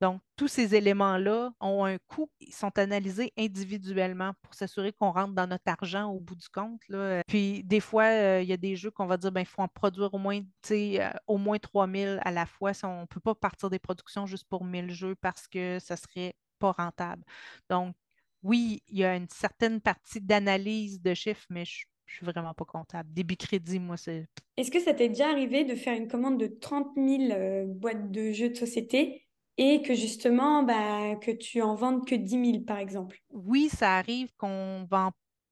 Donc, 0.03 0.19
tous 0.35 0.49
ces 0.49 0.75
éléments-là 0.75 1.53
ont 1.61 1.85
un 1.85 1.97
coût, 1.97 2.29
ils 2.41 2.53
sont 2.53 2.77
analysés 2.77 3.31
individuellement 3.37 4.33
pour 4.41 4.53
s'assurer 4.53 4.91
qu'on 4.91 5.11
rentre 5.11 5.33
dans 5.33 5.47
notre 5.47 5.63
argent 5.67 6.11
au 6.11 6.19
bout 6.19 6.35
du 6.35 6.49
compte. 6.49 6.81
Puis, 7.25 7.63
des 7.63 7.79
fois, 7.79 8.03
euh, 8.03 8.41
il 8.41 8.49
y 8.49 8.51
a 8.51 8.57
des 8.57 8.75
jeux 8.75 8.91
qu'on 8.91 9.05
va 9.05 9.15
dire, 9.15 9.31
ben, 9.31 9.39
il 9.39 9.45
faut 9.45 9.61
en 9.61 9.69
produire 9.69 10.13
au 10.13 10.17
moins, 10.17 10.41
euh, 10.71 11.09
au 11.27 11.37
moins 11.37 11.57
3000 11.57 12.19
à 12.21 12.31
la 12.31 12.45
fois. 12.45 12.73
on 12.83 13.01
ne 13.01 13.05
peut 13.05 13.21
pas 13.21 13.33
partir 13.33 13.69
des 13.69 13.79
productions 13.79 14.25
juste 14.25 14.45
pour 14.49 14.65
1000 14.65 14.91
jeux 14.91 15.15
parce 15.15 15.47
que 15.47 15.79
ça 15.79 15.95
serait 15.95 16.35
pas 16.59 16.73
rentable. 16.73 17.23
Donc, 17.69 17.95
oui, 18.41 18.83
il 18.89 18.97
y 18.97 19.05
a 19.05 19.15
une 19.15 19.29
certaine 19.29 19.79
partie 19.79 20.19
d'analyse 20.19 21.01
de 21.01 21.13
chiffres, 21.13 21.45
mais 21.49 21.63
je 21.63 21.85
je 22.05 22.17
suis 22.17 22.25
vraiment 22.25 22.53
pas 22.53 22.65
comptable. 22.65 23.09
Débit 23.11 23.37
crédit, 23.37 23.79
moi, 23.79 23.97
c'est. 23.97 24.27
Est-ce 24.57 24.69
que 24.69 24.79
ça 24.79 24.93
t'est 24.93 25.09
déjà 25.09 25.29
arrivé 25.29 25.63
de 25.63 25.73
faire 25.73 25.95
une 25.95 26.07
commande 26.07 26.39
de 26.39 26.47
30 26.47 26.89
000 26.95 27.31
euh, 27.31 27.65
boîtes 27.65 28.11
de 28.11 28.31
jeux 28.31 28.49
de 28.49 28.55
société 28.55 29.22
et 29.57 29.81
que 29.81 29.93
justement, 29.93 30.63
bah, 30.63 31.15
que 31.21 31.31
tu 31.31 31.61
en 31.61 31.75
vendes 31.75 32.07
que 32.07 32.15
10 32.15 32.51
000, 32.51 32.63
par 32.65 32.77
exemple. 32.77 33.19
Oui, 33.29 33.69
ça 33.69 33.97
arrive 33.97 34.33
qu'on 34.35 34.81
ne 34.81 34.87
vend 34.87 35.11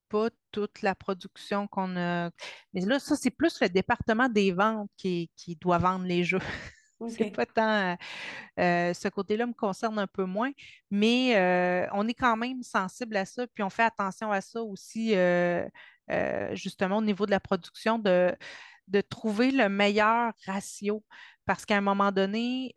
pas 0.10 0.30
toute 0.52 0.82
la 0.82 0.96
production 0.96 1.68
qu'on 1.68 1.96
a. 1.98 2.32
Mais 2.74 2.82
là, 2.82 3.00
ça, 3.00 3.16
c'est 3.16 3.30
plus 3.30 3.60
le 3.62 3.70
département 3.70 4.28
des 4.28 4.52
ventes 4.52 4.90
qui, 4.98 5.30
doit 5.60 5.78
vendre 5.78 6.06
les 6.06 6.24
jeux. 6.24 6.40
C'est 7.10 7.32
pas 7.32 7.48
tant. 7.48 7.98
Euh, 8.60 8.94
ce 8.94 9.08
côté-là 9.08 9.48
me 9.48 9.54
concerne 9.54 9.98
un 9.98 10.06
peu 10.06 10.26
moins, 10.26 10.52
mais 10.92 11.36
euh, 11.36 11.88
on 11.94 12.08
est 12.08 12.14
quand 12.14 12.38
même 12.38 12.62
sensible 12.62 13.18
à 13.18 13.26
ça, 13.26 13.48
puis 13.48 13.64
on 13.64 13.72
fait 13.72 13.82
attention 13.82 14.32
à 14.32 14.40
ça 14.40 14.62
aussi, 14.62 15.16
euh, 15.16 15.68
justement, 16.54 16.98
au 16.98 17.02
niveau 17.02 17.26
de 17.26 17.32
la 17.32 17.40
production, 17.40 17.98
de, 17.98 18.36
de 18.88 19.02
trouver 19.02 19.50
le 19.50 19.68
meilleur 19.68 20.32
ratio. 20.46 21.04
Parce 21.46 21.66
qu'à 21.66 21.78
un 21.78 21.82
moment 21.82 22.12
donné, 22.12 22.72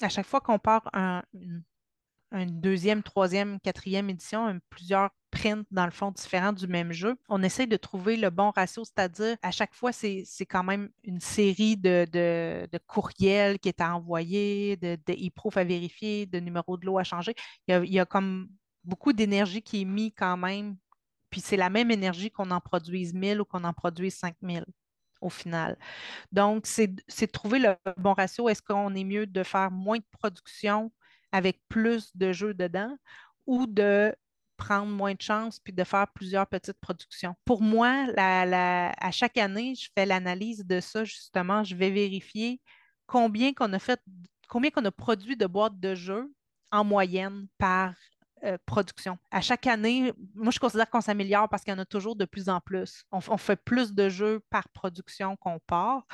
à 0.00 0.08
chaque 0.08 0.26
fois 0.26 0.40
qu'on 0.40 0.58
part 0.58 0.88
un, 0.92 1.22
une 2.32 2.60
deuxième, 2.60 3.02
troisième, 3.02 3.58
quatrième 3.60 4.10
édition, 4.10 4.58
plusieurs 4.68 5.10
prints, 5.30 5.64
dans 5.70 5.84
le 5.84 5.90
fond, 5.90 6.10
différents 6.10 6.52
du 6.52 6.66
même 6.66 6.92
jeu. 6.92 7.16
On 7.28 7.42
essaie 7.42 7.66
de 7.66 7.76
trouver 7.76 8.16
le 8.16 8.30
bon 8.30 8.50
ratio, 8.50 8.84
c'est-à-dire 8.84 9.36
à 9.42 9.50
chaque 9.50 9.74
fois, 9.74 9.92
c'est 9.92 10.24
quand 10.48 10.64
même 10.64 10.90
une 11.04 11.20
série 11.20 11.76
de, 11.76 12.68
courriels 12.86 13.58
qui 13.58 13.68
est 13.68 13.80
à 13.80 13.94
envoyer, 13.94 14.76
de, 14.76 14.98
e-proof 15.08 15.56
à 15.56 15.64
vérifier, 15.64 16.26
de 16.26 16.38
numéros 16.40 16.76
de 16.76 16.86
lot 16.86 16.98
à 16.98 17.04
changer. 17.04 17.34
Il 17.66 17.92
y 17.92 17.98
a, 17.98 18.06
comme 18.06 18.48
beaucoup 18.84 19.12
d'énergie 19.12 19.62
qui 19.62 19.82
est 19.82 19.86
mise 19.86 20.12
quand 20.16 20.36
même, 20.36 20.76
puis 21.30 21.40
c'est 21.40 21.56
la 21.56 21.70
même 21.70 21.90
énergie 21.90 22.30
qu'on 22.30 22.50
en 22.50 22.60
produise 22.60 23.12
1000 23.14 23.40
ou 23.40 23.44
qu'on 23.44 23.64
en 23.64 23.72
produise 23.72 24.16
5000 24.16 24.64
au 25.20 25.30
final. 25.30 25.76
Donc, 26.32 26.66
c'est 26.66 26.88
de 26.88 27.26
trouver 27.26 27.58
le 27.58 27.74
bon 27.96 28.14
ratio. 28.14 28.48
Est-ce 28.48 28.62
qu'on 28.62 28.94
est 28.94 29.04
mieux 29.04 29.26
de 29.26 29.42
faire 29.42 29.70
moins 29.70 29.98
de 29.98 30.06
production 30.18 30.92
avec 31.32 31.60
plus 31.68 32.16
de 32.16 32.32
jeux 32.32 32.54
dedans 32.54 32.96
ou 33.46 33.66
de 33.66 34.14
prendre 34.56 34.90
moins 34.90 35.14
de 35.14 35.22
chance 35.22 35.60
puis 35.60 35.72
de 35.72 35.84
faire 35.84 36.06
plusieurs 36.12 36.46
petites 36.46 36.80
productions? 36.80 37.34
Pour 37.44 37.62
moi, 37.62 38.06
à 38.16 39.10
chaque 39.10 39.36
année, 39.38 39.74
je 39.74 39.88
fais 39.96 40.06
l'analyse 40.06 40.64
de 40.66 40.80
ça, 40.80 41.04
justement. 41.04 41.64
Je 41.64 41.74
vais 41.74 41.90
vérifier 41.90 42.60
combien 43.06 43.52
qu'on 43.52 43.72
a 43.72 43.78
fait, 43.78 44.00
combien 44.48 44.70
qu'on 44.70 44.84
a 44.84 44.90
produit 44.90 45.36
de 45.36 45.46
boîtes 45.46 45.78
de 45.78 45.94
jeux 45.94 46.32
en 46.70 46.84
moyenne 46.84 47.46
par 47.56 47.94
euh, 48.44 48.58
production. 48.66 49.18
À 49.30 49.40
chaque 49.40 49.66
année, 49.66 50.12
moi, 50.34 50.50
je 50.52 50.58
considère 50.58 50.88
qu'on 50.88 51.00
s'améliore 51.00 51.48
parce 51.48 51.64
qu'il 51.64 51.72
y 51.72 51.76
en 51.76 51.80
a 51.80 51.84
toujours 51.84 52.16
de 52.16 52.24
plus 52.24 52.48
en 52.48 52.60
plus. 52.60 53.04
On, 53.10 53.20
fait 53.20 53.56
plus 53.56 53.94
de 53.94 54.08
jeux 54.08 54.40
par 54.50 54.68
production 54.68 55.36
qu'on 55.36 55.58
part. 55.58 56.06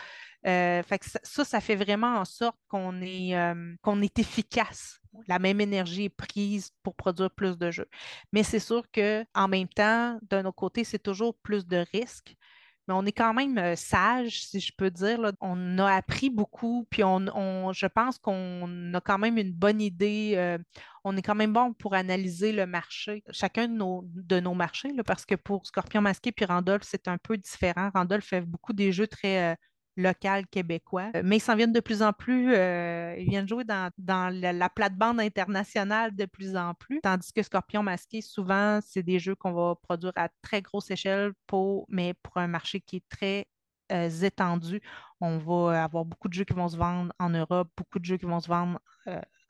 Euh, 0.47 0.83
ça, 1.23 1.45
ça, 1.45 1.61
fait 1.61 1.77
vraiment 1.77 2.17
en 2.17 2.25
sorte 2.25 2.57
qu'on 2.69 3.01
est, 3.03 3.37
euh, 3.37 3.75
qu'on 3.83 4.01
est 4.03 4.19
efficace. 4.19 5.01
La 5.29 5.39
même 5.39 5.61
énergie 5.61 6.05
est 6.05 6.09
prise 6.09 6.71
pour 6.83 6.95
produire 6.95 7.31
plus 7.31 7.57
de 7.59 7.71
jeux. 7.71 7.89
Mais 8.33 8.43
c'est 8.43 8.59
sûr 8.59 8.83
qu'en 8.93 9.49
même 9.49 9.69
temps, 9.69 10.19
d'un 10.23 10.45
autre 10.45 10.57
côté, 10.57 10.85
c'est 10.85 10.99
toujours 10.99 11.35
plus 11.35 11.67
de 11.67 11.85
risques 11.93 12.37
mais 12.87 12.95
on 12.95 13.05
est 13.07 13.13
quand 13.13 13.33
même 13.33 13.57
euh, 13.59 13.77
sage, 13.77 14.47
si 14.47 14.61
je 14.61 14.73
peux 14.77 14.91
dire. 14.91 15.33
On 15.41 15.79
a 15.79 15.93
appris 15.93 16.31
beaucoup, 16.31 16.87
puis 16.91 17.03
on, 17.05 17.73
je 17.73 17.87
pense 17.87 18.19
qu'on 18.19 18.95
a 18.95 19.01
quand 19.01 19.19
même 19.19 19.39
une 19.39 19.53
bonne 19.53 19.81
idée. 19.81 20.35
Euh, 20.37 20.59
on 21.05 21.17
est 21.17 21.23
quand 21.23 21.35
même 21.35 21.53
bon 21.53 21.73
pour 21.73 21.95
analyser 21.95 22.53
le 22.53 22.67
marché, 22.67 23.25
chacun 23.31 23.69
de 23.69 24.41
nos, 24.41 24.55
marchés, 24.55 24.91
parce 25.07 25.25
que 25.25 25.35
pour 25.35 25.67
Scorpion 25.67 26.01
Masqué 26.01 26.33
puis 26.33 26.45
Randolph, 26.45 26.83
c'est 26.85 27.09
un 27.09 27.19
peu 27.19 27.37
différent. 27.37 27.91
Randolph 27.95 28.25
fait 28.25 28.41
beaucoup 28.43 28.73
des 28.73 28.93
jeux 28.93 29.07
très 29.07 29.53
euh, 29.53 29.55
local 29.97 30.47
québécois. 30.47 31.11
Euh, 31.17 31.23
mais 31.25 31.37
ils 31.37 31.41
s'en 31.41 31.57
viennent 31.57 31.73
de 31.73 31.81
plus 31.81 32.03
en 32.03 32.13
plus, 32.13 32.53
euh, 32.55 33.15
ils 33.19 33.29
viennent 33.29 33.49
jouer 33.49 33.65
dans, 33.65 33.91
la, 33.99 34.69
plate-bande 34.69 35.21
internationale 35.21 36.15
de 36.15 36.27
plus 36.27 36.57
en 36.57 36.75
plus, 36.75 37.01
tandis 37.03 37.33
que 37.33 37.43
Scorpion 37.43 37.83
Masqué, 37.83 38.21
souvent, 38.21 38.81
c'est 38.83 39.03
des 39.03 39.19
jeux 39.19 39.35
qu'on 39.35 39.53
va 39.53 39.75
produire 39.77 40.13
à 40.17 40.29
très 40.43 40.63
grosse 40.63 40.91
échelle, 40.91 41.33
pour, 41.47 41.87
mais 41.89 42.15
pour 42.15 42.37
un 42.39 42.49
marché 42.49 42.81
qui 42.81 42.97
est 42.97 43.09
très 43.09 43.47
euh, 43.93 44.11
étendu. 44.23 44.81
On 45.21 45.39
va 45.39 45.85
avoir 45.85 46.05
beaucoup 46.05 46.29
de 46.29 46.35
jeux 46.35 46.45
qui 46.45 46.55
vont 46.55 46.69
se 46.69 46.77
vendre 46.77 47.13
en 47.19 47.31
Europe, 47.31 47.71
beaucoup 47.77 47.99
de 47.99 48.05
jeux 48.05 48.17
qui 48.17 48.27
vont 48.27 48.41
se 48.41 48.49
vendre 48.49 48.81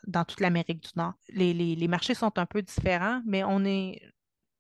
dans 0.07 0.25
toute 0.25 0.41
l'Amérique 0.41 0.83
du 0.83 0.91
Nord. 0.97 1.15
Les, 1.29 1.89
marchés 1.89 2.15
sont 2.15 2.39
un 2.39 2.47
peu 2.47 2.61
différents, 2.61 3.23
mais 3.25 3.45
on 3.45 3.65
est 3.65 4.03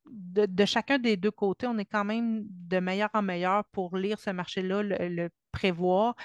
de, 0.06 0.64
chacun 0.64 0.98
des 0.98 1.16
deux 1.16 1.30
côtés, 1.30 1.66
on 1.66 1.78
est 1.78 1.84
quand 1.84 2.04
même 2.04 2.44
de 2.48 2.78
meilleur 2.78 3.10
en 3.14 3.22
meilleur 3.22 3.64
pour 3.66 3.96
lire 3.96 4.18
ce 4.18 4.30
marché-là, 4.30 4.82
le, 4.82 5.28
prévoir, 5.52 6.16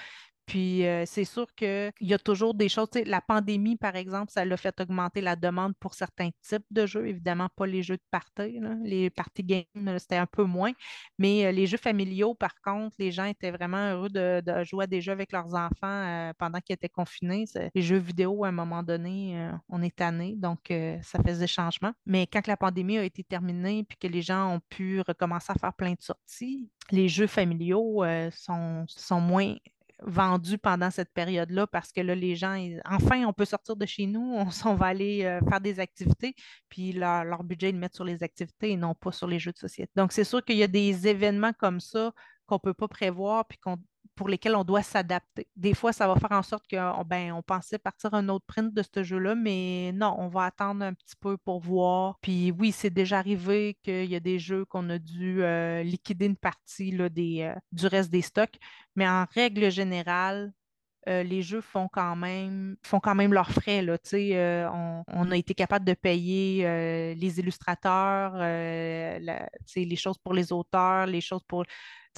Puis 0.50 0.84
euh, 0.84 1.04
c'est 1.06 1.24
sûr 1.24 1.46
qu'il 1.54 1.92
y 2.00 2.12
a 2.12 2.18
toujours 2.18 2.54
des 2.54 2.68
choses. 2.68 2.88
La 3.06 3.20
pandémie, 3.20 3.76
par 3.76 3.94
exemple, 3.94 4.32
ça 4.32 4.44
l'a 4.44 4.56
fait 4.56 4.80
augmenter 4.80 5.20
la 5.20 5.36
demande 5.36 5.74
pour 5.78 5.94
certains 5.94 6.30
types 6.42 6.64
de 6.72 6.86
jeux. 6.86 7.06
Évidemment, 7.06 7.48
pas 7.54 7.66
les 7.66 7.84
jeux 7.84 7.98
de 7.98 8.02
party. 8.10 8.58
Les 8.82 9.10
party 9.10 9.44
games, 9.44 9.98
c'était 10.00 10.16
un 10.16 10.26
peu 10.26 10.42
moins. 10.42 10.72
Mais 11.20 11.46
euh, 11.46 11.52
les 11.52 11.68
jeux 11.68 11.76
familiaux, 11.76 12.34
par 12.34 12.60
contre, 12.62 12.96
les 12.98 13.12
gens 13.12 13.26
étaient 13.26 13.52
vraiment 13.52 13.92
heureux 13.92 14.08
de, 14.08 14.42
jouer 14.64 14.84
à 14.84 14.86
des 14.88 15.00
jeux 15.00 15.12
avec 15.12 15.30
leurs 15.30 15.54
enfants 15.54 15.70
euh, 15.84 16.32
pendant 16.36 16.58
qu'ils 16.58 16.74
étaient 16.74 16.88
confinés. 16.88 17.44
Les 17.72 17.82
jeux 17.82 17.98
vidéo, 17.98 18.42
à 18.42 18.48
un 18.48 18.52
moment 18.52 18.82
donné, 18.82 19.50
on 19.68 19.80
est 19.82 19.94
tanné, 19.94 20.34
donc 20.36 20.72
ça 21.02 21.22
faisait 21.24 21.46
changement. 21.46 21.92
Mais 22.06 22.26
quand 22.26 22.48
la 22.48 22.56
pandémie 22.56 22.98
a 22.98 23.04
été 23.04 23.22
terminée 23.22 23.84
puis 23.84 23.96
que 23.98 24.08
les 24.08 24.22
gens 24.22 24.56
ont 24.56 24.60
pu 24.68 25.00
recommencer 25.00 25.52
à 25.52 25.54
faire 25.54 25.74
plein 25.74 25.92
de 25.92 26.00
sorties, 26.02 26.68
les 26.90 27.08
jeux 27.08 27.28
familiaux 27.28 28.02
sont, 28.32 28.84
sont 28.88 29.20
moins 29.20 29.54
vendus 30.02 30.58
pendant 30.58 30.90
cette 30.90 31.12
période-là 31.12 31.66
parce 31.66 31.92
que 31.92 32.00
là, 32.00 32.14
les 32.14 32.36
gens, 32.36 32.56
enfin, 32.84 33.24
on 33.24 33.32
peut 33.32 33.44
sortir 33.44 33.76
de 33.76 33.86
chez 33.86 34.06
nous, 34.06 34.36
on, 34.64 34.74
va 34.74 34.86
aller 34.86 35.24
euh, 35.24 35.40
faire 35.48 35.60
des 35.60 35.80
activités, 35.80 36.34
puis 36.68 36.92
leur, 36.92 37.44
budget, 37.44 37.70
ils 37.70 37.74
le 37.74 37.78
mettent 37.78 37.94
sur 37.94 38.04
les 38.04 38.22
activités 38.22 38.70
et 38.70 38.76
non 38.76 38.94
pas 38.94 39.12
sur 39.12 39.26
les 39.26 39.38
jeux 39.38 39.52
de 39.52 39.58
société. 39.58 39.90
Donc, 39.96 40.12
c'est 40.12 40.24
sûr 40.24 40.44
qu'il 40.44 40.56
y 40.56 40.62
a 40.62 40.68
des 40.68 41.06
événements 41.06 41.52
comme 41.52 41.80
ça 41.80 42.12
qu'on 42.46 42.56
ne 42.56 42.60
peut 42.60 42.74
pas 42.74 42.88
prévoir, 42.88 43.46
puis 43.46 43.58
qu'on 43.58 43.76
pour 44.20 44.28
lesquels 44.28 44.54
on 44.54 44.64
doit 44.64 44.82
s'adapter. 44.82 45.48
Des 45.56 45.72
fois, 45.72 45.94
ça 45.94 46.06
va 46.06 46.14
faire 46.14 46.32
en 46.32 46.42
sorte 46.42 46.64
qu'on 46.68 47.04
ben, 47.06 47.32
on 47.32 47.40
pensait 47.40 47.78
partir 47.78 48.12
un 48.12 48.28
autre 48.28 48.44
print 48.44 48.74
de 48.74 48.82
ce 48.82 49.02
jeu-là, 49.02 49.34
mais 49.34 49.92
non, 49.94 50.14
on 50.18 50.28
va 50.28 50.44
attendre 50.44 50.84
un 50.84 50.92
petit 50.92 51.16
peu 51.18 51.38
pour 51.38 51.58
voir. 51.58 52.18
Puis 52.20 52.52
oui, 52.52 52.70
c'est 52.70 52.90
déjà 52.90 53.16
arrivé 53.16 53.78
qu'il 53.82 54.04
y 54.04 54.16
a 54.16 54.20
des 54.20 54.38
jeux 54.38 54.66
qu'on 54.66 54.90
a 54.90 54.98
dû 54.98 55.42
euh, 55.42 55.82
liquider 55.82 56.26
une 56.26 56.36
partie 56.36 56.94
euh, 57.00 57.54
du 57.72 57.86
reste 57.86 58.10
des 58.10 58.20
stocks, 58.20 58.58
mais 58.94 59.08
en 59.08 59.24
règle 59.34 59.70
générale, 59.70 60.52
euh, 61.08 61.22
les 61.22 61.42
jeux 61.42 61.60
font 61.60 61.88
quand 61.88 62.16
même 62.16 62.76
leurs 63.32 63.50
frais. 63.50 63.82
Là, 63.82 63.96
on, 64.72 65.30
a 65.30 65.36
été 65.36 65.54
capable 65.54 65.84
de 65.84 65.94
payer 65.94 67.14
les 67.14 67.40
illustrateurs, 67.40 68.34
les 68.38 69.96
choses 69.96 70.18
pour 70.18 70.34
les 70.34 70.52
auteurs, 70.52 71.06
les 71.06 71.20
choses 71.20 71.42
pour 71.46 71.64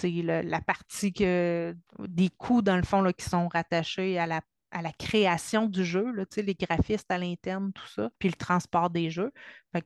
la 0.03 0.61
partie 0.61 1.13
des 1.13 2.29
coûts, 2.39 2.63
dans 2.63 2.77
le 2.77 2.83
fond, 2.83 3.05
qui 3.13 3.25
sont 3.29 3.49
rattachés 3.49 4.19
à 4.19 4.27
la, 4.27 4.41
à 4.73 4.83
la 4.83 4.93
création 4.93 5.67
du 5.67 5.85
jeu, 5.85 6.11
là, 6.13 6.25
les 6.37 6.55
graphistes 6.55 7.11
à 7.11 7.19
l'interne, 7.19 7.73
tout 7.73 7.87
ça, 7.87 8.11
puis 8.19 8.29
le 8.29 8.35
transport 8.35 8.91
des 8.91 9.11
jeux. 9.11 9.33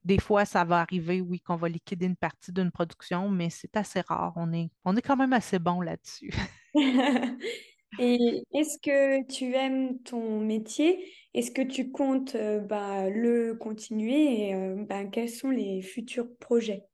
des 0.05 0.19
fois, 0.19 0.45
ça 0.45 0.65
va 0.65 0.81
arriver, 0.81 1.21
oui, 1.21 1.41
qu'on 1.41 1.57
va 1.57 1.69
liquider 1.69 2.07
une 2.07 2.17
partie 2.17 2.53
d'une 2.53 2.71
production, 2.71 3.29
mais 3.29 3.51
c'est 3.51 3.77
assez 3.77 4.01
rare. 4.01 4.33
On 4.37 4.53
est, 4.53 4.71
on 4.85 4.97
est 4.97 5.03
quand 5.03 5.17
même 5.17 5.33
assez 5.33 5.59
bon 5.59 5.81
là-dessus. 5.81 6.33
Et 7.99 8.43
est-ce 8.53 8.78
que 8.78 9.26
tu 9.26 9.55
aimes 9.55 9.99
ton 10.03 10.41
métier? 10.41 11.12
Est-ce 11.34 11.51
que 11.51 11.62
tu 11.62 11.91
comptes 11.93 12.34
euh, 12.34 12.61
bah, 12.61 13.09
le 13.11 13.55
continuer? 13.55 14.49
Et 14.51 14.55
euh, 14.55 14.76
bah, 14.84 15.05
quels 15.07 15.30
sont 15.30 15.51
les 15.51 15.82
futurs 15.82 16.28
projets? 16.39 16.84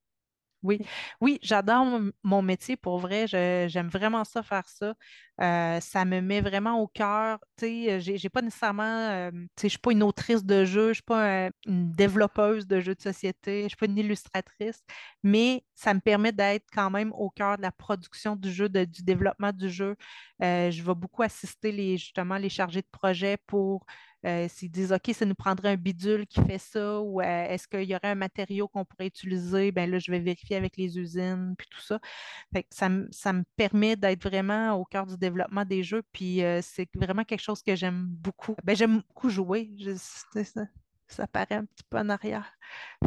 Oui, 0.63 0.79
oui, 1.21 1.41
j'adore 1.43 2.01
mon 2.23 2.41
métier 2.43 2.77
pour 2.77 2.99
vrai. 3.01 3.27
J'aime 3.27 3.89
vraiment 3.89 4.23
ça, 4.25 4.45
faire 4.45 4.69
ça. 4.69 4.95
Ça 5.39 6.05
me 6.05 6.21
met 6.21 6.41
vraiment 6.41 6.81
au 6.81 6.87
cœur. 6.87 7.39
Sais, 7.59 8.01
j'ai 8.01 8.29
pas 8.29 8.43
nécessairement, 8.43 8.83
euh, 8.83 9.31
je 9.61 9.69
suis 9.69 9.79
pas 9.79 9.93
une 9.93 10.03
autrice 10.03 10.45
de 10.45 10.65
jeu, 10.65 10.89
je 10.89 10.95
suis 10.95 11.03
pas 11.03 11.51
une 11.67 11.93
développeuse 11.93 12.67
de 12.67 12.81
jeux 12.81 12.95
de 12.95 13.01
société, 13.01 13.63
je 13.65 13.69
suis 13.69 13.77
pas 13.77 13.87
une 13.87 13.99
illustratrice, 13.99 14.83
mais 15.23 15.65
ça 15.75 15.95
me 15.95 16.01
permet 16.01 16.33
d'être 16.33 16.67
quand 16.73 16.91
même 16.91 17.13
au 17.13 17.31
cœur 17.31 17.57
de 17.57 17.63
la 17.63 17.73
production 17.73 18.37
du 18.37 18.53
jeu, 18.53 18.69
du 18.69 19.03
développement 19.03 19.53
du 19.53 19.71
jeu. 19.71 19.97
Je 20.41 20.83
vais 20.83 20.95
beaucoup 20.95 21.23
assister 21.23 21.73
les, 21.73 21.97
justement 21.99 22.37
les 22.37 22.49
chargés 22.49 22.83
de 22.83 22.89
projet 22.91 23.37
pour 23.47 23.87
s'ils 24.49 24.71
disent 24.71 24.93
OK, 24.93 25.11
ça 25.13 25.25
nous 25.25 25.35
prendrait 25.35 25.71
un 25.71 25.77
bidule 25.77 26.27
qui 26.27 26.41
fait 26.45 26.59
ça, 26.59 27.01
ou 27.01 27.21
est-ce 27.21 27.67
qu'il 27.67 27.85
y 27.85 27.95
aurait 27.95 28.09
un 28.09 28.15
matériau 28.15 28.69
qu'on 28.69 28.85
pourrait 28.85 29.07
utiliser, 29.07 29.73
ben 29.73 29.91
là, 29.91 29.99
je 29.99 30.11
vais 30.11 30.21
vérifier 30.21 30.57
avec 30.57 30.77
les 30.77 30.99
usines, 30.99 31.55
puis 31.59 31.67
tout 31.71 31.81
ça. 31.81 31.99
ça, 32.71 32.89
me 32.89 33.43
permet 33.57 33.97
d'être 33.97 34.23
vraiment 34.23 34.75
au 34.75 34.85
cœur 34.85 35.07
du 35.07 35.17
développement 35.23 35.65
des 35.65 35.83
jeux, 35.83 36.03
puis 36.13 36.43
euh, 36.45 36.61
c'est 36.63 36.89
vraiment 36.95 37.25
quelque 37.25 37.41
chose 37.41 37.63
que 37.63 37.75
j'aime 37.75 38.07
beaucoup. 38.07 38.55
Ben, 38.65 38.77
j'aime 38.77 38.99
beaucoup 39.09 39.31
jouer. 39.31 39.71
ça, 39.97 40.67
ça 41.07 41.27
paraît 41.27 41.55
un 41.55 41.65
petit 41.65 41.85
peu 41.89 41.99
en 41.99 42.09
arrière. 42.09 42.53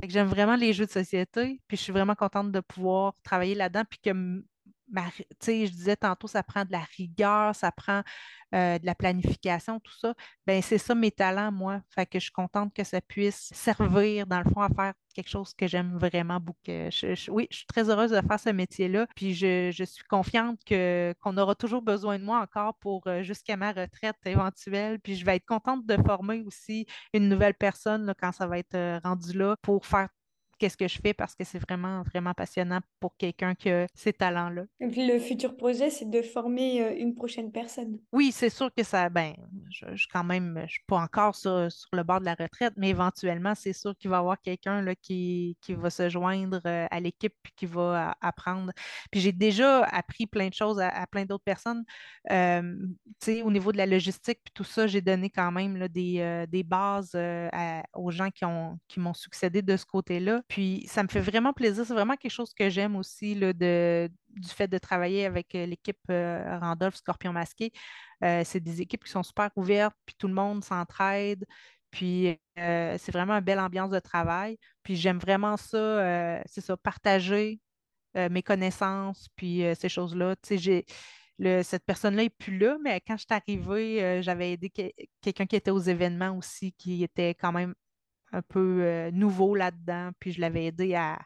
j'aime 0.07 0.27
vraiment 0.27 0.55
les 0.55 0.73
jeux 0.73 0.85
de 0.85 0.91
société, 0.91 1.61
puis 1.67 1.77
je 1.77 1.81
suis 1.83 1.93
vraiment 1.93 2.15
contente 2.15 2.51
de 2.51 2.59
pouvoir 2.59 3.13
travailler 3.23 3.55
là-dedans, 3.55 3.83
puis 3.89 3.99
que 3.99 4.43
je 4.93 5.71
disais 5.71 5.95
tantôt, 5.95 6.27
ça 6.27 6.43
prend 6.43 6.65
de 6.65 6.71
la 6.71 6.85
rigueur, 6.97 7.55
ça 7.55 7.71
prend 7.71 8.03
euh, 8.53 8.79
de 8.79 8.85
la 8.85 8.95
planification, 8.95 9.79
tout 9.79 9.97
ça. 9.99 10.13
Ben 10.47 10.61
c'est 10.61 10.77
ça 10.77 10.95
mes 10.95 11.11
talents, 11.11 11.51
moi. 11.51 11.81
Fait 11.89 12.05
que 12.05 12.19
je 12.19 12.25
suis 12.25 12.31
contente 12.31 12.73
que 12.73 12.83
ça 12.83 13.01
puisse 13.01 13.51
servir, 13.53 14.27
dans 14.27 14.39
le 14.39 14.49
fond, 14.51 14.61
à 14.61 14.69
faire 14.69 14.93
quelque 15.15 15.29
chose 15.29 15.53
que 15.53 15.67
j'aime 15.67 15.97
vraiment 15.97 16.39
beaucoup. 16.39 16.61
oui, 16.67 17.47
je 17.49 17.57
suis 17.57 17.65
très 17.67 17.89
heureuse 17.89 18.11
de 18.11 18.21
faire 18.21 18.39
ce 18.39 18.49
métier-là. 18.49 19.07
Puis 19.15 19.33
je, 19.33 19.71
suis 19.71 20.03
confiante 20.05 20.59
que, 20.65 21.13
qu'on 21.21 21.37
aura 21.37 21.55
toujours 21.55 21.81
besoin 21.81 22.19
de 22.19 22.23
moi 22.23 22.39
encore 22.39 22.75
pour 22.75 23.07
euh, 23.07 23.23
jusqu'à 23.23 23.57
ma 23.57 23.71
retraite 23.71 24.17
éventuelle. 24.25 24.99
Puis 24.99 25.15
je 25.15 25.25
vais 25.25 25.37
être 25.37 25.45
contente 25.45 25.85
de 25.85 25.97
former 26.05 26.41
aussi 26.45 26.85
une 27.13 27.29
nouvelle 27.29 27.55
personne 27.55 28.13
quand 28.19 28.31
ça 28.31 28.47
va 28.47 28.59
être 28.59 28.75
euh, 28.75 28.99
rendu 29.03 29.37
là 29.37 29.55
pour 29.61 29.85
faire 29.85 30.09
qu'est-ce 30.57 30.77
que 30.77 30.87
je 30.87 30.99
fais 30.99 31.13
parce 31.13 31.35
que 31.35 31.43
c'est 31.43 31.59
vraiment, 31.59 32.03
vraiment 32.03 32.33
passionnant 32.33 32.79
pour 32.99 33.15
quelqu'un 33.17 33.55
qui 33.55 33.69
a 33.69 33.87
ces 33.93 34.13
talents-là. 34.13 34.63
Le 34.79 35.19
futur 35.19 35.55
projet, 35.55 35.89
c'est 35.89 36.09
de 36.09 36.21
former 36.21 36.81
euh, 36.81 36.95
une 36.97 37.15
prochaine 37.15 37.51
personne. 37.51 37.99
Oui, 38.11 38.31
c'est 38.31 38.49
sûr 38.49 38.73
que 38.73 38.83
ça, 38.83 39.09
ben, 39.09 39.33
je, 39.69 39.85
je 39.95 40.07
quand 40.11 40.23
même, 40.23 40.63
je 40.67 40.73
suis 40.73 40.83
pas 40.87 40.97
encore 40.97 41.35
sur, 41.35 41.67
le 41.93 42.03
bord 42.03 42.19
de 42.19 42.25
la 42.25 42.35
retraite, 42.35 42.73
mais 42.77 42.89
éventuellement, 42.89 43.53
c'est 43.55 43.73
sûr 43.73 43.95
qu'il 43.97 44.09
va 44.09 44.17
y 44.17 44.19
avoir 44.19 44.41
quelqu'un 44.41 44.81
là, 44.81 44.95
qui, 44.95 45.57
qui 45.61 45.73
va 45.73 45.89
se 45.89 46.09
joindre 46.09 46.61
euh, 46.65 46.87
à 46.89 46.99
l'équipe 46.99 47.33
puis 47.43 47.53
qui 47.55 47.65
va 47.65 48.15
apprendre. 48.21 48.71
Puis 49.11 49.21
j'ai 49.21 49.31
déjà 49.31 49.83
appris 49.83 50.27
plein 50.27 50.49
de 50.49 50.53
choses 50.53 50.79
à, 50.79 51.05
plein 51.07 51.25
d'autres 51.25 51.43
personnes. 51.43 51.83
Euh, 52.31 52.75
au 53.43 53.51
niveau 53.51 53.71
de 53.71 53.77
la 53.77 53.85
logistique 53.85 54.39
puis 54.43 54.53
tout 54.53 54.63
ça, 54.63 54.87
j'ai 54.87 55.01
donné 55.01 55.29
quand 55.29 55.51
même 55.51 55.77
là, 55.77 55.87
des, 55.87 56.45
des 56.49 56.63
bases 56.63 57.17
aux 57.93 58.11
gens 58.11 58.29
qui 58.31 58.45
ont 58.45 58.79
qui 58.87 58.99
m'ont 58.99 59.13
succédé 59.13 59.61
de 59.61 59.77
ce 59.77 59.85
côté-là. 59.85 60.41
Puis 60.47 60.85
ça 60.87 61.03
me 61.03 61.07
fait 61.07 61.21
vraiment 61.21 61.53
plaisir. 61.53 61.85
C'est 61.85 61.93
vraiment 61.93 62.15
quelque 62.15 62.31
chose 62.31 62.53
que 62.53 62.69
j'aime 62.69 62.95
aussi 62.95 63.35
là, 63.35 63.53
de, 63.53 64.09
du 64.29 64.49
fait 64.49 64.67
de 64.67 64.77
travailler 64.77 65.25
avec 65.25 65.55
euh, 65.55 65.65
l'équipe 65.65 65.97
euh, 66.09 66.59
Randolph 66.59 66.95
Scorpion 66.95 67.33
Masqué. 67.33 67.71
Euh, 68.23 68.43
c'est 68.45 68.59
des 68.59 68.81
équipes 68.81 69.03
qui 69.03 69.11
sont 69.11 69.23
super 69.23 69.49
ouvertes, 69.55 69.95
puis 70.05 70.15
tout 70.17 70.27
le 70.27 70.33
monde 70.33 70.63
s'entraide. 70.63 71.45
Puis 71.91 72.37
c'est 72.57 73.11
vraiment 73.11 73.33
une 73.35 73.43
belle 73.43 73.59
ambiance 73.59 73.89
de 73.89 73.99
travail. 73.99 74.57
Puis 74.83 74.95
j'aime 74.97 75.17
vraiment 75.17 75.55
ça, 75.57 76.41
c'est 76.45 76.61
ça, 76.61 76.75
partager 76.75 77.61
mes 78.15 78.43
connaissances, 78.43 79.29
puis 79.37 79.63
ces 79.79 79.87
choses-là. 79.87 80.35
Tu 80.37 80.57
sais, 80.59 80.85
j'ai. 81.39 81.63
cette 81.63 81.85
personne-là 81.85 82.23
n'est 82.23 82.29
plus 82.29 82.57
là, 82.57 82.77
mais 82.83 82.99
quand 82.99 83.15
je 83.15 83.23
suis 83.23 83.33
arrivée, 83.33 84.21
j'avais 84.23 84.53
aidé 84.53 84.69
quelqu'un 85.21 85.45
qui 85.45 85.55
était 85.55 85.71
aux 85.71 85.79
événements 85.79 86.37
aussi, 86.37 86.73
qui 86.73 87.01
était 87.03 87.33
quand 87.33 87.53
même 87.53 87.75
un 88.35 88.41
peu 88.41 88.79
euh, 88.81 89.11
nouveau 89.11 89.55
là-dedans, 89.55 90.11
puis 90.19 90.31
je 90.31 90.41
l'avais 90.41 90.65
aidé 90.65 90.95
à, 90.95 91.19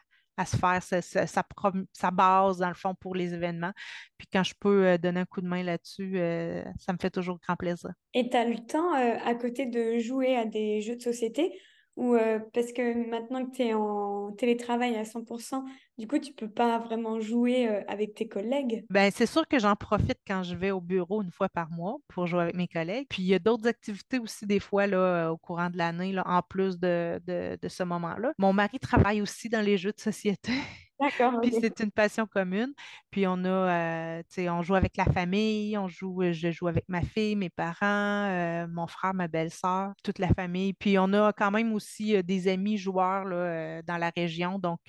se 0.46 0.56
faire 0.56 0.82
sa, 0.82 2.10
base, 2.10 2.58
dans 2.58 2.68
le 2.68 2.74
fond, 2.74 2.94
pour 2.94 3.14
les 3.14 3.34
événements. 3.34 3.72
Puis 4.16 4.26
quand 4.32 4.42
je 4.42 4.54
peux 4.58 4.86
euh, 4.86 4.96
donner 4.96 5.20
un 5.20 5.24
coup 5.26 5.42
de 5.42 5.46
main 5.46 5.62
là-dessus, 5.62 6.12
euh, 6.16 6.64
ça 6.78 6.94
me 6.94 6.98
fait 6.98 7.10
toujours 7.10 7.38
grand 7.46 7.56
plaisir. 7.56 7.90
Et 8.14 8.30
tu 8.30 8.36
as 8.36 8.46
le 8.46 8.56
temps, 8.56 8.94
à 8.94 9.34
côté 9.34 9.66
de 9.66 9.98
jouer 9.98 10.36
à 10.36 10.46
des 10.46 10.80
jeux 10.80 10.96
de 10.96 11.02
société, 11.02 11.52
ou 12.00 12.16
parce 12.54 12.72
que 12.72 13.08
maintenant 13.10 13.44
que 13.44 13.54
tu 13.54 13.62
es 13.62 13.74
en 13.74 14.32
télétravail 14.32 14.96
à 14.96 15.04
100%, 15.04 15.62
du 15.98 16.06
coup, 16.06 16.18
tu 16.18 16.32
peux 16.32 16.48
pas 16.48 16.78
vraiment 16.78 17.20
jouer 17.20 17.68
avec 17.88 18.14
tes 18.14 18.26
collègues? 18.26 18.86
Ben, 18.88 19.12
c'est 19.14 19.26
sûr 19.26 19.46
que 19.46 19.58
j'en 19.58 19.76
profite 19.76 20.18
quand 20.26 20.42
je 20.42 20.54
vais 20.54 20.70
au 20.70 20.80
bureau 20.80 21.22
une 21.22 21.30
fois 21.30 21.50
par 21.50 21.70
mois 21.70 21.98
pour 22.08 22.26
jouer 22.26 22.44
avec 22.44 22.56
mes 22.56 22.68
collègues. 22.68 23.06
Puis 23.10 23.22
il 23.22 23.28
y 23.28 23.34
a 23.34 23.38
d'autres 23.38 23.68
activités 23.68 24.18
aussi 24.18 24.46
des 24.46 24.60
fois 24.60 24.86
là, 24.86 25.30
au 25.30 25.36
courant 25.36 25.68
de 25.68 25.76
l'année, 25.76 26.14
en 26.24 26.40
plus 26.40 26.78
de, 26.78 27.20
de, 27.26 27.68
ce 27.68 27.82
moment-là. 27.82 28.32
Mon 28.38 28.54
mari 28.54 28.78
travaille 28.78 29.20
aussi 29.20 29.50
dans 29.50 29.60
les 29.60 29.76
jeux 29.76 29.92
de 29.92 30.00
société. 30.00 30.52
D'accord. 31.00 31.40
Puis 31.40 31.52
c'est 31.60 31.80
une 31.80 31.90
passion 31.90 32.26
commune. 32.26 32.72
Puis 33.10 33.26
on 33.26 33.44
a, 33.44 34.22
tu 34.24 34.28
sais, 34.28 34.50
on 34.50 34.62
joue 34.62 34.74
avec 34.74 34.96
la 34.96 35.06
famille, 35.06 35.76
on 35.78 35.88
joue, 35.88 36.22
je 36.32 36.50
joue 36.50 36.68
avec 36.68 36.84
ma 36.88 37.02
fille, 37.02 37.36
mes 37.36 37.50
parents, 37.50 38.66
mon 38.68 38.86
frère, 38.86 39.14
ma 39.14 39.28
belle-sœur, 39.28 39.92
toute 40.02 40.18
la 40.18 40.28
famille. 40.28 40.74
Puis 40.74 40.98
on 40.98 41.12
a 41.12 41.32
quand 41.32 41.50
même 41.50 41.72
aussi 41.72 42.22
des 42.22 42.48
amis 42.48 42.76
joueurs 42.76 43.24
là, 43.24 43.82
dans 43.82 43.96
la 43.96 44.10
région. 44.14 44.58
Donc, 44.58 44.80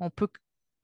on 0.00 0.10
peut 0.10 0.28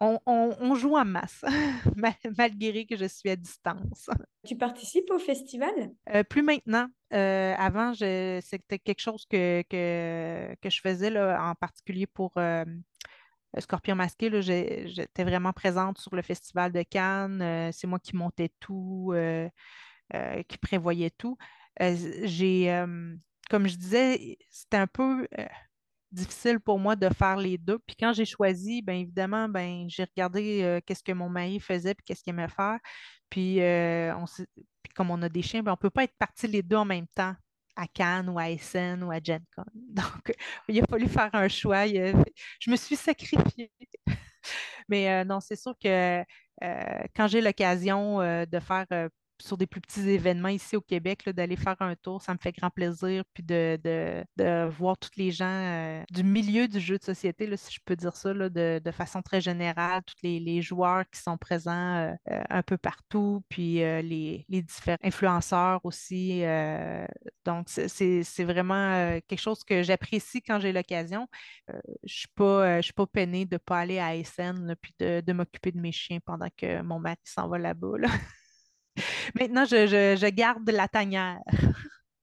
on, 0.01 0.75
joue 0.75 0.97
en 0.97 1.05
masse, 1.05 1.43
malgré 2.37 2.87
que 2.87 2.97
je 2.97 3.07
suis 3.07 3.31
à 3.31 3.37
distance. 3.37 4.11
Tu 4.47 4.57
participes 4.57 5.11
au 5.11 5.19
festival? 5.19 5.73
Euh, 6.15 6.23
plus 6.23 6.43
maintenant. 6.43 6.89
Euh, 7.13 7.55
avant, 7.57 7.95
c'était 7.95 8.79
quelque 8.79 9.01
chose 9.01 9.25
que, 9.27 9.63
que, 9.63 10.69
je 10.69 10.81
faisais 10.81 11.11
là, 11.11 11.51
en 11.51 11.55
particulier 11.55 12.07
pour 12.07 12.33
euh, 12.37 12.65
Scorpion 13.59 13.95
Masqué. 13.95 14.43
J'étais 14.43 15.25
vraiment 15.25 15.53
présente 15.53 15.99
sur 15.99 16.15
le 16.15 16.23
festival 16.23 16.73
de 16.73 16.83
Cannes. 16.83 17.71
c'est 17.73 17.87
moi 17.87 17.99
qui 17.99 18.17
montais 18.17 18.51
tout. 18.61 19.15
qui 20.49 20.59
prévoyait 20.59 21.11
tout. 21.11 21.37
j'ai, 21.79 22.85
comme 23.51 23.69
je 23.69 23.77
disais, 23.77 24.39
c'était 24.51 24.77
un 24.77 24.87
peu 24.87 25.27
difficile 26.13 26.61
pour 26.61 26.79
moi 26.79 26.97
de 26.97 27.09
faire 27.09 27.37
les 27.37 27.59
deux. 27.59 27.79
Puis 27.81 27.97
quand 27.99 28.13
j'ai 28.13 28.25
choisi, 28.25 28.81
bien 28.83 28.95
évidemment, 28.95 29.49
ben, 29.49 29.87
j'ai 29.89 30.05
regardé 30.05 30.81
qu'est-ce 30.87 31.03
que 31.03 31.13
mon 31.13 31.29
mari 31.29 31.61
faisait 31.61 31.95
puis 31.95 32.05
qu'est-ce 32.05 32.23
qu'il 32.23 32.33
aimait 32.33 32.49
faire. 32.49 32.79
Puis, 33.29 33.59
on 33.61 34.25
comme 34.95 35.11
on 35.11 35.21
a 35.21 35.29
des 35.29 35.43
chiens, 35.43 35.63
ben, 35.63 35.73
on 35.73 35.75
ne 35.75 35.79
peut 35.79 35.91
pas 35.91 36.05
être 36.05 36.17
partis 36.19 36.47
les 36.47 36.63
deux 36.63 36.77
en 36.77 36.87
même 36.87 37.07
temps 37.15 37.35
à 37.77 37.87
Cannes 37.87 38.29
ou 38.31 38.39
à 38.39 38.51
Essen 38.51 39.03
ou 39.05 39.11
à 39.11 39.19
GenCon. 39.23 39.65
Donc, 39.75 40.33
il 40.69 40.81
a 40.81 40.87
fallu 40.89 41.09
faire 41.09 41.31
un 41.35 41.49
choix. 41.49 41.87
Je 41.87 42.71
me 42.71 42.77
suis 42.77 42.97
sacrifiée. 42.97 43.71
Mais 44.89 45.25
non, 45.25 45.41
c'est 45.41 45.57
sûr 45.57 45.75
que 45.83 46.23
quand 47.15 47.29
j'ai 47.29 47.41
l'occasion 47.41 48.19
de 48.21 48.61
faire 48.61 48.87
sur 49.43 49.57
des 49.57 49.67
plus 49.67 49.81
petits 49.81 50.09
événements 50.09 50.49
ici 50.49 50.77
au 50.77 50.81
Québec, 50.81 51.29
d'aller 51.29 51.57
faire 51.57 51.77
un 51.81 51.95
tour, 51.95 52.23
ça 52.23 52.33
me 52.33 52.39
fait 52.39 52.53
grand 52.53 52.71
plaisir. 52.71 53.25
Puis 53.35 53.43
de, 53.43 54.25
voir 54.69 54.97
tous 54.99 55.11
les 55.17 55.31
gens 55.31 55.47
euh, 55.47 56.03
du 56.11 56.23
milieu 56.23 56.69
du 56.69 56.81
jeu 56.81 56.99
de 56.99 57.03
société, 57.03 57.55
si 57.57 57.75
je 57.75 57.81
peux 57.85 57.97
dire 57.97 58.17
ça, 58.17 58.33
de, 58.35 58.91
façon 58.93 59.23
très 59.23 59.41
générale, 59.41 60.03
tous 60.05 60.15
les, 60.23 60.63
joueurs 60.63 61.05
qui 61.11 61.21
sont 61.21 61.37
présents 61.37 61.97
euh, 61.97 62.13
euh, 62.31 62.43
un 62.49 62.63
peu 62.63 62.79
partout, 62.79 63.43
puis 63.49 63.77
les, 63.77 64.45
différents 64.49 64.99
influenceurs 65.03 65.81
aussi. 65.85 66.43
donc, 67.45 67.69
c'est 67.69 68.45
vraiment 68.45 69.21
quelque 69.29 69.41
chose 69.41 69.63
que 69.65 69.83
j'apprécie 69.83 70.43
quand 70.43 70.61
j'ai 70.61 70.73
l'occasion. 70.73 71.29
je 71.69 71.75
ne 71.75 72.83
suis, 72.83 72.93
pas, 72.93 73.07
peinée 73.07 73.45
de 73.45 73.55
ne 73.55 73.59
pas 73.59 73.81
aller 73.81 73.99
à 73.99 74.13
SN, 74.25 74.75
puis 74.81 74.95
de, 74.99 75.33
m'occuper 75.33 75.73
de 75.73 75.81
mes 75.81 75.93
chiens 75.93 76.19
pendant 76.25 76.49
que 76.57 76.81
mon 76.83 76.99
mari 76.99 77.19
s'en 77.25 77.49
va 77.49 77.59
là-bas. 77.59 77.99
Là. 77.99 78.09
Maintenant, 79.35 79.65
je, 79.65 80.31
garde 80.31 80.69
la 80.71 80.89
tanière. 80.89 81.41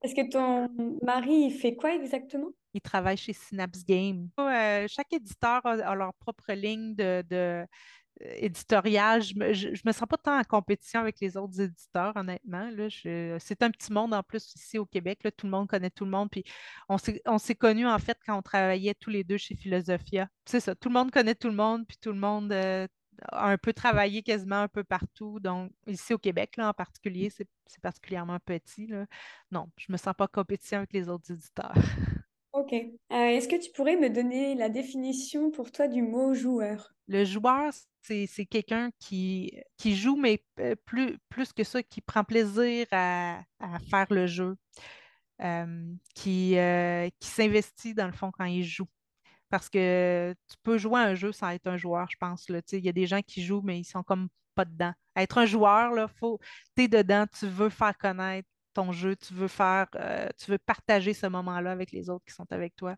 Est-ce 0.02 0.14
que 0.14 0.30
ton 0.30 0.68
mari, 1.02 1.46
il 1.48 1.52
fait 1.52 1.76
quoi 1.76 1.94
exactement? 1.94 2.50
Il 2.74 2.80
travaille 2.80 3.16
chez 3.16 3.32
Synapse 3.32 3.84
Game. 3.84 4.28
Euh, 4.38 4.86
chaque 4.88 5.12
éditeur 5.12 5.64
a, 5.64 5.94
leur 5.94 6.12
propre 6.14 6.52
ligne 6.52 6.94
de, 6.94 7.24
euh. 7.32 7.64
Je 8.20 9.34
ne 9.34 9.88
me, 9.88 9.92
sens 9.92 10.08
pas 10.08 10.16
tant 10.16 10.38
en 10.38 10.44
compétition 10.44 11.00
avec 11.00 11.20
les 11.20 11.36
autres 11.36 11.60
éditeurs, 11.60 12.12
honnêtement. 12.16 12.70
c'est 12.88 13.62
un 13.62 13.70
petit 13.70 13.92
monde 13.92 14.14
en 14.14 14.22
plus 14.22 14.54
ici 14.54 14.78
au 14.78 14.86
Québec. 14.86 15.20
tout 15.36 15.46
le 15.46 15.50
monde 15.50 15.68
connaît 15.68 15.90
tout 15.90 16.04
le 16.04 16.10
monde. 16.10 16.30
Puis 16.30 16.44
on 16.88 17.38
s'est 17.38 17.54
connus 17.54 17.86
en 17.86 17.98
fait 17.98 18.18
quand 18.24 18.38
on 18.38 18.42
travaillait 18.42 18.94
tous 18.94 19.10
les 19.10 19.24
deux 19.24 19.38
chez 19.38 19.56
Philosophia. 19.56 20.28
C'est 20.44 20.60
ça, 20.60 20.74
tout 20.74 20.88
le 20.88 20.94
monde 20.94 21.10
connaît 21.10 21.34
tout 21.34 21.48
le 21.48 21.54
monde, 21.54 21.86
puis 21.86 21.96
tout 22.00 22.12
le 22.12 22.18
monde 22.18 22.52
euh, 22.52 22.86
un 23.32 23.58
peu 23.58 23.72
travaillé 23.72 24.22
quasiment 24.22 24.62
un 24.62 24.68
peu 24.68 24.84
partout. 24.84 25.40
Donc, 25.40 25.72
ici 25.86 26.14
au 26.14 26.18
Québec, 26.18 26.56
là, 26.56 26.68
en 26.68 26.72
particulier, 26.72 27.30
c'est 27.30 27.48
particulièrement 27.82 28.38
petit. 28.38 28.86
Là. 28.86 29.06
Non, 29.50 29.68
je 29.76 29.86
ne 29.88 29.94
me 29.94 29.98
sens 29.98 30.14
pas 30.16 30.28
compétition 30.28 30.78
avec 30.78 30.92
les 30.92 31.08
autres 31.08 31.30
éditeurs. 31.32 31.74
OK. 32.54 32.72
Euh, 32.72 32.86
est-ce 33.10 33.48
que 33.48 33.60
tu 33.60 33.72
pourrais 33.72 33.96
me 33.96 34.08
donner 34.08 34.54
la 34.54 34.68
définition 34.68 35.50
pour 35.50 35.72
toi 35.72 35.88
du 35.88 36.02
mot 36.02 36.34
joueur? 36.34 36.94
Le 37.08 37.24
joueur, 37.24 37.72
c'est 38.00 38.46
quelqu'un 38.46 38.90
qui, 39.00 39.52
qui 39.76 39.96
joue, 39.96 40.16
mais 40.16 40.40
euh, 40.60 40.76
plus, 40.84 41.18
plus 41.28 41.52
que 41.52 41.64
ça, 41.64 41.82
qui 41.82 42.00
prend 42.00 42.22
plaisir 42.22 42.86
à, 42.92 43.42
faire 43.90 44.06
le 44.10 44.28
jeu, 44.28 44.56
euh, 45.42 45.94
qui, 46.14 46.56
qui 47.18 47.28
s'investit 47.28 47.92
dans 47.92 48.06
le 48.06 48.12
fond 48.12 48.30
quand 48.30 48.44
il 48.44 48.62
joue 48.62 48.86
parce 49.54 49.70
que 49.70 50.34
tu 50.50 50.56
peux 50.64 50.78
jouer 50.78 50.98
à 50.98 51.04
un 51.04 51.14
jeu 51.14 51.30
sans 51.30 51.50
être 51.50 51.68
un 51.68 51.76
joueur, 51.76 52.08
je 52.10 52.16
pense. 52.18 52.48
Il 52.48 52.84
y 52.84 52.88
a 52.88 52.92
des 52.92 53.06
gens 53.06 53.22
qui 53.22 53.40
jouent, 53.40 53.62
mais 53.62 53.78
ils 53.78 53.84
sont 53.84 54.02
comme 54.02 54.26
pas 54.56 54.64
dedans. 54.64 54.92
Être 55.14 55.38
un 55.38 55.46
joueur, 55.46 55.92
là, 55.92 56.08
faut, 56.08 56.40
tu 56.76 56.82
es 56.82 56.88
dedans, 56.88 57.24
tu 57.38 57.46
veux 57.46 57.68
faire 57.68 57.96
connaître 57.96 58.48
ton 58.72 58.90
jeu, 58.90 59.14
tu 59.14 59.32
veux 59.32 59.46
faire, 59.46 59.86
euh, 59.94 60.26
tu 60.36 60.50
veux 60.50 60.58
partager 60.58 61.14
ce 61.14 61.28
moment-là 61.28 61.70
avec 61.70 61.92
les 61.92 62.10
autres 62.10 62.24
qui 62.24 62.34
sont 62.34 62.50
avec 62.50 62.74
toi. 62.74 62.96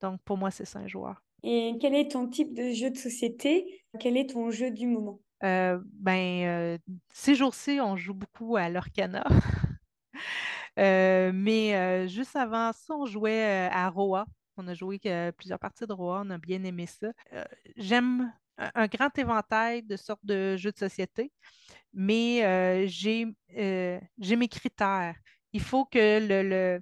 Donc, 0.00 0.20
pour 0.24 0.36
moi, 0.36 0.52
c'est 0.52 0.66
ça 0.66 0.78
un 0.78 0.86
joueur. 0.86 1.20
Et 1.42 1.74
quel 1.80 1.96
est 1.96 2.12
ton 2.12 2.28
type 2.28 2.54
de 2.54 2.70
jeu 2.70 2.90
de 2.90 2.96
société? 2.96 3.82
Quel 3.98 4.16
est 4.16 4.30
ton 4.30 4.52
jeu 4.52 4.70
du 4.70 4.86
moment? 4.86 5.18
Euh, 5.42 5.80
ben, 5.94 6.44
euh, 6.44 6.78
ces 7.12 7.34
jours-ci, 7.34 7.80
on 7.82 7.96
joue 7.96 8.14
beaucoup 8.14 8.56
à 8.56 8.68
l'Orcana. 8.68 9.26
mais 10.76 12.06
juste 12.06 12.36
avant 12.36 12.72
ça, 12.72 12.94
on 12.94 13.04
jouait 13.04 13.68
à 13.72 13.88
Roa. 13.90 14.26
On 14.58 14.66
a 14.66 14.74
joué 14.74 15.00
plusieurs 15.36 15.60
parties 15.60 15.86
de 15.86 15.92
Roa, 15.92 16.22
on 16.24 16.30
a 16.30 16.38
bien 16.38 16.64
aimé 16.64 16.86
ça. 16.86 17.12
Euh, 17.32 17.44
j'aime 17.76 18.32
un, 18.58 18.88
grand 18.88 19.16
éventail 19.16 19.84
de 19.84 19.96
sortes 19.96 20.24
de 20.24 20.56
jeux 20.56 20.72
de 20.72 20.78
société, 20.78 21.32
mais 21.92 22.44
euh, 22.44 22.88
euh, 23.56 24.00
j'ai 24.18 24.36
mes 24.36 24.48
critères. 24.48 25.14
Il 25.52 25.60
faut 25.60 25.84
que 25.84 26.80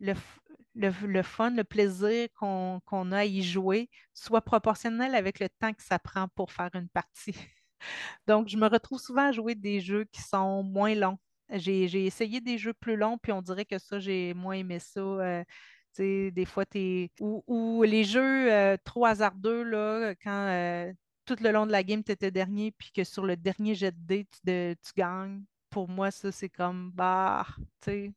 le, 0.00 1.22
fun, 1.22 1.50
le 1.50 1.62
plaisir 1.62 2.28
qu'on 2.34 3.12
a 3.12 3.18
à 3.18 3.24
y 3.24 3.42
jouer 3.42 3.88
soit 4.12 4.42
proportionnel 4.42 5.14
avec 5.14 5.38
le 5.38 5.48
temps 5.48 5.72
que 5.72 5.84
ça 5.84 6.00
prend 6.00 6.26
pour 6.34 6.50
faire 6.50 6.70
une 6.74 6.88
partie. 6.88 7.36
Donc, 8.26 8.48
je 8.48 8.56
me 8.56 8.66
retrouve 8.66 8.98
souvent 8.98 9.28
à 9.28 9.32
jouer 9.32 9.54
des 9.54 9.80
jeux 9.80 10.04
qui 10.06 10.20
sont 10.20 10.64
moins 10.64 10.96
longs. 10.96 11.18
J'ai 11.50 12.06
essayé 12.06 12.40
des 12.40 12.58
jeux 12.58 12.72
plus 12.72 12.96
longs, 12.96 13.18
puis 13.18 13.30
on 13.30 13.40
dirait 13.42 13.66
que 13.66 13.78
ça, 13.78 14.00
j'ai 14.00 14.34
moins 14.34 14.54
aimé 14.54 14.80
ça 14.80 15.44
des 16.02 16.44
fois, 16.46 16.64
tu 16.66 17.08
Ou, 17.20 17.82
les 17.82 18.04
jeux 18.04 18.52
euh, 18.52 18.76
trop 18.84 19.06
hasardeux, 19.06 19.62
là, 19.62 20.14
quand 20.22 20.48
euh, 20.48 20.92
tout 21.24 21.36
le 21.40 21.50
long 21.50 21.66
de 21.66 21.72
la 21.72 21.82
game, 21.82 22.02
tu 22.02 22.12
étais 22.12 22.30
dernier, 22.30 22.72
puis 22.72 22.90
que 22.92 23.04
sur 23.04 23.24
le 23.24 23.36
dernier 23.36 23.74
jet 23.74 23.92
de 23.92 24.24
dés, 24.44 24.76
tu, 24.76 24.92
gagnes. 24.96 25.42
Pour 25.70 25.88
moi, 25.88 26.10
ça, 26.10 26.30
c'est 26.30 26.48
comme, 26.48 26.90
bah, 26.92 27.46
tu 27.80 27.90
sais, 27.90 28.12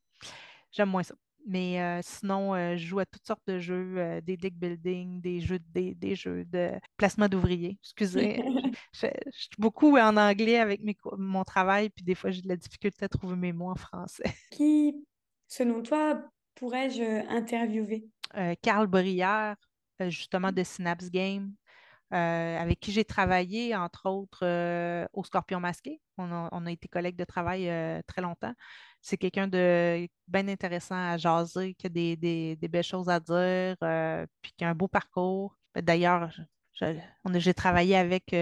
j'aime 0.72 0.90
moins 0.90 1.04
ça. 1.04 1.16
Mais 1.50 1.82
euh, 1.82 2.02
sinon, 2.04 2.56
je 2.76 2.86
joue 2.86 3.00
à 3.00 3.06
toutes 3.06 3.26
sortes 3.26 3.48
de 3.48 3.58
jeux, 3.58 4.22
des 4.22 4.36
deck 4.36 4.54
building, 4.56 5.22
des 5.22 5.40
jeux 5.40 5.60
de 5.60 5.94
des 5.94 6.16
jeux 6.16 6.44
de 6.44 6.72
placement 6.98 7.30
d'ouvriers. 7.30 7.78
Excusez. 7.82 8.44
je, 8.94 9.08
suis 9.32 9.50
beaucoup 9.58 9.98
en 9.98 10.18
anglais 10.18 10.60
avec 10.60 10.82
mon 11.18 11.44
travail, 11.46 11.90
puis 11.90 12.04
des 12.04 12.16
fois, 12.16 12.32
j'ai 12.32 12.42
de 12.42 12.50
la 12.50 12.58
difficulté 12.58 13.06
à 13.06 13.10
trouver 13.10 13.38
mes 13.38 13.54
mots 13.54 13.70
en 13.70 13.76
français. 13.76 14.36
Qui, 14.52 14.94
selon 15.48 15.82
toi, 15.82 16.22
pourrais-je 16.58 17.28
interviewer? 17.30 18.08
Euh, 18.36 18.56
Carl 18.62 18.88
Brière, 18.88 19.56
euh, 20.02 20.10
justement 20.10 20.52
de 20.52 20.64
Synapse 20.64 21.10
Game, 21.10 21.54
euh, 22.14 22.58
avec 22.58 22.80
qui 22.80 22.92
j'ai 22.92 23.06
travaillé, 23.06 23.76
entre 23.76 24.10
autres, 24.10 25.08
au 25.14 25.24
Scorpion 25.24 25.60
Masqué. 25.60 26.02
On 26.18 26.66
a, 26.66 26.72
été 26.72 26.88
collègues 26.88 27.16
de 27.16 27.26
travail 27.26 27.72
très 28.08 28.22
longtemps. 28.22 28.54
C'est 29.02 29.18
quelqu'un 29.18 29.48
de 29.48 30.08
bien 30.28 30.48
intéressant 30.48 30.96
à 30.96 31.18
jaser, 31.18 31.76
qui 31.76 31.86
a 31.86 31.90
des, 31.90 32.58
belles 32.70 32.84
choses 32.84 33.10
à 33.10 33.20
dire, 33.20 33.76
puis 34.42 34.54
qui 34.58 34.64
a 34.64 34.70
un 34.70 34.76
beau 34.76 34.88
parcours. 34.88 35.56
D'ailleurs, 35.76 36.32
j'ai 37.36 37.54
travaillé 37.54 37.96
avec 37.96 38.36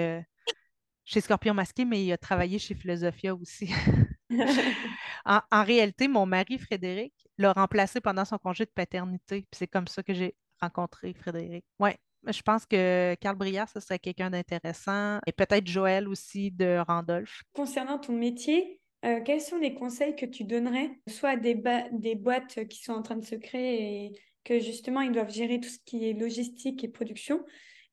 chez 1.04 1.22
Scorpion 1.22 1.54
Masqué, 1.54 1.86
mais 1.86 2.06
il 2.06 2.12
a 2.14 2.18
travaillé 2.18 2.60
chez 2.60 2.76
Philosophia 2.76 3.36
aussi. 3.36 3.70
en, 5.26 5.64
réalité, 5.64 6.08
mon 6.08 6.26
mari, 6.26 6.58
Frédéric, 6.58 7.14
l'a 7.38 7.54
remplacé 7.54 8.02
pendant 8.02 8.26
son 8.26 8.38
congé 8.38 8.66
de 8.66 8.72
paternité. 8.74 9.46
c'est 9.54 9.68
comme 9.68 9.88
ça 9.88 10.04
que 10.04 10.14
j'ai 10.14 10.36
rencontré 10.62 11.14
Frédéric. 11.14 11.66
Oui, 11.80 11.92
je 12.28 12.42
pense 12.42 12.66
que 12.66 13.16
Carl 13.16 13.36
Briard, 13.36 13.70
ce 13.70 13.80
serait 13.80 14.00
quelqu'un 14.00 14.30
d'intéressant. 14.30 15.20
Et 15.28 15.32
peut-être 15.32 15.68
Joël 15.68 16.08
aussi 16.08 16.52
de 16.52 16.82
Randolph. 16.88 17.44
Concernant 17.54 18.00
ton 18.00 18.14
métier, 18.14 18.80
euh, 19.06 19.22
quels 19.24 19.42
sont 19.42 19.58
les 19.58 19.76
conseils 19.76 20.16
que 20.16 20.26
tu 20.26 20.46
donnerais, 20.46 20.90
soit 21.08 21.36
des, 21.36 21.62
des 21.92 22.16
boîtes 22.16 22.68
qui 22.68 22.82
sont 22.82 22.94
en 22.94 23.02
train 23.02 23.18
de 23.18 23.26
se 23.26 23.36
créer 23.36 24.06
et 24.06 24.22
que 24.44 24.60
justement 24.60 25.02
ils 25.02 25.12
doivent 25.12 25.32
gérer 25.32 25.60
tout 25.60 25.70
ce 25.70 25.80
qui 25.86 26.10
est 26.10 26.14
logistique 26.14 26.84
et 26.84 26.88
production, 26.88 27.44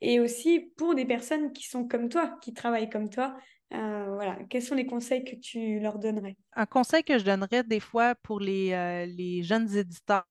et 0.01 0.21
aussi 0.21 0.73
pour 0.77 0.95
des 0.95 1.05
personnes 1.05 1.53
qui 1.53 1.67
sont 1.67 1.87
comme 1.87 2.09
toi, 2.09 2.39
qui 2.43 2.55
travaillent 2.55 2.91
comme 2.91 3.11
toi. 3.11 3.37
Euh, 3.75 4.15
voilà, 4.15 4.37
quels 4.51 4.63
sont 4.63 4.75
les 4.75 4.85
conseils 4.87 5.25
que 5.25 5.35
tu 5.37 5.81
leur 5.81 5.99
donnerais? 5.99 6.37
Un 6.55 6.67
conseil 6.67 7.03
que 7.03 7.19
je 7.19 7.25
donnerais 7.25 7.65
des 7.65 7.81
fois 7.81 8.15
pour 8.17 8.39
les, 8.39 8.73
euh, 8.73 9.07
les 9.07 9.43
jeunes 9.43 9.75
éditeurs 9.75 10.25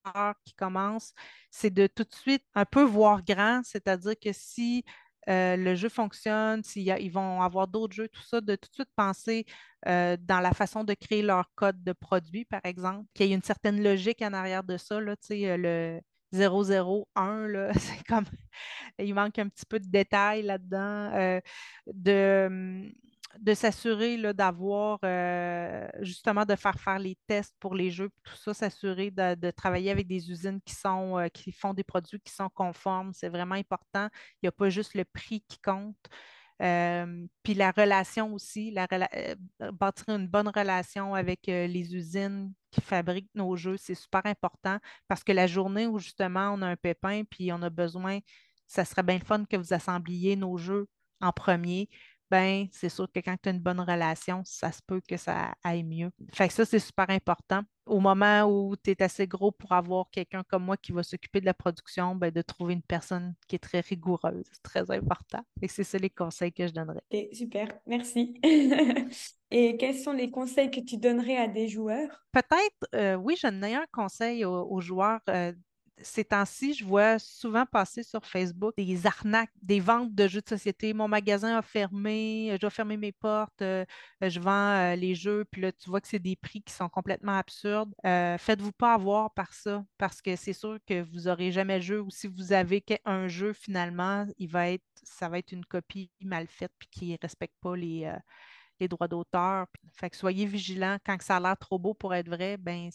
qui 0.46 0.54
commencent, 0.54 1.14
c'est 1.50 1.74
de 1.74 1.88
tout 1.88 2.04
de 2.04 2.14
suite 2.14 2.44
un 2.54 2.66
peu 2.66 2.84
voir 2.84 3.24
grand, 3.24 3.62
c'est-à-dire 3.64 4.14
que 4.22 4.32
si 4.32 4.84
euh, 5.28 5.56
le 5.56 5.74
jeu 5.76 5.90
fonctionne, 5.90 6.64
s'ils 6.64 7.12
vont 7.12 7.42
avoir 7.42 7.68
d'autres 7.68 7.96
jeux, 7.96 8.08
tout 8.10 8.22
ça, 8.22 8.42
de 8.42 8.56
tout 8.56 8.70
de 8.70 8.74
suite 8.76 8.90
penser 8.96 9.46
dans 9.84 10.40
la 10.44 10.54
façon 10.54 10.84
de 10.84 10.94
créer 10.94 11.24
leur 11.24 11.50
code 11.56 11.84
de 11.84 11.94
produit, 11.94 12.46
par 12.46 12.62
exemple, 12.64 13.08
qu'il 13.16 13.26
y 13.26 13.32
ait 13.32 13.36
une 13.36 13.42
certaine 13.42 13.82
logique 13.82 14.22
en 14.22 14.32
arrière 14.34 14.64
de 14.64 14.78
ça. 14.78 15.02
Là, 15.02 15.16
le, 15.32 16.00
001, 16.32 17.48
là, 17.48 17.74
c'est 17.74 18.04
comme 18.08 18.26
il 19.00 19.16
manque 19.16 19.40
un 19.40 19.50
petit 19.50 19.66
peu 19.66 19.80
de 19.80 19.88
détails 19.88 20.44
là-dedans, 20.44 21.40
de, 21.88 22.46
hum, 22.48 22.92
de 23.40 23.54
s'assurer 23.54 24.18
d'avoir 24.34 25.00
euh, 25.04 25.88
justement 26.02 26.46
de 26.46 26.56
faire 26.56 26.80
faire 26.80 27.00
les 27.00 27.18
tests 27.28 27.56
pour 27.60 27.76
les 27.76 27.92
jeux, 27.92 28.10
tout 28.24 28.36
ça, 28.36 28.54
s'assurer 28.54 29.12
de, 29.12 29.52
travailler 29.52 29.92
avec 29.92 30.08
des 30.08 30.32
usines 30.32 30.60
qui 30.66 30.76
sont 30.76 31.18
euh, 31.18 31.28
qui 31.28 31.52
font 31.52 31.74
des 31.74 31.84
produits 31.84 32.20
qui 32.20 32.34
sont 32.34 32.50
conformes, 32.50 33.14
c'est 33.14 33.30
vraiment 33.30 33.56
important. 33.56 34.08
Il 34.36 34.46
n'y 34.46 34.50
a 34.50 34.52
pas 34.52 34.70
juste 34.70 34.96
le 34.96 35.06
prix 35.06 35.42
qui 35.48 35.60
compte. 35.60 35.98
Euh, 36.62 37.26
puis 37.42 37.56
la 37.56 37.72
relation 37.72 38.34
aussi, 38.34 38.72
la 38.72 38.88
bâtir 39.74 40.10
une 40.10 40.28
bonne 40.28 40.50
relation 40.50 41.16
avec 41.16 41.48
les 41.48 41.96
usines 41.96 42.54
qui 42.70 42.82
fabriquent 42.82 43.32
nos 43.34 43.56
jeux, 43.56 43.78
c'est 43.78 43.96
super 43.96 44.26
important 44.26 44.78
parce 45.08 45.24
que 45.24 45.32
la 45.32 45.48
journée 45.48 45.88
où 45.88 45.98
justement 45.98 46.54
on 46.54 46.62
a 46.62 46.68
un 46.68 46.76
pépin 46.76 47.24
puis 47.30 47.52
on 47.52 47.62
a 47.64 47.70
besoin, 47.70 48.20
ça 48.68 48.86
serait 48.86 49.04
bien 49.04 49.18
le 49.18 49.26
fun 49.26 49.44
que 49.46 49.58
vous 49.58 49.74
assembliez 49.74 50.36
nos 50.36 50.58
jeux 50.58 50.88
en 51.20 51.32
premier 51.32 51.90
ben 52.32 52.68
c'est 52.72 52.88
sûr 52.88 53.12
que 53.12 53.20
quand 53.20 53.36
tu 53.44 53.50
as 53.50 53.52
une 53.52 53.60
bonne 53.60 53.82
relation, 53.82 54.42
ça 54.46 54.72
se 54.72 54.80
peut 54.82 55.02
que 55.06 55.18
ça 55.18 55.54
aille 55.64 55.84
mieux. 55.84 56.10
Fait 56.34 56.48
que 56.48 56.54
ça, 56.54 56.66
c'est 56.66 56.80
super 56.80 57.10
important. 57.10 57.62
Au 57.86 58.00
moment 58.00 58.44
où 58.44 58.76
tu 58.78 58.92
es 58.92 59.04
assez 59.04 59.28
gros 59.28 59.52
pour 59.52 59.74
avoir 59.74 60.10
quelqu'un 60.10 60.44
comme 60.48 60.64
moi 60.64 60.78
qui 60.78 60.94
va 60.94 61.04
s'occuper 61.04 61.42
de 61.42 61.46
la 61.46 61.54
production, 61.54 62.16
ben, 62.16 62.32
de 62.32 62.42
trouver 62.42 62.74
une 62.74 62.82
personne 62.82 63.34
qui 63.50 63.58
est 63.58 63.60
très 63.60 63.82
rigoureuse. 63.82 64.46
C'est 64.54 64.64
très 64.64 64.90
important. 64.92 65.42
Et 65.62 65.68
c'est 65.68 65.84
ça 65.84 65.98
les 65.98 66.10
conseils 66.10 66.54
que 66.54 66.66
je 66.66 66.72
donnerais. 66.72 67.04
super, 67.34 67.68
merci. 67.86 68.40
Et 69.52 69.76
quels 69.76 69.98
sont 69.98 70.14
les 70.14 70.32
conseils 70.32 70.72
que 70.72 70.80
tu 70.80 70.96
donnerais 70.96 71.36
à 71.36 71.50
des 71.50 71.68
joueurs? 71.68 72.24
Peut-être, 72.32 72.88
euh, 72.96 73.16
oui, 73.16 73.36
je 73.38 73.48
donnerais 73.48 73.74
un 73.74 73.88
conseil 73.92 74.46
aux, 74.46 74.80
joueurs 74.80 75.20
euh, 75.30 75.52
ces 76.04 76.26
temps-ci, 76.26 76.74
je 76.74 76.86
vois 76.86 77.20
souvent 77.20 77.66
passer 77.66 78.04
sur 78.04 78.26
Facebook 78.26 78.74
des 78.78 79.06
arnaques, 79.06 79.52
des 79.62 79.80
ventes 79.80 80.14
de 80.14 80.28
jeux 80.28 80.42
de 80.42 80.50
société. 80.50 80.94
Mon 80.94 81.08
magasin 81.08 81.58
a 81.58 81.62
fermé, 81.62 82.50
je 82.54 82.58
dois 82.58 82.70
fermer 82.70 82.98
mes 82.98 83.12
portes, 83.12 83.62
euh, 83.62 83.86
je 84.22 84.40
vends 84.40 84.52
euh, 84.52 84.96
les 84.96 85.16
jeux, 85.16 85.46
puis 85.50 85.62
là, 85.62 85.72
tu 85.72 85.90
vois 85.90 86.02
que 86.02 86.08
c'est 86.08 86.20
des 86.20 86.36
prix 86.36 86.62
qui 86.62 86.74
sont 86.74 86.90
complètement 86.90 87.38
absurdes. 87.38 87.94
Euh, 88.06 88.38
faites-vous 88.38 88.72
pas 88.72 88.94
avoir 88.94 89.34
par 89.34 89.54
ça, 89.54 89.84
parce 89.98 90.22
que 90.22 90.36
c'est 90.36 90.54
sûr 90.54 90.78
que 90.86 91.02
vous 91.02 91.22
n'aurez 91.22 91.52
jamais 91.52 91.78
le 91.78 91.84
jeu, 91.84 92.02
ou 92.02 92.10
si 92.10 92.28
vous 92.28 92.54
avez 92.54 92.84
un 93.06 93.28
jeu, 93.28 93.54
finalement, 93.54 94.26
il 94.38 94.50
va 94.50 94.70
être, 94.70 94.84
ça 95.04 95.30
va 95.30 95.38
être 95.40 95.52
une 95.52 95.66
copie 95.66 96.12
mal 96.22 96.48
faite, 96.48 96.72
puis 96.78 96.88
qui 96.92 97.12
ne 97.12 97.18
respecte 97.22 97.56
pas 97.62 97.76
les, 97.76 98.12
les 98.80 98.88
droits 98.88 99.08
d'auteur. 99.08 99.68
Fait 99.94 100.10
que 100.10 100.18
soyez 100.18 100.46
vigilants. 100.46 100.98
Quand 101.06 101.22
ça 101.22 101.38
a 101.38 101.40
l'air 101.40 101.58
trop 101.58 101.80
beau 101.80 101.94
pour 101.94 102.14
être 102.14 102.28
vrai, 102.28 102.58
ben 102.58 102.90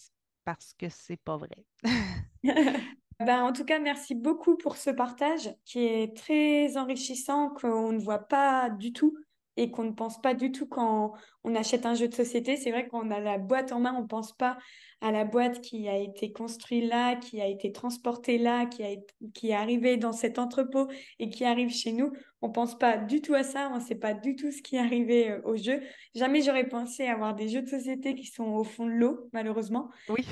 parce 0.47 0.75
que 0.75 0.89
c'est 0.89 1.19
pas 1.19 1.37
vrai. 1.37 1.67
ben, 3.21 3.43
en 3.43 3.53
tout 3.53 3.65
cas, 3.65 3.81
merci 3.81 4.15
beaucoup 4.15 4.57
pour 4.57 4.77
ce 4.77 4.91
partage 4.91 5.51
qui 5.65 5.81
est 5.81 6.17
très 6.17 6.77
enrichissant, 6.79 7.51
qu'on 7.51 7.93
ne 7.93 7.99
voit 7.99 8.21
pas 8.29 8.71
du 8.71 8.93
tout 8.93 9.19
et 9.57 9.71
qu'on 9.71 9.85
ne 9.85 9.93
pense 9.93 10.21
pas 10.21 10.35
du 10.35 10.53
tout 10.53 10.67
quand 10.67 11.15
on 11.45 11.55
achète 11.55 11.87
un 11.87 11.95
jeu 11.95 12.09
de 12.09 12.15
société. 12.15 12.57
C'est 12.57 12.71
vrai 12.71 12.87
qu'on 12.87 13.11
a 13.11 13.21
la 13.21 13.39
boîte 13.39 13.73
en 13.73 13.81
main, 13.81 13.95
on 13.97 14.03
ne 14.03 14.07
pense 14.07 14.33
pas 14.37 14.59
à 15.01 15.13
la 15.13 15.25
boîte 15.25 15.61
qui 15.61 15.89
a 15.89 15.97
été 15.97 16.33
construite 16.33 16.89
là, 16.89 17.17
qui 17.17 17.41
a 17.41 17.47
été 17.47 17.73
transportée 17.73 18.39
là, 18.39 18.67
qui, 18.67 18.83
a 18.83 18.97
qui 19.35 19.51
est 19.51 19.55
arrivée 19.55 19.97
dans 19.97 20.13
cet 20.13 20.39
entrepôt 20.39 20.89
et 21.19 21.29
qui 21.29 21.45
arrive 21.45 21.71
chez 21.71 21.93
nous. 21.93 22.13
On 22.43 22.49
ne 22.49 22.53
pense 22.53 22.79
pas 22.79 22.97
du 22.97 23.21
tout 23.21 23.35
à 23.35 23.43
ça, 23.43 23.71
on 23.73 23.77
ne 23.77 23.81
sait 23.81 23.95
pas 23.95 24.15
du 24.15 24.37
tout 24.37 24.51
ce 24.51 24.63
qui 24.63 24.77
est 24.77 24.81
arrivé 24.81 25.31
euh, 25.31 25.41
au 25.45 25.57
jeu. 25.57 25.81
Jamais 26.15 26.43
j'aurais 26.43 26.69
pensé 26.69 27.07
avoir 27.07 27.35
des 27.35 27.49
jeux 27.49 27.63
de 27.63 27.69
société 27.69 28.15
qui 28.15 28.27
sont 28.27 28.45
au 28.45 28.65
fond 28.65 28.87
de 28.87 28.93
l'eau, 28.93 29.29
malheureusement. 29.33 29.91
Oui. 30.09 30.25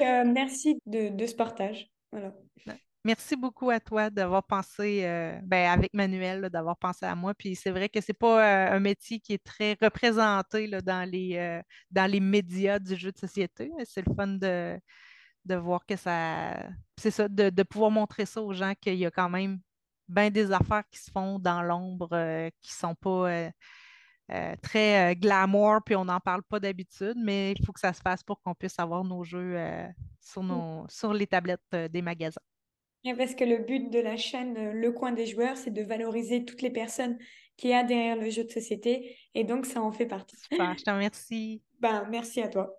Euh, 0.00 0.22
merci 0.24 0.78
de, 0.86 1.08
de 1.08 1.26
ce 1.26 1.34
partage. 1.34 1.90
Voilà. 2.12 2.32
Merci 3.08 3.36
beaucoup 3.36 3.70
à 3.70 3.80
toi 3.80 4.10
d'avoir 4.10 4.42
pensé, 4.44 5.00
euh, 5.02 5.40
ben, 5.42 5.70
avec 5.70 5.94
Manuel, 5.94 6.50
d'avoir 6.50 6.76
pensé 6.76 7.06
à 7.06 7.14
moi. 7.14 7.32
Puis 7.32 7.56
c'est 7.56 7.70
vrai 7.70 7.88
que 7.88 8.02
ce 8.02 8.12
n'est 8.12 8.14
pas 8.14 8.68
euh, 8.68 8.76
un 8.76 8.80
métier 8.80 9.18
qui 9.18 9.32
est 9.32 9.42
très 9.42 9.78
représenté 9.80 10.68
dans, 10.82 11.08
les, 11.10 11.38
euh, 11.38 11.62
dans 11.90 12.10
les 12.10 12.20
médias 12.20 12.78
du 12.78 12.96
jeu 12.96 13.10
de 13.10 13.16
société. 13.16 13.70
C'est 13.86 14.06
le 14.06 14.14
fun 14.14 14.26
de, 14.26 14.78
de 15.46 15.54
voir 15.54 15.86
que 15.86 15.96
ça. 15.96 16.54
C'est 16.98 17.10
ça, 17.10 17.28
de, 17.28 17.62
pouvoir 17.62 17.90
montrer 17.90 18.26
ça 18.26 18.42
aux 18.42 18.52
gens 18.52 18.74
qu'il 18.78 18.96
y 18.96 19.06
a 19.06 19.10
quand 19.10 19.30
même 19.30 19.58
bien 20.06 20.30
des 20.30 20.52
affaires 20.52 20.84
qui 20.90 20.98
se 20.98 21.10
font 21.10 21.38
dans 21.38 21.62
l'ombre, 21.62 22.10
qui 22.60 22.72
ne 22.72 22.78
sont 22.78 22.94
pas. 22.94 23.50
très 24.60 25.16
glamour, 25.16 25.80
puis 25.82 25.96
on 25.96 26.04
n'en 26.04 26.20
parle 26.20 26.42
pas 26.42 26.60
d'habitude, 26.60 27.16
mais 27.16 27.52
il 27.52 27.64
faut 27.64 27.72
que 27.72 27.80
ça 27.80 27.94
se 27.94 28.02
fasse 28.02 28.22
pour 28.22 28.42
qu'on 28.42 28.54
puisse 28.54 28.78
avoir 28.78 29.02
nos 29.02 29.24
jeux 29.24 29.56
sur, 30.20 30.42
nos, 30.42 30.84
sur 30.90 31.14
les 31.14 31.26
tablettes 31.26 31.62
des 31.72 32.02
magasins 32.02 32.42
parce 33.16 33.34
que 33.34 33.44
le 33.44 33.58
but 33.58 33.90
de 33.90 33.98
la 33.98 34.16
chaîne 34.16 34.56
euh, 34.56 34.72
Le 34.72 34.92
Coin 34.92 35.12
des 35.12 35.26
joueurs, 35.26 35.56
c'est 35.56 35.70
de 35.70 35.82
valoriser 35.82 36.44
toutes 36.44 36.62
les 36.62 36.70
personnes 36.70 37.18
qui 37.56 37.68
y 37.68 37.70
derrière 37.70 38.16
le 38.16 38.30
jeu 38.30 38.44
de 38.44 38.50
société. 38.50 39.16
Et 39.34 39.44
donc, 39.44 39.66
ça 39.66 39.82
en 39.82 39.90
fait 39.90 40.06
partie. 40.06 40.36
Super, 40.36 40.76
je 40.78 40.84
te 40.84 40.90
remercie. 40.90 41.62
Ben, 41.80 42.06
merci 42.10 42.40
à 42.40 42.48
toi. 42.48 42.78